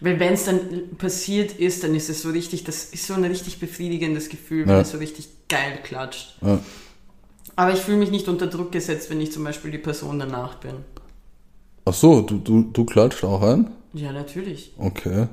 Weil 0.00 0.20
wenn 0.20 0.34
es 0.34 0.44
dann 0.44 0.60
passiert 0.98 1.52
ist, 1.52 1.82
dann 1.82 1.94
ist 1.94 2.10
es 2.10 2.22
so 2.22 2.30
richtig, 2.30 2.64
das 2.64 2.84
ist 2.84 3.06
so 3.06 3.14
ein 3.14 3.24
richtig 3.24 3.58
befriedigendes 3.58 4.28
Gefühl, 4.28 4.66
wenn 4.66 4.74
Ja. 4.74 4.80
es 4.82 4.90
so 4.90 4.98
richtig 4.98 5.28
geil 5.54 5.78
klatscht. 5.82 6.36
Ja. 6.42 6.58
Aber 7.56 7.72
ich 7.72 7.80
fühle 7.80 7.98
mich 7.98 8.10
nicht 8.10 8.28
unter 8.28 8.46
Druck 8.48 8.72
gesetzt, 8.72 9.10
wenn 9.10 9.20
ich 9.20 9.32
zum 9.32 9.44
Beispiel 9.44 9.70
die 9.70 9.78
Person 9.78 10.18
danach 10.18 10.56
bin. 10.56 10.76
Ach 11.84 11.94
so, 11.94 12.22
du, 12.22 12.38
du, 12.38 12.62
du 12.62 12.84
klatscht 12.84 13.24
auch 13.24 13.42
ein? 13.42 13.70
Ja, 13.92 14.10
natürlich. 14.10 14.72
Okay. 14.78 15.28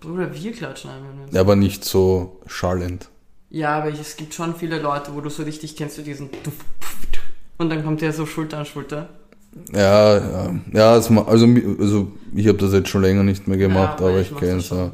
Bruder, 0.00 0.32
wir 0.34 0.52
klatschen 0.52 0.90
ein. 0.90 1.02
Ja, 1.32 1.40
aber 1.40 1.56
nicht 1.56 1.84
so 1.84 2.40
schallend. 2.46 3.08
Ja, 3.50 3.78
aber 3.78 3.88
es 3.88 4.16
gibt 4.16 4.34
schon 4.34 4.54
viele 4.54 4.78
Leute, 4.78 5.14
wo 5.14 5.20
du 5.20 5.30
so 5.30 5.42
richtig 5.42 5.74
kennst, 5.76 5.96
du 5.96 6.02
diesen 6.02 6.28
und 7.56 7.70
dann 7.70 7.82
kommt 7.82 8.02
der 8.02 8.12
so 8.12 8.26
Schulter 8.26 8.58
an 8.58 8.66
Schulter. 8.66 9.08
Ja, 9.72 10.18
ja, 10.18 10.54
ja 10.72 10.96
es, 10.96 11.10
also, 11.10 11.46
also 11.80 12.12
ich 12.34 12.46
habe 12.46 12.58
das 12.58 12.72
jetzt 12.72 12.88
schon 12.90 13.02
länger 13.02 13.24
nicht 13.24 13.48
mehr 13.48 13.56
gemacht, 13.56 13.98
Ja, 13.98 14.06
aber 14.06 14.10
aber 14.10 14.20
ich 14.20 14.30
ich 14.30 14.36
kenne 14.36 14.58
es. 14.58 14.70
Ja. 14.70 14.92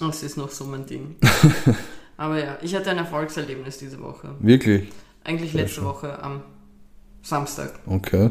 Das 0.00 0.22
ist 0.22 0.36
noch 0.36 0.50
so 0.50 0.64
mein 0.64 0.84
Ding. 0.86 1.16
aber 2.20 2.38
ja, 2.38 2.58
ich 2.60 2.74
hatte 2.74 2.90
ein 2.90 2.98
Erfolgserlebnis 2.98 3.78
diese 3.78 3.98
Woche. 4.02 4.34
Wirklich? 4.40 4.92
Eigentlich 5.24 5.52
Sehr 5.52 5.62
letzte 5.62 5.76
schön. 5.76 5.84
Woche 5.86 6.22
am 6.22 6.42
Samstag. 7.22 7.72
Okay. 7.86 8.28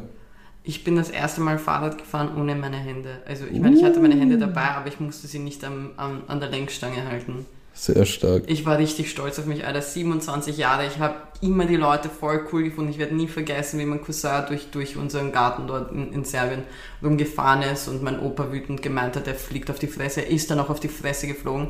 Ich 0.62 0.84
bin 0.84 0.96
das 0.96 1.10
erste 1.10 1.42
Mal 1.42 1.58
Fahrrad 1.58 1.98
gefahren 1.98 2.40
ohne 2.40 2.54
meine 2.54 2.78
Hände. 2.78 3.24
Also 3.26 3.46
ich 3.52 3.60
meine, 3.60 3.76
ich 3.76 3.84
hatte 3.84 4.00
meine 4.00 4.16
Hände 4.16 4.38
dabei, 4.38 4.76
aber 4.76 4.90
ich 4.90 5.00
musste 5.00 5.26
sie 5.26 5.40
nicht 5.40 5.64
am, 5.64 5.90
am, 5.98 6.22
an 6.28 6.40
der 6.40 6.50
Lenkstange 6.50 7.04
halten. 7.10 7.48
Sehr 7.74 8.06
stark. 8.06 8.44
Ich 8.46 8.64
war 8.64 8.78
richtig 8.78 9.10
stolz 9.10 9.40
auf 9.40 9.48
mich, 9.48 9.66
Alter. 9.66 9.82
27 9.82 10.58
Jahre. 10.58 10.86
Ich 10.86 11.00
habe 11.00 11.16
immer 11.42 11.66
die 11.66 11.78
Leute 11.78 12.10
voll 12.10 12.46
cool 12.52 12.64
gefunden. 12.66 12.92
Ich 12.92 13.00
werde 13.00 13.16
nie 13.16 13.28
vergessen, 13.28 13.80
wie 13.80 13.86
mein 13.86 14.04
Cousin 14.04 14.44
durch, 14.50 14.70
durch 14.70 14.98
unseren 14.98 15.32
Garten 15.32 15.66
dort 15.66 15.92
in, 15.92 16.14
in 16.14 16.26
Serbien 16.26 16.62
rumgefahren 17.02 17.64
ist 17.64 17.88
und 17.88 18.04
mein 18.04 18.20
Opa 18.20 18.52
wütend 18.52 18.84
gemeint 18.84 19.16
hat, 19.16 19.26
er 19.26 19.36
fliegt 19.36 19.72
auf 19.72 19.80
die 19.80 19.88
Fresse. 19.88 20.22
Er 20.22 20.30
ist 20.30 20.52
dann 20.52 20.60
auch 20.60 20.70
auf 20.70 20.80
die 20.80 20.90
Fresse 20.90 21.26
geflogen. 21.26 21.70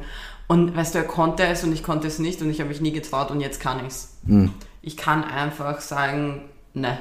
Und 0.51 0.75
weißt 0.75 0.95
du, 0.95 0.97
er 0.99 1.05
konnte 1.05 1.43
es 1.45 1.63
und 1.63 1.71
ich 1.71 1.83
konnte 1.83 2.07
es 2.07 2.17
nicht 2.17 2.41
und 2.41 2.49
ich 2.49 2.59
habe 2.59 2.69
mich 2.69 2.81
nie 2.81 2.91
getraut 2.91 3.29
und 3.29 3.39
jetzt 3.39 3.59
kann 3.61 3.85
ich's. 3.85 4.17
Hm. 4.25 4.51
Ich 4.81 4.97
kann 4.97 5.23
einfach 5.23 5.79
sagen, 5.79 6.41
ne. 6.73 6.97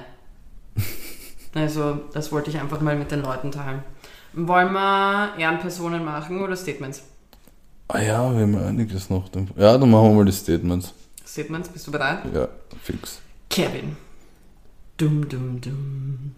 Also, 1.55 1.99
das 2.13 2.31
wollte 2.31 2.51
ich 2.51 2.61
einfach 2.61 2.83
mal 2.83 2.95
mit 2.95 3.11
den 3.11 3.23
Leuten 3.23 3.51
teilen. 3.51 3.83
Wollen 4.35 4.73
wir 4.75 5.33
Ehrenpersonen 5.39 6.05
machen 6.05 6.43
oder 6.43 6.55
Statements? 6.57 7.03
Ah 7.89 8.03
ja, 8.03 8.35
wir 8.35 8.43
haben 8.43 8.55
einiges 8.59 9.09
noch. 9.09 9.31
Ja, 9.57 9.79
dann 9.79 9.91
machen 9.91 10.11
wir 10.11 10.15
mal 10.17 10.25
die 10.27 10.33
Statements. 10.33 10.93
Statements, 11.27 11.71
bist 11.71 11.87
du 11.87 11.91
bereit? 11.91 12.19
Ja, 12.35 12.49
fix. 12.83 13.19
Kevin. 13.49 13.97
Dum, 14.99 15.27
dum, 15.27 15.59
dum. 15.63 16.35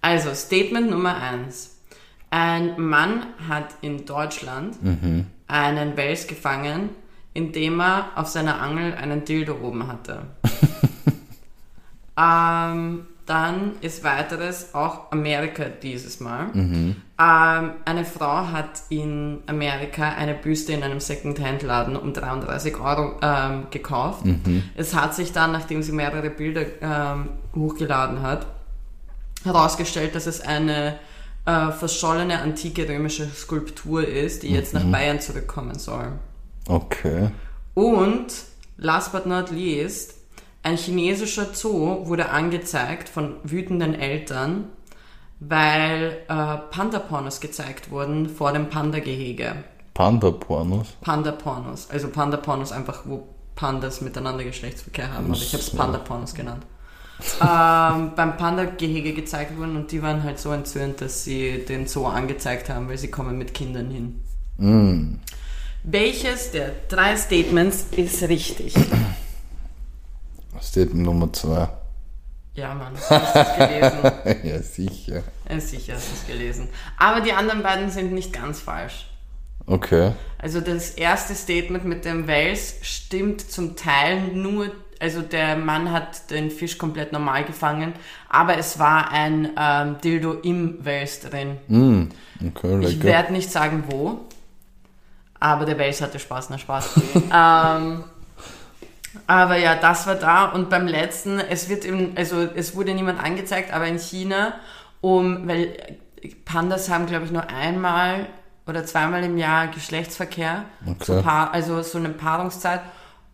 Also, 0.00 0.34
Statement 0.34 0.90
Nummer 0.90 1.14
1. 1.14 1.76
Ein 2.30 2.74
Mann 2.80 3.26
hat 3.48 3.68
in 3.82 4.04
Deutschland 4.04 4.82
Mhm. 4.82 5.26
Einen 5.46 5.96
Wels 5.96 6.26
gefangen, 6.26 6.90
indem 7.32 7.80
er 7.80 8.10
auf 8.16 8.28
seiner 8.28 8.60
Angel 8.60 8.94
einen 8.94 9.24
Dildo 9.24 9.56
oben 9.62 9.86
hatte. 9.86 10.22
ähm, 12.18 13.06
dann 13.26 13.72
ist 13.80 14.04
weiteres 14.04 14.74
auch 14.74 15.10
Amerika 15.10 15.64
dieses 15.64 16.20
Mal. 16.20 16.48
Mhm. 16.52 16.96
Ähm, 17.18 17.70
eine 17.84 18.04
Frau 18.04 18.48
hat 18.48 18.82
in 18.90 19.38
Amerika 19.46 20.10
eine 20.10 20.34
Büste 20.34 20.72
in 20.72 20.82
einem 20.82 21.00
Second-Hand-Laden 21.00 21.96
um 21.96 22.12
33 22.12 22.78
Euro 22.78 23.18
ähm, 23.22 23.68
gekauft. 23.70 24.26
Mhm. 24.26 24.64
Es 24.74 24.94
hat 24.94 25.14
sich 25.14 25.32
dann, 25.32 25.52
nachdem 25.52 25.82
sie 25.82 25.92
mehrere 25.92 26.28
Bilder 26.28 26.64
ähm, 26.82 27.30
hochgeladen 27.54 28.20
hat, 28.20 28.46
herausgestellt, 29.44 30.14
dass 30.14 30.26
es 30.26 30.40
eine 30.42 30.98
äh, 31.46 31.70
verschollene 31.70 32.40
antike 32.40 32.88
römische 32.88 33.26
Skulptur 33.28 34.06
ist, 34.06 34.42
die 34.42 34.50
jetzt 34.50 34.74
nach 34.74 34.84
Bayern 34.84 35.20
zurückkommen 35.20 35.78
soll. 35.78 36.12
Okay. 36.68 37.30
Und, 37.74 38.26
last 38.76 39.12
but 39.12 39.26
not 39.26 39.50
least, 39.50 40.14
ein 40.62 40.76
chinesischer 40.76 41.52
Zoo 41.52 42.06
wurde 42.06 42.30
angezeigt 42.30 43.08
von 43.08 43.36
wütenden 43.44 43.94
Eltern, 43.94 44.70
weil 45.40 46.22
äh, 46.28 46.56
Panda-Pornos 46.70 47.40
gezeigt 47.40 47.90
wurden 47.90 48.28
vor 48.30 48.52
dem 48.52 48.70
Panda-Gehege. 48.70 49.64
Panda-Pornos. 49.92 50.88
Panda-Pornos. 51.02 51.90
Also 51.90 52.08
Panda-Pornos 52.08 52.72
einfach, 52.72 53.02
wo 53.04 53.28
Pandas 53.54 54.00
miteinander 54.00 54.42
Geschlechtsverkehr 54.44 55.12
haben, 55.12 55.26
aber 55.26 55.34
ich 55.34 55.52
habe 55.52 55.62
es. 55.62 55.70
Panda-Pornos 55.70 56.34
genannt. 56.34 56.64
Ähm, 57.40 58.12
beim 58.16 58.36
Panda-Gehege 58.36 59.14
gezeigt 59.14 59.56
wurden 59.56 59.76
und 59.76 59.92
die 59.92 60.02
waren 60.02 60.22
halt 60.22 60.38
so 60.38 60.50
entzürnt, 60.50 61.00
dass 61.00 61.24
sie 61.24 61.64
den 61.64 61.86
Zoo 61.86 62.06
angezeigt 62.06 62.68
haben, 62.68 62.88
weil 62.88 62.98
sie 62.98 63.10
kommen 63.10 63.38
mit 63.38 63.54
Kindern 63.54 63.90
hin. 63.90 64.20
Mm. 64.58 65.18
Welches 65.84 66.50
der 66.50 66.72
drei 66.88 67.16
Statements 67.16 67.86
ist 67.96 68.22
richtig? 68.22 68.74
Statement 70.60 71.02
Nummer 71.02 71.32
zwei. 71.32 71.68
Ja, 72.54 72.72
Mann, 72.72 72.94
hast 72.96 73.10
du 73.10 73.40
es 73.40 73.56
gelesen? 73.56 74.42
ja, 74.48 74.62
sicher. 74.62 75.22
Ja, 75.48 75.60
sicher 75.60 75.94
hast 75.94 76.08
du 76.08 76.14
es 76.14 76.26
gelesen. 76.26 76.68
Aber 76.96 77.20
die 77.20 77.32
anderen 77.32 77.62
beiden 77.62 77.90
sind 77.90 78.12
nicht 78.12 78.32
ganz 78.32 78.60
falsch. 78.60 79.08
Okay. 79.66 80.12
Also 80.38 80.60
das 80.60 80.90
erste 80.90 81.34
Statement 81.34 81.84
mit 81.84 82.04
dem 82.04 82.26
Wels 82.26 82.76
stimmt 82.82 83.40
zum 83.40 83.76
Teil 83.76 84.28
nur, 84.34 84.70
also 85.00 85.22
der 85.22 85.56
Mann 85.56 85.90
hat 85.92 86.30
den 86.30 86.50
Fisch 86.50 86.78
komplett 86.78 87.12
normal 87.12 87.44
gefangen, 87.44 87.94
aber 88.28 88.58
es 88.58 88.78
war 88.78 89.10
ein 89.10 89.50
ähm, 89.58 89.96
Dildo 90.02 90.34
im 90.42 90.84
Wels 90.84 91.20
drin. 91.20 91.56
Mm. 91.68 92.08
Okay, 92.48 92.86
Ich 92.86 93.02
werde 93.02 93.32
nicht 93.32 93.50
sagen 93.50 93.84
wo, 93.88 94.20
aber 95.40 95.64
der 95.64 95.78
Wels 95.78 96.00
hatte 96.00 96.18
Spaß, 96.18 96.50
na 96.50 96.58
Spaß. 96.58 97.00
ähm, 97.32 98.04
aber 99.26 99.56
ja, 99.56 99.76
das 99.76 100.06
war 100.06 100.16
da 100.16 100.46
und 100.46 100.70
beim 100.70 100.86
letzten, 100.86 101.38
es 101.38 101.68
wird 101.68 101.84
im, 101.84 102.12
also 102.16 102.48
es 102.54 102.74
wurde 102.74 102.94
niemand 102.94 103.22
angezeigt, 103.22 103.72
aber 103.72 103.86
in 103.86 103.98
China, 103.98 104.54
um, 105.00 105.46
weil 105.46 105.76
Pandas 106.44 106.90
haben 106.90 107.06
glaube 107.06 107.26
ich 107.26 107.30
nur 107.30 107.48
einmal 107.48 108.26
oder 108.66 108.84
zweimal 108.84 109.22
im 109.24 109.36
Jahr 109.36 109.68
Geschlechtsverkehr, 109.68 110.64
Okay. 110.86 111.04
so 111.04 111.14
also 111.20 111.82
so 111.82 111.98
eine 111.98 112.10
Paarungszeit. 112.10 112.80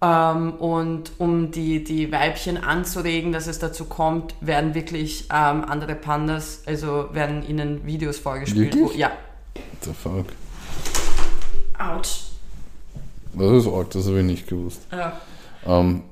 Ähm, 0.02 0.54
und 0.54 1.12
um 1.18 1.50
die, 1.50 1.84
die 1.84 2.10
Weibchen 2.10 2.56
anzuregen, 2.56 3.32
dass 3.32 3.46
es 3.46 3.58
dazu 3.58 3.84
kommt, 3.84 4.34
werden 4.40 4.74
wirklich 4.74 5.24
ähm, 5.24 5.64
andere 5.64 5.94
Pandas, 5.94 6.62
also 6.66 7.08
werden 7.12 7.46
ihnen 7.46 7.84
Videos 7.84 8.18
vorgespielt. 8.18 8.74
Wirklich? 8.74 8.94
Wo, 8.94 8.98
ja. 8.98 9.10
What 9.54 9.64
the 9.82 9.92
fuck? 9.92 10.26
Autsch. 11.78 12.30
Das 13.34 13.50
ist 13.52 13.66
arg, 13.68 13.90
das 13.90 14.06
habe 14.06 14.20
ich 14.20 14.24
nicht 14.24 14.46
gewusst. 14.48 14.86
Ja. 14.90 15.20
Ähm, 15.66 16.02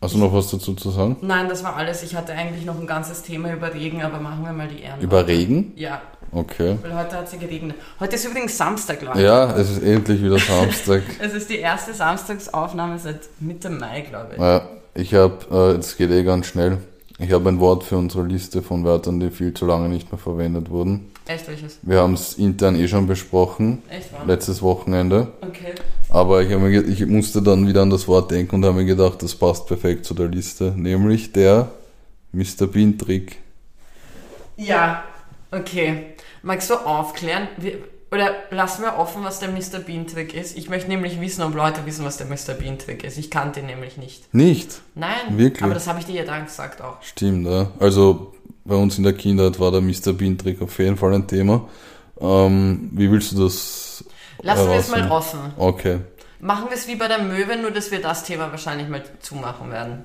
hast 0.00 0.14
du 0.14 0.18
noch 0.18 0.32
was 0.32 0.50
dazu 0.50 0.74
zu 0.74 0.90
sagen? 0.90 1.16
Nein, 1.22 1.48
das 1.48 1.62
war 1.64 1.76
alles. 1.76 2.02
Ich 2.02 2.14
hatte 2.14 2.32
eigentlich 2.32 2.64
noch 2.64 2.78
ein 2.78 2.86
ganzes 2.86 3.22
Thema 3.22 3.52
über 3.52 3.72
Regen, 3.74 4.02
aber 4.02 4.18
machen 4.20 4.44
wir 4.44 4.52
mal 4.52 4.68
die 4.68 4.82
Ehren. 4.82 5.00
Über 5.00 5.26
Regen? 5.26 5.72
Ja, 5.76 6.00
Okay. 6.30 6.76
weil 6.82 6.94
heute 6.94 7.16
hat 7.16 7.26
es 7.26 7.32
ja 7.32 7.38
geregnet. 7.38 7.76
Heute 7.98 8.16
ist 8.16 8.24
übrigens 8.26 8.56
Samstag, 8.58 9.00
Leute. 9.00 9.22
Ja, 9.22 9.56
es 9.56 9.70
ist 9.70 9.82
endlich 9.82 10.22
wieder 10.22 10.38
Samstag. 10.38 11.02
Es 11.20 11.32
ist 11.32 11.48
die 11.48 11.56
erste 11.58 11.94
Samstagsaufnahme 11.94 12.98
seit 12.98 13.20
Mitte 13.40 13.70
Mai, 13.70 14.02
glaube 14.02 14.32
ich. 14.34 14.38
Ja, 14.40 14.62
ich 14.94 15.14
habe, 15.14 15.38
äh, 15.50 15.74
jetzt 15.76 15.96
geht 15.96 16.10
eh 16.10 16.22
ganz 16.24 16.46
schnell. 16.46 16.78
Ich 17.18 17.32
habe 17.32 17.48
ein 17.48 17.58
Wort 17.60 17.82
für 17.82 17.96
unsere 17.96 18.24
Liste 18.24 18.62
von 18.62 18.84
Wörtern, 18.84 19.18
die 19.20 19.30
viel 19.30 19.52
zu 19.54 19.64
lange 19.66 19.88
nicht 19.88 20.12
mehr 20.12 20.18
verwendet 20.18 20.70
wurden. 20.70 21.10
Echt 21.26 21.48
welches? 21.48 21.78
Wir 21.82 21.98
haben 22.00 22.12
es 22.14 22.34
intern 22.34 22.76
eh 22.76 22.86
schon 22.88 23.06
besprochen, 23.06 23.82
Echt 23.90 24.12
wahr? 24.12 24.20
letztes 24.26 24.60
Wochenende. 24.62 25.28
Okay. 25.40 25.74
Aber 26.10 26.42
ich, 26.42 26.48
mir, 26.48 26.84
ich 26.84 27.06
musste 27.06 27.42
dann 27.42 27.66
wieder 27.66 27.82
an 27.82 27.90
das 27.90 28.08
Wort 28.08 28.30
denken 28.30 28.56
und 28.56 28.64
habe 28.64 28.78
mir 28.78 28.86
gedacht, 28.86 29.22
das 29.22 29.34
passt 29.34 29.66
perfekt 29.66 30.04
zu 30.04 30.14
der 30.14 30.28
Liste. 30.28 30.72
Nämlich 30.76 31.32
der 31.32 31.70
Mr. 32.32 32.66
Bean-Trick. 32.66 33.36
Ja, 34.56 35.04
okay. 35.50 36.14
Magst 36.42 36.70
du 36.70 36.74
aufklären? 36.74 37.48
Oder 38.10 38.30
lassen 38.50 38.82
wir 38.82 38.96
offen, 38.96 39.22
was 39.22 39.38
der 39.38 39.50
Mr. 39.50 39.80
Bean-Trick 39.84 40.34
ist? 40.34 40.56
Ich 40.56 40.70
möchte 40.70 40.88
nämlich 40.88 41.20
wissen, 41.20 41.42
ob 41.42 41.54
Leute 41.54 41.84
wissen, 41.84 42.06
was 42.06 42.16
der 42.16 42.26
Mr. 42.26 42.54
Bean-Trick 42.58 43.04
ist. 43.04 43.18
Ich 43.18 43.30
kannte 43.30 43.60
ihn 43.60 43.66
nämlich 43.66 43.98
nicht. 43.98 44.32
Nicht? 44.32 44.80
Nein, 44.94 45.36
Wirklich? 45.36 45.62
aber 45.62 45.74
das 45.74 45.86
habe 45.86 45.98
ich 46.00 46.06
dir 46.06 46.14
ja 46.14 46.24
dann 46.24 46.46
gesagt 46.46 46.80
auch. 46.80 47.02
Stimmt, 47.02 47.46
ja. 47.46 47.70
Also 47.78 48.32
bei 48.64 48.76
uns 48.76 48.96
in 48.96 49.04
der 49.04 49.12
Kindheit 49.12 49.60
war 49.60 49.70
der 49.72 49.82
Mr. 49.82 50.14
Bean-Trick 50.14 50.62
auf 50.62 50.78
jeden 50.78 50.96
Fall 50.96 51.12
ein 51.12 51.26
Thema. 51.26 51.68
Ähm, 52.18 52.90
wie 52.92 53.10
willst 53.10 53.32
du 53.32 53.44
das 53.44 54.04
Lassen 54.42 54.68
wir 54.70 54.76
es 54.76 54.88
mal 54.88 55.10
offen. 55.10 55.40
Okay. 55.56 55.98
Machen 56.40 56.66
wir 56.68 56.76
es 56.76 56.86
wie 56.86 56.94
bei 56.96 57.08
der 57.08 57.18
Möwe, 57.22 57.56
nur 57.56 57.70
dass 57.72 57.90
wir 57.90 58.00
das 58.00 58.24
Thema 58.24 58.50
wahrscheinlich 58.50 58.88
mal 58.88 59.02
zumachen 59.20 59.70
werden. 59.72 60.04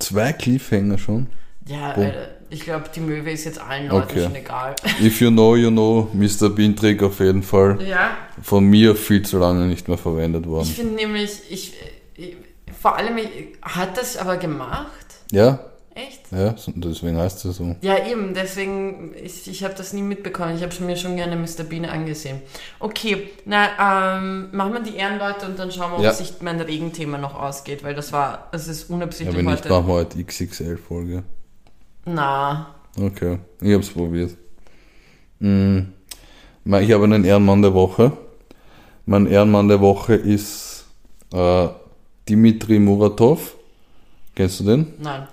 Zwei 0.00 0.32
Cliffhanger 0.32 0.98
schon. 0.98 1.28
Ja, 1.66 1.92
Boom. 1.92 2.04
Alter, 2.06 2.28
ich 2.48 2.62
glaube, 2.62 2.86
die 2.92 3.00
Möwe 3.00 3.30
ist 3.30 3.44
jetzt 3.44 3.60
allen 3.60 3.88
Leuten 3.88 4.10
Okay. 4.10 4.24
schon 4.24 4.34
egal. 4.34 4.74
If 5.00 5.20
you 5.20 5.30
know, 5.30 5.54
you 5.54 5.70
know, 5.70 6.08
Mr. 6.12 6.48
Bean-Trick 6.50 7.02
auf 7.04 7.20
jeden 7.20 7.44
Fall. 7.44 7.78
Ja, 7.86 8.10
Von 8.42 8.64
mir 8.64 8.96
viel 8.96 9.22
zu 9.22 9.38
lange 9.38 9.66
nicht 9.66 9.86
mehr 9.86 9.98
verwendet 9.98 10.42
ich 10.44 10.48
worden. 10.50 10.66
finde 10.66 10.94
nämlich, 10.94 11.42
ich, 11.48 11.74
ich, 12.16 12.36
vor 12.80 12.96
allem, 12.96 13.18
ich, 13.18 13.28
hat 13.62 13.96
das 13.96 14.16
aber 14.16 14.36
gemacht? 14.38 14.88
Ja, 15.30 15.60
Echt? 16.08 16.20
ja, 16.32 16.54
deswegen 16.76 17.16
heißt 17.18 17.44
es 17.44 17.56
so. 17.56 17.74
Ja, 17.80 18.06
eben, 18.06 18.34
deswegen, 18.34 19.12
ich, 19.22 19.48
ich 19.48 19.64
habe 19.64 19.74
das 19.74 19.92
nie 19.92 20.02
mitbekommen. 20.02 20.56
Ich 20.56 20.62
habe 20.62 20.72
mir 20.84 20.96
schon 20.96 21.16
gerne 21.16 21.36
Mr. 21.36 21.64
Bean 21.64 21.84
angesehen. 21.84 22.40
Okay, 22.78 23.30
na, 23.44 24.16
ähm, 24.18 24.48
machen 24.52 24.72
wir 24.72 24.80
die 24.80 24.96
Ehrenleute 24.96 25.46
und 25.46 25.58
dann 25.58 25.70
schauen 25.72 25.90
wir, 25.92 25.98
ob 25.98 26.04
Ja. 26.04 26.12
sich 26.12 26.34
mein 26.40 26.60
Regenthema 26.60 27.18
noch 27.18 27.34
ausgeht, 27.34 27.82
weil 27.84 27.94
das 27.94 28.12
war, 28.12 28.48
es 28.52 28.68
ist 28.68 28.88
Ja, 28.88 28.94
unabsichtlich 28.96 29.36
wenn 29.36 29.44
nicht, 29.46 29.58
heute. 29.64 29.68
machen 29.70 29.86
wir 29.88 29.94
heute 29.94 30.22
XXL-Folge. 30.22 31.22
Na, 32.06 32.74
Okay, 32.98 33.38
ich 33.60 33.72
hab's 33.72 33.88
probiert. 33.90 34.36
Mm, 35.38 35.78
Ich 36.64 36.92
habe 36.92 37.04
einen 37.04 37.24
Ehrenmann 37.24 37.62
der 37.62 37.72
Woche. 37.72 38.12
Mein 39.06 39.26
Ehrenmann 39.26 39.68
der 39.68 39.80
Woche 39.80 40.14
ist 40.14 40.86
äh, 41.32 41.68
Dimitri 42.28 42.78
Muratov. 42.78 43.54
Kennst 44.34 44.60
du 44.60 44.64
den? 44.64 44.86
Nein. 44.98 45.26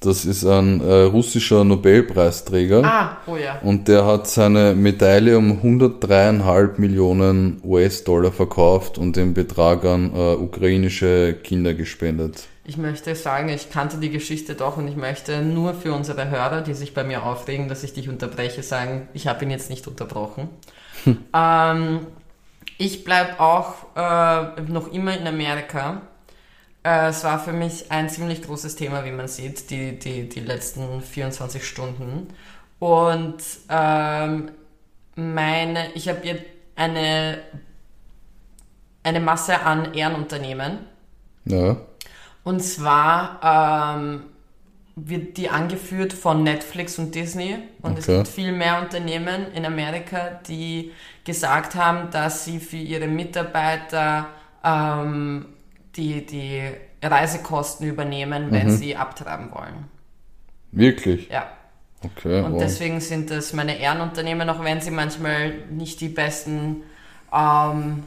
Das 0.00 0.24
ist 0.24 0.46
ein 0.46 0.80
äh, 0.80 1.02
russischer 1.02 1.62
Nobelpreisträger. 1.62 2.82
Ah, 2.82 3.18
oh 3.26 3.36
ja. 3.36 3.58
Und 3.62 3.86
der 3.86 4.06
hat 4.06 4.26
seine 4.26 4.74
Medaille 4.74 5.36
um 5.36 5.60
103,5 5.60 6.80
Millionen 6.80 7.60
US-Dollar 7.62 8.32
verkauft 8.32 8.96
und 8.96 9.16
den 9.16 9.34
Betrag 9.34 9.84
an 9.84 10.14
äh, 10.14 10.34
ukrainische 10.36 11.34
Kinder 11.34 11.74
gespendet. 11.74 12.48
Ich 12.64 12.78
möchte 12.78 13.14
sagen, 13.14 13.50
ich 13.50 13.70
kannte 13.70 13.98
die 13.98 14.10
Geschichte 14.10 14.54
doch 14.54 14.78
und 14.78 14.88
ich 14.88 14.96
möchte 14.96 15.42
nur 15.42 15.74
für 15.74 15.92
unsere 15.92 16.30
Hörer, 16.30 16.62
die 16.62 16.72
sich 16.72 16.94
bei 16.94 17.04
mir 17.04 17.24
aufregen, 17.24 17.68
dass 17.68 17.84
ich 17.84 17.92
dich 17.92 18.08
unterbreche, 18.08 18.62
sagen, 18.62 19.08
ich 19.12 19.26
habe 19.26 19.44
ihn 19.44 19.50
jetzt 19.50 19.68
nicht 19.68 19.86
unterbrochen. 19.86 20.48
ähm, 21.34 22.06
ich 22.78 23.04
bleibe 23.04 23.38
auch 23.38 23.74
äh, 23.94 24.62
noch 24.62 24.90
immer 24.92 25.14
in 25.18 25.26
Amerika. 25.26 26.00
Äh, 26.84 27.08
es 27.08 27.24
war 27.24 27.38
für 27.38 27.52
mich 27.52 27.90
ein 27.90 28.08
ziemlich 28.08 28.42
großes 28.42 28.76
Thema, 28.76 29.04
wie 29.04 29.12
man 29.12 29.28
sieht, 29.28 29.70
die, 29.70 29.98
die, 29.98 30.28
die 30.28 30.40
letzten 30.40 31.02
24 31.02 31.66
Stunden. 31.66 32.28
Und 32.78 33.42
ähm, 33.68 34.50
meine, 35.16 35.92
ich 35.94 36.08
habe 36.08 36.26
jetzt 36.26 36.44
eine, 36.76 37.42
eine 39.02 39.20
Masse 39.20 39.60
an 39.60 39.92
Ehrenunternehmen. 39.94 40.78
Ja. 41.44 41.76
Und 42.42 42.60
zwar 42.62 43.96
ähm, 43.96 44.24
wird 44.96 45.36
die 45.36 45.50
angeführt 45.50 46.12
von 46.12 46.42
Netflix 46.42 46.98
und 46.98 47.14
Disney. 47.14 47.58
Und 47.82 47.98
es 47.98 48.08
Okay. 48.08 48.12
gibt 48.12 48.28
viel 48.28 48.52
mehr 48.52 48.80
Unternehmen 48.80 49.52
in 49.52 49.66
Amerika, 49.66 50.40
die 50.48 50.92
gesagt 51.24 51.74
haben, 51.74 52.10
dass 52.10 52.44
sie 52.44 52.60
für 52.60 52.76
ihre 52.76 53.08
Mitarbeiter 53.08 54.28
ähm, 54.64 55.46
die, 55.96 56.24
die 56.26 56.62
Reisekosten 57.02 57.86
übernehmen, 57.88 58.50
wenn 58.50 58.66
Mhm. 58.68 58.76
sie 58.76 58.96
abtreiben 58.96 59.50
wollen. 59.52 59.88
Wirklich? 60.72 61.28
Ja. 61.28 61.50
Okay. 62.02 62.42
Und 62.42 62.54
wow. 62.54 62.60
deswegen 62.62 63.00
sind 63.00 63.30
das 63.30 63.52
meine 63.52 63.78
Ehrenunternehmen, 63.78 64.48
auch 64.48 64.62
wenn 64.64 64.80
sie 64.80 64.90
manchmal 64.90 65.52
nicht 65.70 66.00
die 66.00 66.08
besten, 66.08 66.82
ähm, 67.34 68.04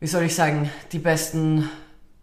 wie 0.00 0.06
soll 0.06 0.24
ich 0.24 0.34
sagen, 0.34 0.70
die 0.92 0.98
besten 0.98 1.68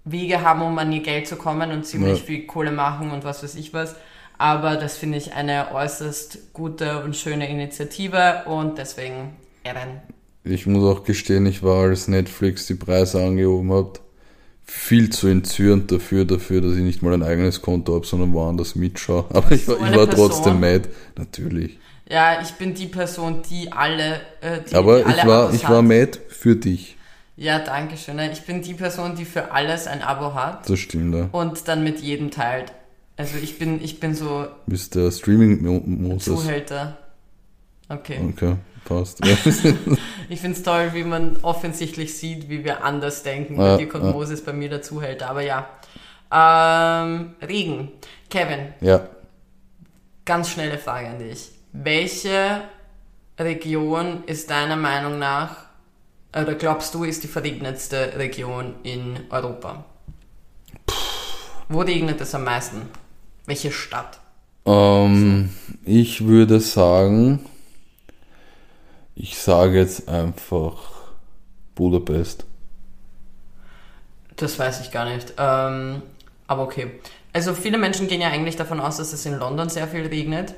Wege 0.06 0.42
haben, 0.42 0.62
um 0.62 0.78
an 0.80 0.92
ihr 0.92 1.02
Geld 1.02 1.28
zu 1.28 1.36
kommen 1.36 1.72
und 1.72 1.86
ziemlich 1.86 2.20
Ja. 2.20 2.26
viel 2.26 2.46
Kohle 2.46 2.72
machen 2.72 3.12
und 3.12 3.24
was 3.24 3.44
weiß 3.44 3.56
ich 3.56 3.74
was. 3.74 3.96
Aber 4.38 4.76
das 4.76 4.98
finde 4.98 5.18
ich 5.18 5.34
eine 5.34 5.72
äußerst 5.74 6.54
gute 6.54 7.04
und 7.04 7.16
schöne 7.16 7.48
Initiative 7.50 8.44
und 8.46 8.78
deswegen 8.78 9.36
Ehren. 9.64 10.02
Ich 10.44 10.66
muss 10.66 10.84
auch 10.84 11.04
gestehen, 11.04 11.46
ich 11.46 11.62
war, 11.62 11.84
als 11.84 12.08
Netflix 12.08 12.66
die 12.66 12.74
Preise 12.74 13.24
angehoben 13.24 13.72
hat, 13.74 14.02
viel 14.74 15.10
zu 15.10 15.28
entzürnt 15.28 15.92
dafür, 15.92 16.24
dafür, 16.24 16.62
dass 16.62 16.76
ich 16.76 16.82
nicht 16.82 17.02
mal 17.02 17.14
ein 17.14 17.24
eigenes 17.24 17.62
Konto 17.62 17.94
habe, 17.94 18.06
sondern 18.06 18.32
woanders 18.32 18.76
mitschaue. 18.76 19.26
Aber 19.34 19.52
ich 19.52 19.68
war, 19.68 19.76
So 19.78 19.86
ich 19.86 19.96
war 19.96 20.08
Person? 20.08 20.30
trotzdem 20.30 20.60
mad. 20.62 20.90
Natürlich. 21.18 21.78
Ja, 22.10 22.42
ich 22.42 22.52
bin 22.52 22.74
die 22.74 22.88
Person, 22.88 23.42
die 23.50 23.72
alle, 23.72 24.22
äh, 24.40 24.62
die, 24.70 24.76
Aber 24.76 25.00
die 25.00 25.06
alle 25.06 25.18
ich 25.18 25.26
war, 25.26 25.44
Abos 25.44 25.56
ich 25.56 25.70
war 25.70 25.82
mad 25.82 26.20
für 26.30 26.56
dich. 26.56 26.96
Ja, 27.36 27.60
danke 27.60 27.98
schön. 27.98 28.18
Ich 28.32 28.42
bin 28.44 28.62
die 28.62 28.74
Person, 28.74 29.16
die 29.16 29.26
für 29.26 29.52
alles 29.52 29.88
ein 29.88 30.02
Abo 30.02 30.34
hat. 30.34 30.70
Das 30.70 30.80
stimmt, 30.80 31.16
ja. 31.16 31.28
und 31.32 31.68
dann 31.68 31.84
mit 31.84 32.00
jedem 32.00 32.32
teilt. 32.32 32.72
Also 33.18 33.38
ich 33.38 33.60
bin, 33.60 33.84
ich 33.84 34.00
bin 34.00 34.16
so 34.16 34.48
bist 34.68 34.96
der 34.96 35.12
Streaming-Modus. 35.12 36.24
Zuhälter. 36.24 36.98
Okay. 37.90 38.20
Okay, 38.30 38.56
passt. 38.86 39.22
Ich 40.30 40.40
finde 40.40 40.58
es 40.58 40.64
toll, 40.64 40.92
wie 40.94 41.04
man 41.04 41.36
offensichtlich 41.42 42.18
sieht, 42.18 42.48
wie 42.48 42.64
wir 42.64 42.86
anders 42.86 43.22
denken. 43.22 43.56
Ja, 43.56 43.76
Bei 43.76 43.78
dir 43.78 43.90
kommt 43.90 44.06
ja. 44.06 44.12
Moses, 44.12 44.42
bei 44.46 44.54
mir 44.54 44.70
der 44.70 44.82
Zuhälter. 44.82 45.30
Aber 45.30 45.42
ja. 45.42 45.68
Ähm, 46.32 47.36
Regen. 47.42 47.92
Kevin, 48.30 48.74
ja. 48.80 49.10
ganz 50.24 50.50
schnelle 50.50 50.78
Frage 50.78 51.10
an 51.10 51.20
dich. 51.20 51.50
Welche 51.74 52.62
Region 53.38 54.24
ist 54.26 54.50
deiner 54.50 54.78
Meinung 54.78 55.20
nach, 55.20 55.66
oder 56.34 56.56
glaubst 56.56 56.94
du, 56.94 57.04
ist 57.04 57.24
die 57.24 57.28
verregnetste 57.28 58.14
Region 58.18 58.76
in 58.84 59.20
Europa? 59.30 59.84
Wo 61.68 61.82
regnet 61.82 62.22
es 62.22 62.34
am 62.34 62.46
meisten? 62.46 62.84
Welche 63.46 63.72
Stadt? 63.72 64.20
Ähm, 64.66 65.50
ich 65.84 66.26
würde 66.26 66.62
sagen, 66.62 67.46
ich 69.22 69.38
sage 69.38 69.78
jetzt 69.78 70.10
einfach 70.10 70.80
Budapest. 71.76 72.46
Das 74.36 74.58
weiß 74.58 74.82
ich 74.82 74.92
gar 74.92 75.06
nicht. 75.06 75.34
Ähm, 75.38 76.02
aber 76.48 76.64
okay. 76.64 77.00
Also 77.32 77.54
viele 77.54 77.78
Menschen 77.78 78.08
gehen 78.08 78.20
ja 78.20 78.30
eigentlich 78.30 78.56
davon 78.56 78.80
aus, 78.80 78.98
dass 78.98 79.14
es 79.14 79.26
in 79.28 79.38
London 79.38 79.70
sehr 79.70 79.88
viel 79.88 80.08
regnet. 80.08 80.56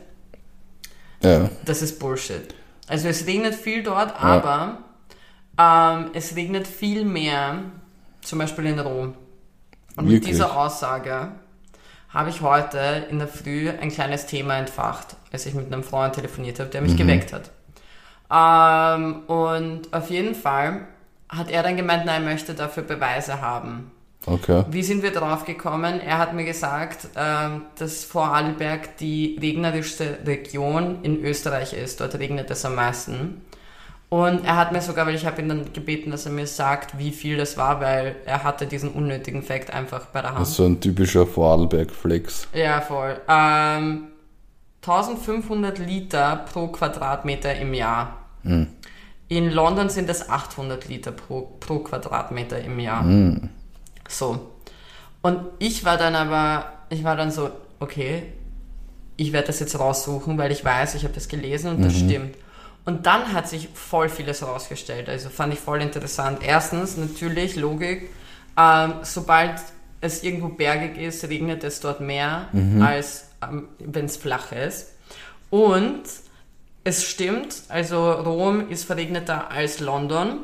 Ja, 1.22 1.50
Das 1.66 1.82
ist 1.82 2.00
Bullshit. 2.00 2.56
Also 2.88 3.10
es 3.10 3.28
regnet 3.28 3.54
viel 3.54 3.84
dort, 3.84 4.22
aber 4.22 4.78
ähm, 5.58 6.12
es 6.14 6.36
regnet 6.36 6.66
viel 6.66 7.04
mehr, 7.04 7.64
zum 8.22 8.40
Beispiel 8.40 8.66
in 8.68 8.80
Rom. 8.80 9.16
Und 9.98 10.06
mit 10.06 10.14
Wirklich? 10.14 10.32
dieser 10.32 10.58
Aussage 10.58 11.34
habe 12.10 12.30
ich 12.30 12.42
heute 12.42 13.08
in 13.10 13.20
der 13.20 13.28
Früh 13.28 13.70
ein 13.70 13.90
kleines 13.90 14.26
Thema 14.26 14.56
entfacht, 14.58 15.18
als 15.34 15.46
ich 15.46 15.54
mit 15.54 15.68
einem 15.68 15.84
Freund 15.84 16.16
telefoniert 16.16 16.60
habe, 16.60 16.70
der 16.70 16.82
mich 16.82 16.96
geweckt 16.96 17.34
hat. 17.34 17.52
Ähm, 18.34 19.24
und 19.28 19.94
auf 19.94 20.10
jeden 20.10 20.34
Fall 20.34 20.88
hat 21.30 21.52
er 21.52 21.62
dann 21.64 21.78
gemeint, 21.78 22.06
nein, 22.06 22.24
er 22.24 22.32
möchte 22.32 22.54
dafür 22.54 22.84
Beweise 22.84 23.42
haben. 23.42 23.92
okay. 24.26 24.64
Wie 24.70 24.84
sind 24.84 25.04
wir 25.04 25.12
darauf 25.12 25.46
gekommen? 25.46 26.00
Er 26.00 26.18
hat 26.18 26.34
mir 26.34 26.46
gesagt, 26.46 27.10
ähm, 27.16 27.64
dass 27.78 28.04
Vorarlberg 28.04 28.98
die 28.98 29.38
regnerischste 29.40 30.20
Region 30.26 31.00
in 31.04 31.24
Österreich 31.24 31.74
ist. 31.74 32.02
Dort 32.02 32.16
regnet 32.16 32.50
es 32.50 32.66
am 32.66 32.76
meisten. 32.76 33.42
Und 34.10 34.46
er 34.46 34.58
hat 34.58 34.72
mir 34.72 34.82
sogar, 34.82 35.08
weil 35.08 35.16
ich 35.16 35.26
habe 35.26 35.42
ihn 35.42 35.50
dann 35.50 35.74
gebeten, 35.74 36.12
dass 36.12 36.28
er 36.28 36.32
mir 36.32 36.46
sagt, 36.46 37.00
wie 37.00 37.12
viel 37.12 37.36
das 37.36 37.58
war, 37.58 37.82
weil 37.82 38.16
er 38.26 38.44
hatte 38.44 38.68
diesen 38.68 38.92
unnötigen 38.92 39.42
Fakt 39.42 39.74
einfach 39.74 40.06
bei 40.08 40.22
der 40.22 40.32
Hand. 40.32 40.42
Das 40.42 40.50
ist 40.50 40.58
so 40.58 40.66
ein 40.66 40.80
typischer 40.80 41.26
Vorarlberg-Flex. 41.26 42.48
Ja, 42.54 42.80
voll. 42.82 43.20
Ähm, 43.28 44.10
1500 44.82 45.80
Liter 45.80 46.46
pro 46.52 46.68
Quadratmeter 46.68 47.56
im 47.56 47.74
Jahr. 47.74 48.23
In 49.30 49.52
London 49.52 49.90
sind 49.90 50.10
es 50.10 50.30
800 50.30 50.88
Liter 50.88 51.12
pro, 51.12 51.42
pro 51.60 51.80
Quadratmeter 51.80 52.60
im 52.62 52.80
Jahr. 52.80 53.04
So. 54.08 54.52
Und 55.22 55.40
ich 55.60 55.86
war 55.86 55.98
dann 55.98 56.16
aber, 56.16 56.66
ich 56.90 57.04
war 57.04 57.16
dann 57.16 57.32
so, 57.32 57.50
okay, 57.80 58.24
ich 59.16 59.32
werde 59.32 59.48
das 59.48 59.60
jetzt 59.60 59.80
raussuchen, 59.80 60.38
weil 60.38 60.52
ich 60.52 60.64
weiß, 60.66 60.96
ich 60.96 61.04
habe 61.04 61.14
das 61.14 61.28
gelesen 61.28 61.72
und 61.72 61.84
das 61.84 61.98
stimmt. 61.98 62.36
Und 62.86 63.06
dann 63.06 63.32
hat 63.32 63.48
sich 63.48 63.70
voll 63.74 64.10
vieles 64.10 64.46
rausgestellt. 64.46 65.08
Also 65.08 65.30
fand 65.30 65.54
ich 65.54 65.60
voll 65.60 65.82
interessant. 65.82 66.40
Erstens, 66.44 66.98
natürlich, 66.98 67.56
Logik, 67.56 68.10
ähm, 68.58 68.96
sobald 69.04 69.62
es 70.02 70.24
irgendwo 70.24 70.50
bergig 70.50 70.98
ist, 70.98 71.24
regnet 71.30 71.64
es 71.64 71.80
dort 71.80 72.02
mehr, 72.02 72.50
als 72.82 73.30
ähm, 73.42 73.70
wenn 73.80 74.06
es 74.06 74.18
flach 74.18 74.52
ist. 74.52 74.92
Und 75.50 76.04
es 76.84 77.06
stimmt, 77.06 77.64
also 77.70 78.12
Rom 78.12 78.70
ist 78.70 78.86
verregneter 78.86 79.52
als 79.52 79.80
London. 79.80 80.40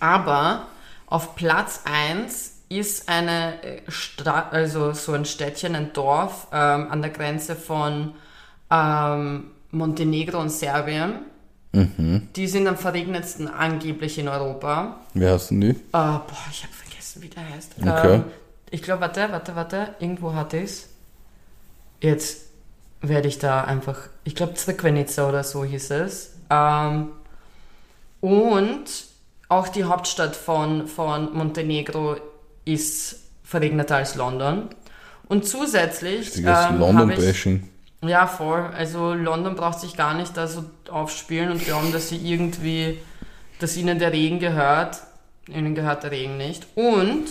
Aber 0.00 0.66
auf 1.06 1.36
Platz 1.36 1.82
1 1.84 2.52
ist 2.68 3.08
eine 3.08 3.62
äh, 3.62 3.82
Stadt, 3.88 4.52
also 4.52 4.92
so 4.92 5.12
ein 5.12 5.24
Städtchen, 5.24 5.74
ein 5.74 5.92
Dorf 5.92 6.48
ähm, 6.52 6.90
an 6.90 7.02
der 7.02 7.10
Grenze 7.10 7.54
von 7.54 8.14
ähm, 8.70 9.50
Montenegro 9.70 10.38
und 10.40 10.50
Serbien. 10.50 11.20
Die 12.36 12.46
sind 12.46 12.66
am 12.66 12.76
verregnetsten 12.76 13.48
angeblich 13.48 14.18
in 14.18 14.28
Europa. 14.28 15.00
Hast 15.18 15.50
denn 15.50 15.60
die? 15.60 15.70
Äh, 15.70 15.74
boah, 15.92 16.46
ich 16.50 16.62
habe 16.64 16.72
vergessen, 16.72 17.22
wie 17.22 17.28
der 17.28 17.48
heißt. 17.48 17.72
Okay. 17.80 18.14
Ähm, 18.14 18.24
ich 18.70 18.82
glaube, 18.82 19.02
warte, 19.02 19.28
warte, 19.30 19.54
warte. 19.54 19.94
Irgendwo 19.98 20.34
hatte 20.34 20.58
ich's. 20.58 20.88
Jetzt 22.00 22.51
werde 23.02 23.28
ich 23.28 23.38
da 23.38 23.64
einfach. 23.64 23.98
Ich 24.24 24.34
glaube, 24.34 24.54
Zrikvenica 24.54 25.28
oder 25.28 25.44
so 25.44 25.64
hieß 25.64 25.90
es. 25.90 26.34
Ähm, 26.48 27.08
und 28.20 28.84
auch 29.48 29.68
die 29.68 29.84
Hauptstadt 29.84 30.36
von, 30.36 30.86
von 30.86 31.36
Montenegro 31.36 32.16
ist 32.64 33.16
verregneter 33.42 33.96
als 33.96 34.14
London. 34.14 34.68
Und 35.28 35.46
zusätzlich 35.46 36.20
Richtiges 36.20 36.58
ähm, 36.70 36.78
London-Bashing. 36.78 37.68
ja, 38.02 38.26
voll. 38.26 38.70
Also 38.76 39.14
London 39.14 39.56
braucht 39.56 39.80
sich 39.80 39.96
gar 39.96 40.14
nicht 40.14 40.36
da 40.36 40.46
so 40.46 40.64
aufspielen 40.90 41.50
und 41.50 41.64
glauben, 41.64 41.92
dass 41.92 42.08
sie 42.08 42.16
irgendwie, 42.16 42.98
dass 43.58 43.76
ihnen 43.76 43.98
der 43.98 44.12
Regen 44.12 44.38
gehört. 44.38 44.98
Ihnen 45.48 45.74
gehört 45.74 46.04
der 46.04 46.12
Regen 46.12 46.36
nicht. 46.36 46.66
Und, 46.76 47.26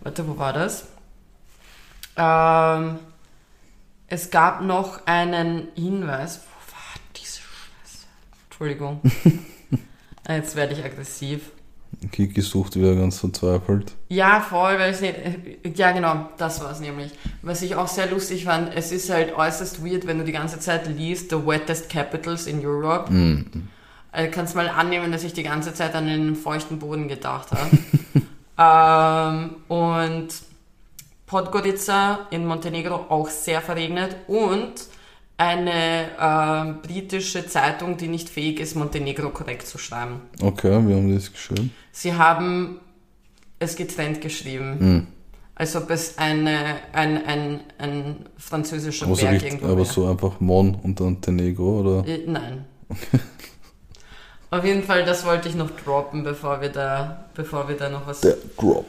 warte, 0.00 0.28
wo 0.28 0.38
war 0.38 0.52
das? 0.52 0.86
Ähm, 2.16 2.98
Es 4.08 4.30
gab 4.30 4.62
noch 4.62 5.06
einen 5.06 5.68
Hinweis. 5.74 6.40
Wo 6.40 6.72
war 6.72 7.00
diese 7.16 7.40
Scheiße? 7.40 8.06
Entschuldigung. 8.48 9.00
Jetzt 10.28 10.56
werde 10.56 10.74
ich 10.74 10.84
aggressiv. 10.84 11.50
Kiki 12.12 12.40
sucht 12.40 12.76
wieder 12.76 12.94
ganz 12.94 13.18
verzweifelt. 13.18 13.94
Ja, 14.08 14.40
voll, 14.40 14.78
weil 14.78 14.92
es 14.92 15.00
nicht. 15.00 15.16
Ja, 15.76 15.92
genau, 15.92 16.28
das 16.36 16.60
war 16.60 16.70
es 16.70 16.80
nämlich. 16.80 17.12
Was 17.42 17.62
ich 17.62 17.74
auch 17.74 17.88
sehr 17.88 18.10
lustig 18.10 18.44
fand, 18.44 18.74
es 18.74 18.92
ist 18.92 19.10
halt 19.10 19.34
äußerst 19.36 19.84
weird, 19.84 20.06
wenn 20.06 20.18
du 20.18 20.24
die 20.24 20.32
ganze 20.32 20.60
Zeit 20.60 20.86
liest, 20.88 21.30
The 21.30 21.46
Wettest 21.46 21.88
Capitals 21.88 22.46
in 22.46 22.64
Europe. 22.64 23.12
Mm. 23.12 23.68
Also 24.12 24.30
kannst 24.30 24.54
mal 24.54 24.68
annehmen, 24.68 25.10
dass 25.10 25.24
ich 25.24 25.32
die 25.32 25.42
ganze 25.42 25.74
Zeit 25.74 25.94
an 25.94 26.06
den 26.06 26.36
feuchten 26.36 26.78
Boden 26.78 27.08
gedacht 27.08 27.48
habe. 27.52 27.78
ähm, 29.38 29.56
und 29.68 30.28
Podgorica 31.26 32.26
in 32.30 32.46
Montenegro 32.46 33.06
auch 33.08 33.28
sehr 33.28 33.60
verregnet 33.60 34.16
und 34.28 34.72
eine 35.38 36.06
äh, 36.82 36.86
britische 36.86 37.46
Zeitung, 37.46 37.96
die 37.96 38.08
nicht 38.08 38.28
fähig 38.28 38.60
ist, 38.60 38.74
Montenegro 38.74 39.30
korrekt 39.30 39.66
zu 39.66 39.76
schreiben. 39.76 40.22
Okay, 40.40 40.70
wir 40.86 40.96
haben 40.96 41.14
das 41.14 41.30
geschrieben. 41.32 41.72
Sie 41.92 42.14
haben 42.14 42.80
es 43.58 43.76
getrennt 43.76 44.20
geschrieben. 44.20 44.78
Hm. 44.78 45.06
Als 45.54 45.74
ob 45.74 45.90
es 45.90 46.18
eine, 46.18 46.76
ein, 46.92 47.24
ein, 47.26 47.60
ein 47.78 48.16
französischer 48.36 49.06
Aber, 49.06 49.16
so, 49.16 49.22
Berg 49.26 49.42
irgendwo 49.42 49.66
aber 49.66 49.76
wäre. 49.78 49.86
so 49.86 50.06
einfach 50.06 50.38
Mon 50.40 50.74
und 50.74 51.00
dann 51.00 51.20
Tenegro, 51.20 51.80
oder? 51.80 52.06
Äh, 52.08 52.24
Nein. 52.26 52.66
Auf 54.50 54.64
jeden 54.64 54.84
Fall, 54.84 55.04
das 55.04 55.24
wollte 55.26 55.48
ich 55.48 55.54
noch 55.54 55.70
droppen, 55.70 56.22
bevor 56.22 56.60
wir 56.60 56.68
da, 56.68 57.24
bevor 57.34 57.68
wir 57.68 57.76
da 57.76 57.88
noch 57.88 58.06
was, 58.06 58.20
Der 58.20 58.36
Drop. 58.56 58.86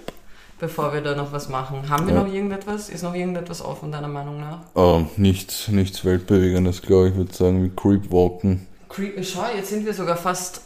Bevor 0.60 0.94
wir 0.94 1.02
da 1.02 1.16
noch 1.16 1.32
was 1.32 1.50
machen. 1.50 1.90
Haben 1.90 2.08
wir 2.08 2.16
Ja. 2.16 2.24
noch 2.24 2.34
irgendetwas? 2.34 2.90
Ist 2.90 3.04
noch 3.04 3.14
irgendetwas 3.14 3.62
offen, 3.62 3.92
deiner 3.92 4.08
Meinung 4.08 4.40
nach? 4.40 4.60
Ähm, 4.76 5.08
nichts, 5.18 5.68
nichts 5.68 6.04
Weltbewegendes, 6.06 6.82
glaube 6.82 7.08
ich. 7.08 7.12
Ich 7.14 7.18
würde 7.18 7.34
sagen, 7.34 7.64
wie 7.64 7.70
Creepwalken. 7.70 8.66
Cre- 8.90 9.24
Schau, 9.24 9.46
jetzt 9.56 9.70
sind 9.70 9.86
wir 9.86 9.94
sogar 9.94 10.18
fast 10.18 10.62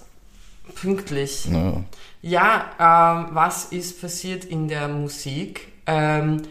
pünktlich. 0.76 1.48
Naja. 1.50 1.84
Ja, 2.22 2.66
ähm, 2.80 3.30
was 3.36 3.66
ist 3.66 4.00
passiert 4.00 4.46
in 4.46 4.68
der 4.68 4.88
Musik? 4.88 5.68
Ähm, 5.88 6.44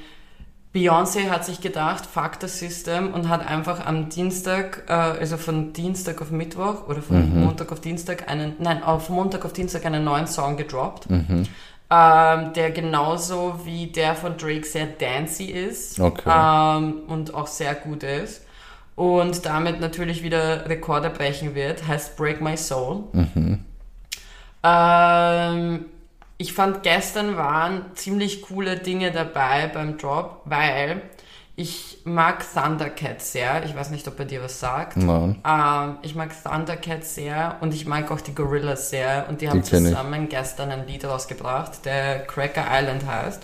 Beyoncé 0.74 1.30
hat 1.30 1.44
sich 1.44 1.60
gedacht, 1.60 2.06
fuck 2.06 2.32
the 2.40 2.46
system 2.48 3.12
und 3.12 3.28
hat 3.28 3.44
einfach 3.46 3.84
am 3.86 4.08
Dienstag, 4.08 4.84
äh, 4.88 4.92
also 4.92 5.36
von 5.36 5.72
Dienstag 5.72 6.20
auf 6.22 6.30
Mittwoch 6.30 6.86
oder 6.88 7.02
von 7.02 7.34
Mhm. 7.34 7.44
Montag 7.44 7.72
auf 7.72 7.80
Dienstag 7.80 8.28
einen, 8.28 8.54
nein, 8.60 8.82
auf 8.82 9.08
Montag 9.08 9.44
auf 9.44 9.52
Dienstag 9.52 9.84
einen 9.86 10.04
neuen 10.04 10.26
Song 10.28 10.56
gedroppt, 10.56 11.10
Mhm. 11.10 11.44
Ähm, 11.90 12.52
der 12.52 12.70
genauso 12.70 13.60
wie 13.64 13.88
der 13.88 14.14
von 14.14 14.36
Drake 14.36 14.64
sehr 14.64 14.86
dancey 14.86 15.46
ist 15.46 15.98
Okay. 15.98 16.30
ähm, 16.30 17.02
und 17.08 17.34
auch 17.34 17.46
sehr 17.46 17.74
gut 17.74 18.02
ist 18.02 18.42
und 18.96 19.46
damit 19.46 19.80
natürlich 19.80 20.22
wieder 20.22 20.68
Rekorde 20.68 21.10
brechen 21.10 21.54
wird, 21.54 21.86
heißt 21.86 22.16
Break 22.16 22.40
My 22.40 22.56
Soul. 22.56 23.04
Mhm. 23.12 23.64
Ähm, 24.62 25.86
ich 26.36 26.52
fand 26.52 26.82
gestern 26.82 27.36
waren 27.36 27.86
ziemlich 27.94 28.42
coole 28.42 28.76
Dinge 28.76 29.10
dabei 29.10 29.68
beim 29.72 29.98
Drop, 29.98 30.42
weil 30.44 31.02
ich 31.60 31.98
mag 32.04 32.42
Thundercat 32.54 33.20
sehr. 33.20 33.62
Ich 33.66 33.76
weiß 33.76 33.90
nicht, 33.90 34.08
ob 34.08 34.18
er 34.18 34.24
dir 34.24 34.42
was 34.42 34.60
sagt. 34.60 34.96
Nein. 34.96 35.42
Ähm, 35.46 35.98
ich 36.00 36.14
mag 36.14 36.30
Thundercat 36.42 37.04
sehr 37.04 37.58
und 37.60 37.74
ich 37.74 37.84
mag 37.84 38.10
auch 38.10 38.22
die 38.22 38.34
Gorillas 38.34 38.88
sehr. 38.88 39.26
Und 39.28 39.42
die 39.42 39.50
haben 39.50 39.62
kenn 39.62 39.84
ich. 39.84 39.90
zusammen 39.90 40.30
gestern 40.30 40.70
ein 40.70 40.86
Lied 40.86 41.04
rausgebracht, 41.04 41.84
der 41.84 42.20
Cracker 42.26 42.64
Island 42.66 43.04
heißt. 43.06 43.42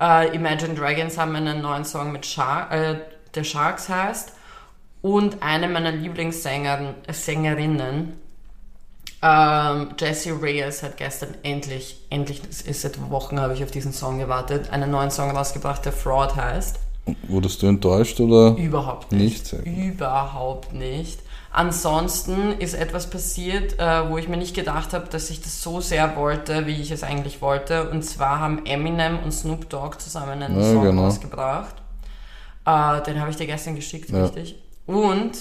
Äh, 0.00 0.34
Imagine 0.34 0.74
Dragons 0.74 1.18
haben 1.18 1.36
einen 1.36 1.62
neuen 1.62 1.84
Song 1.84 2.10
mit 2.10 2.26
Shark, 2.26 2.72
äh, 2.72 2.96
der 3.32 3.44
Sharks 3.44 3.88
heißt. 3.88 4.32
Und 5.00 5.40
eine 5.40 5.68
meiner 5.68 5.92
Lieblingssängerinnen, 5.92 6.96
Sängerinnen, 7.10 8.20
ähm, 9.22 9.90
Jessie 9.96 10.30
Reyes 10.30 10.82
hat 10.82 10.96
gestern 10.96 11.36
endlich, 11.44 12.00
endlich, 12.10 12.42
ist 12.66 12.82
seit 12.82 13.08
Wochen 13.08 13.38
habe 13.38 13.54
ich 13.54 13.62
auf 13.62 13.70
diesen 13.70 13.92
Song 13.92 14.18
gewartet, 14.18 14.70
einen 14.70 14.90
neuen 14.90 15.12
Song 15.12 15.30
rausgebracht, 15.30 15.84
der 15.84 15.92
Fraud 15.92 16.34
heißt. 16.34 16.80
Wurdest 17.28 17.62
du 17.62 17.66
enttäuscht 17.66 18.20
oder? 18.20 18.56
Überhaupt 18.56 19.12
nicht. 19.12 19.52
Nicht? 19.52 19.66
Überhaupt 19.66 20.72
nicht. 20.72 21.20
Ansonsten 21.52 22.52
ist 22.60 22.74
etwas 22.74 23.10
passiert, 23.10 23.78
äh, 23.80 24.08
wo 24.08 24.18
ich 24.18 24.28
mir 24.28 24.36
nicht 24.36 24.54
gedacht 24.54 24.92
habe, 24.92 25.08
dass 25.10 25.30
ich 25.30 25.40
das 25.40 25.62
so 25.62 25.80
sehr 25.80 26.14
wollte, 26.16 26.66
wie 26.66 26.80
ich 26.80 26.90
es 26.92 27.02
eigentlich 27.02 27.42
wollte. 27.42 27.90
Und 27.90 28.04
zwar 28.04 28.38
haben 28.38 28.64
Eminem 28.66 29.18
und 29.18 29.32
Snoop 29.32 29.68
Dogg 29.68 29.98
zusammen 29.98 30.42
einen 30.42 30.60
Ja, 30.60 30.72
Song 30.72 30.82
genau. 30.84 31.04
rausgebracht. 31.06 31.74
Äh, 32.64 33.02
den 33.02 33.20
habe 33.20 33.30
ich 33.30 33.36
dir 33.36 33.46
gestern 33.46 33.74
geschickt, 33.74 34.10
Ja. 34.10 34.22
richtig? 34.24 34.56
Und 34.86 35.32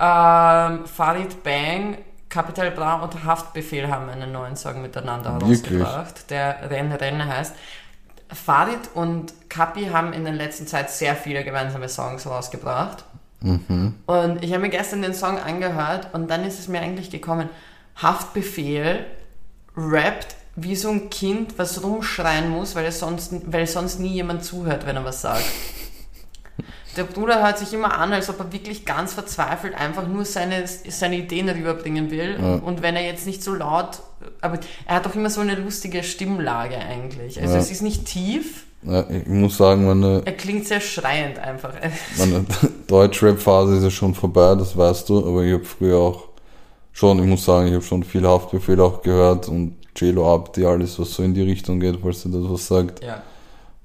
ähm, 0.00 0.86
Farid 0.86 1.42
Bang, 1.42 1.98
Capital 2.28 2.70
Bra 2.70 2.96
und 3.02 3.24
Haftbefehl 3.24 3.88
haben 3.88 4.08
einen 4.08 4.32
neuen 4.32 4.56
Song 4.56 4.80
miteinander 4.82 5.34
Wirklich? 5.40 5.80
herausgebracht, 5.80 6.30
der 6.30 6.70
Renn 6.70 6.92
Renn 6.92 7.24
heißt. 7.26 7.54
Farid 8.32 8.90
und 8.94 9.32
Kapi 9.48 9.86
haben 9.86 10.12
in 10.12 10.24
der 10.24 10.34
letzten 10.34 10.66
Zeit 10.66 10.90
sehr 10.90 11.16
viele 11.16 11.44
gemeinsame 11.44 11.88
Songs 11.88 12.26
rausgebracht. 12.26 13.04
Mhm. 13.40 13.94
Und 14.06 14.44
ich 14.44 14.52
habe 14.52 14.62
mir 14.62 14.68
gestern 14.68 15.02
den 15.02 15.14
Song 15.14 15.38
angehört 15.38 16.12
und 16.12 16.28
dann 16.28 16.44
ist 16.44 16.58
es 16.58 16.68
mir 16.68 16.80
eigentlich 16.80 17.10
gekommen, 17.10 17.48
Haftbefehl 17.96 19.06
rappt 19.76 20.36
wie 20.56 20.74
so 20.74 20.90
ein 20.90 21.08
Kind, 21.08 21.58
was 21.58 21.82
rumschreien 21.82 22.50
muss, 22.50 22.74
weil, 22.74 22.86
es 22.86 22.98
sonst, 22.98 23.32
weil 23.46 23.66
sonst 23.66 24.00
nie 24.00 24.12
jemand 24.12 24.44
zuhört, 24.44 24.86
wenn 24.86 24.96
er 24.96 25.04
was 25.04 25.22
sagt. 25.22 25.44
Der 26.98 27.04
Bruder 27.04 27.42
hört 27.42 27.58
sich 27.58 27.72
immer 27.72 27.96
an, 27.96 28.12
als 28.12 28.28
ob 28.28 28.40
er 28.40 28.52
wirklich 28.52 28.84
ganz 28.84 29.14
verzweifelt 29.14 29.74
einfach 29.74 30.06
nur 30.06 30.24
seine, 30.24 30.64
seine 30.66 31.16
Ideen 31.16 31.48
rüberbringen 31.48 32.10
will. 32.10 32.36
Ja. 32.40 32.54
Und 32.56 32.82
wenn 32.82 32.96
er 32.96 33.04
jetzt 33.06 33.24
nicht 33.24 33.42
so 33.42 33.54
laut, 33.54 34.00
aber 34.40 34.58
er 34.86 34.96
hat 34.96 35.06
auch 35.06 35.14
immer 35.14 35.30
so 35.30 35.40
eine 35.40 35.54
lustige 35.54 36.02
Stimmlage 36.02 36.76
eigentlich. 36.76 37.40
Also 37.40 37.54
Ja. 37.54 37.60
es 37.60 37.70
ist 37.70 37.82
nicht 37.82 38.04
tief, 38.04 38.64
Ja, 38.82 39.04
ich 39.08 39.26
muss 39.26 39.56
sagen, 39.56 39.86
meine, 39.86 40.22
er 40.24 40.32
klingt 40.32 40.66
sehr 40.66 40.80
schreiend 40.80 41.38
einfach. 41.38 41.72
meine 42.18 42.44
Deutschrap-Phase 42.88 43.76
ist 43.76 43.84
ja 43.84 43.90
schon 43.90 44.14
vorbei, 44.14 44.54
das 44.56 44.76
weißt 44.76 45.08
du, 45.08 45.26
aber 45.26 45.42
ich 45.44 45.52
habe 45.54 45.64
früher 45.64 45.96
auch 45.98 46.24
schon, 46.92 47.18
ich 47.20 47.26
muss 47.26 47.44
sagen, 47.44 47.68
ich 47.68 47.74
habe 47.74 47.84
schon 47.84 48.02
viel 48.02 48.26
Haftbefehl 48.26 48.80
auch 48.80 49.02
gehört 49.02 49.48
und 49.48 49.76
JLo 49.96 50.32
Abdi, 50.34 50.64
alles, 50.64 50.98
was 50.98 51.12
so 51.14 51.22
in 51.22 51.34
die 51.34 51.42
Richtung 51.42 51.80
geht, 51.80 51.98
falls 52.02 52.22
du 52.22 52.28
das 52.28 52.48
was 52.50 52.66
sagt. 52.66 53.04
Ja. 53.04 53.22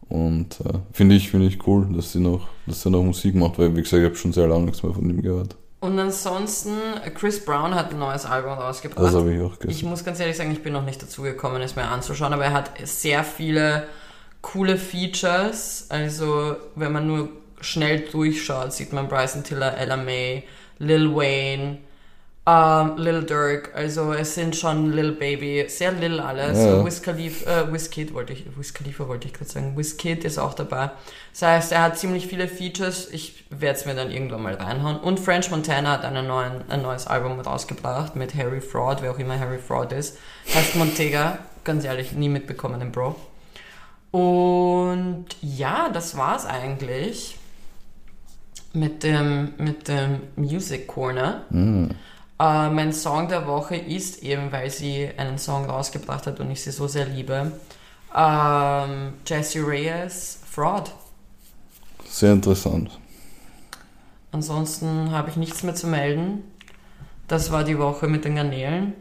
Und 0.10 0.60
äh, 0.62 0.80
finde 0.92 1.16
ich, 1.16 1.32
finde 1.32 1.48
ich 1.48 1.66
cool, 1.68 1.88
dass 1.96 2.12
sie 2.12 2.20
noch, 2.20 2.48
dass 2.68 2.86
er 2.86 2.92
noch 2.92 3.04
Musik 3.04 3.36
macht, 3.36 3.58
weil 3.58 3.76
wie 3.76 3.82
gesagt, 3.82 4.02
ich 4.02 4.06
habe 4.06 4.16
schon 4.16 4.34
sehr 4.34 4.48
lange 4.48 4.66
nichts 4.66 4.84
mehr 4.84 4.94
von 4.94 5.10
ihm 5.10 5.22
gehört. 5.22 5.56
Und 5.80 6.00
ansonsten, 6.00 6.78
Chris 7.14 7.44
Brown 7.44 7.76
hat 7.76 7.92
ein 7.92 8.00
neues 8.00 8.26
Album 8.26 8.54
rausgebracht. 8.54 9.04
Das 9.04 9.16
habe 9.16 9.34
ich 9.34 9.42
auch 9.42 9.54
ich 9.54 9.60
gesehen. 9.60 9.90
muss 9.90 10.06
ganz 10.06 10.20
ehrlich 10.20 10.38
sagen, 10.38 10.52
ich 10.52 10.64
bin 10.64 10.72
noch 10.72 10.86
nicht 10.86 11.02
dazu 11.02 11.24
gekommen, 11.24 11.62
es 11.62 11.76
mir 11.76 11.84
anzuschauen, 11.84 12.32
aber 12.32 12.46
er 12.46 12.54
hat 12.54 12.72
sehr 12.84 13.26
viele 13.26 13.88
coole 14.42 14.78
Features. 14.78 15.88
Also, 15.90 16.56
wenn 16.76 16.94
man 16.94 17.08
nur 17.08 17.30
schnell 17.60 18.00
durchschaut, 18.00 18.72
sieht 18.72 18.94
man 18.94 19.10
Bryson 19.10 19.44
Tiller, 19.44 19.78
Ella 19.78 19.98
May, 19.98 20.44
Lil 20.80 21.14
Wayne, 21.14 21.80
ähm, 22.46 22.98
Lil 22.98 23.24
Durk. 23.24 23.72
Also, 23.74 24.12
es 24.14 24.36
sind 24.36 24.56
schon 24.56 24.92
Lil 24.92 25.14
Baby, 25.14 25.66
sehr 25.70 25.94
Lil 25.94 26.20
alles. 26.20 26.58
Ja. 26.58 26.78
So 26.78 26.86
Wiz 26.86 27.02
Khalifa, 27.02 27.62
äh, 27.62 27.74
Wiz 27.74 27.90
Kid 27.90 28.14
wollte 28.14 28.34
ich, 28.34 28.46
Wiz 28.58 28.74
Khalifa 28.74 29.08
wollte 29.08 29.28
ich 29.28 29.34
gerade 29.34 29.50
sagen. 29.50 29.78
Wiz 29.78 29.96
Kid 29.96 30.26
ist 30.26 30.38
auch 30.38 30.54
dabei. 30.54 30.92
Das 31.32 31.42
heißt, 31.42 31.72
er 31.72 31.84
hat 31.84 31.98
ziemlich 31.98 32.28
viele 32.28 32.50
Features. 32.50 33.10
Ich 33.12 33.46
werde 33.50 33.80
es 33.80 33.86
mir 33.86 33.96
dann 33.96 34.12
irgendwann 34.12 34.44
mal 34.44 34.56
reinhauen. 34.56 34.98
Und 34.98 35.20
French 35.22 35.50
Montana 35.52 35.92
hat 35.92 36.04
einen 36.04 36.28
neuen, 36.28 36.70
ein 36.70 36.82
neues 36.82 37.08
Album 37.08 37.40
rausgebracht 37.40 38.18
mit 38.18 38.36
Harry 38.36 38.60
Fraud, 38.60 39.02
wer 39.02 39.12
auch 39.12 39.20
immer 39.20 39.40
Harry 39.40 39.60
Fraud 39.60 39.94
ist. 39.94 40.18
Heißt 40.54 40.76
Montega. 40.76 41.40
Ganz 41.64 41.86
ehrlich, 41.86 42.12
nie 42.12 42.28
mitbekommen, 42.28 42.82
den 42.82 42.92
Bro. 42.92 43.16
Und 44.12 45.28
ja, 45.42 45.90
das 45.94 46.18
war's 46.18 46.46
eigentlich 46.46 47.38
mit 48.74 49.04
dem, 49.04 49.54
mit 49.58 49.88
dem 49.88 50.20
Music 50.36 50.88
Corner. 50.88 51.44
Mhm. 51.50 51.92
Äh, 52.44 52.70
mein 52.72 52.92
Song 52.92 53.30
der 53.30 53.48
Woche 53.48 53.78
ist 53.78 54.22
eben, 54.22 54.52
weil 54.52 54.70
sie 54.70 55.10
einen 55.16 55.38
Song 55.38 55.66
rausgebracht 55.66 56.28
hat 56.28 56.42
und 56.42 56.52
ich 56.52 56.62
sie 56.62 56.72
so 56.72 56.88
sehr 56.88 57.06
liebe, 57.06 57.54
ähm, 58.14 59.14
Jessie 59.26 59.60
Reyes 59.60 60.40
Fraud. 60.50 60.92
Sehr 62.06 62.34
interessant. 62.34 63.00
Ansonsten 64.34 65.12
habe 65.12 65.30
ich 65.30 65.38
nichts 65.38 65.64
mehr 65.64 65.76
zu 65.76 65.88
melden. 65.88 66.44
Das 67.30 67.52
war 67.52 67.64
die 67.64 67.80
Woche 67.80 68.08
mit 68.08 68.26
den 68.26 68.36
Garnelen. 68.36 68.94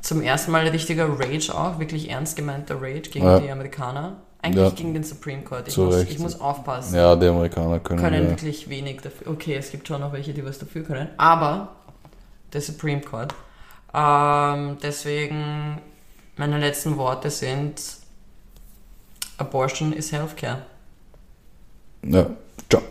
Zum 0.00 0.22
ersten 0.22 0.52
Mal 0.52 0.68
richtiger 0.68 1.08
Rage 1.18 1.52
auch, 1.52 1.80
wirklich 1.80 2.08
ernst 2.08 2.36
gemeinter 2.36 2.80
Rage 2.80 3.10
gegen 3.10 3.24
Ja. 3.26 3.40
die 3.40 3.50
Amerikaner. 3.50 4.18
Eigentlich 4.40 4.64
Ja. 4.64 4.70
gegen 4.70 4.94
den 4.94 5.02
Supreme 5.02 5.42
Court. 5.42 5.66
Ich, 5.66 5.76
muss, 5.76 5.96
ich 6.04 6.18
muss 6.20 6.40
aufpassen. 6.40 6.94
Ja, 6.94 7.16
die 7.16 7.26
Amerikaner 7.26 7.80
können, 7.80 8.00
können 8.00 8.24
ja. 8.24 8.30
wirklich 8.30 8.68
wenig 8.68 9.00
dafür. 9.00 9.32
Okay, 9.32 9.56
es 9.56 9.72
gibt 9.72 9.88
schon 9.88 10.00
noch 10.00 10.12
welche, 10.12 10.32
die 10.32 10.44
was 10.44 10.60
dafür 10.60 10.84
können. 10.84 11.08
Aber 11.16 11.77
der 12.52 12.60
Supreme 12.60 13.00
Court. 13.00 13.34
Ähm, 13.94 14.78
deswegen 14.82 15.80
meine 16.36 16.58
letzten 16.58 16.96
Worte 16.96 17.30
sind 17.30 17.80
Abortion 19.38 19.92
is 19.92 20.12
Healthcare. 20.12 20.66
ja. 22.02 22.30
Ciao. 22.68 22.82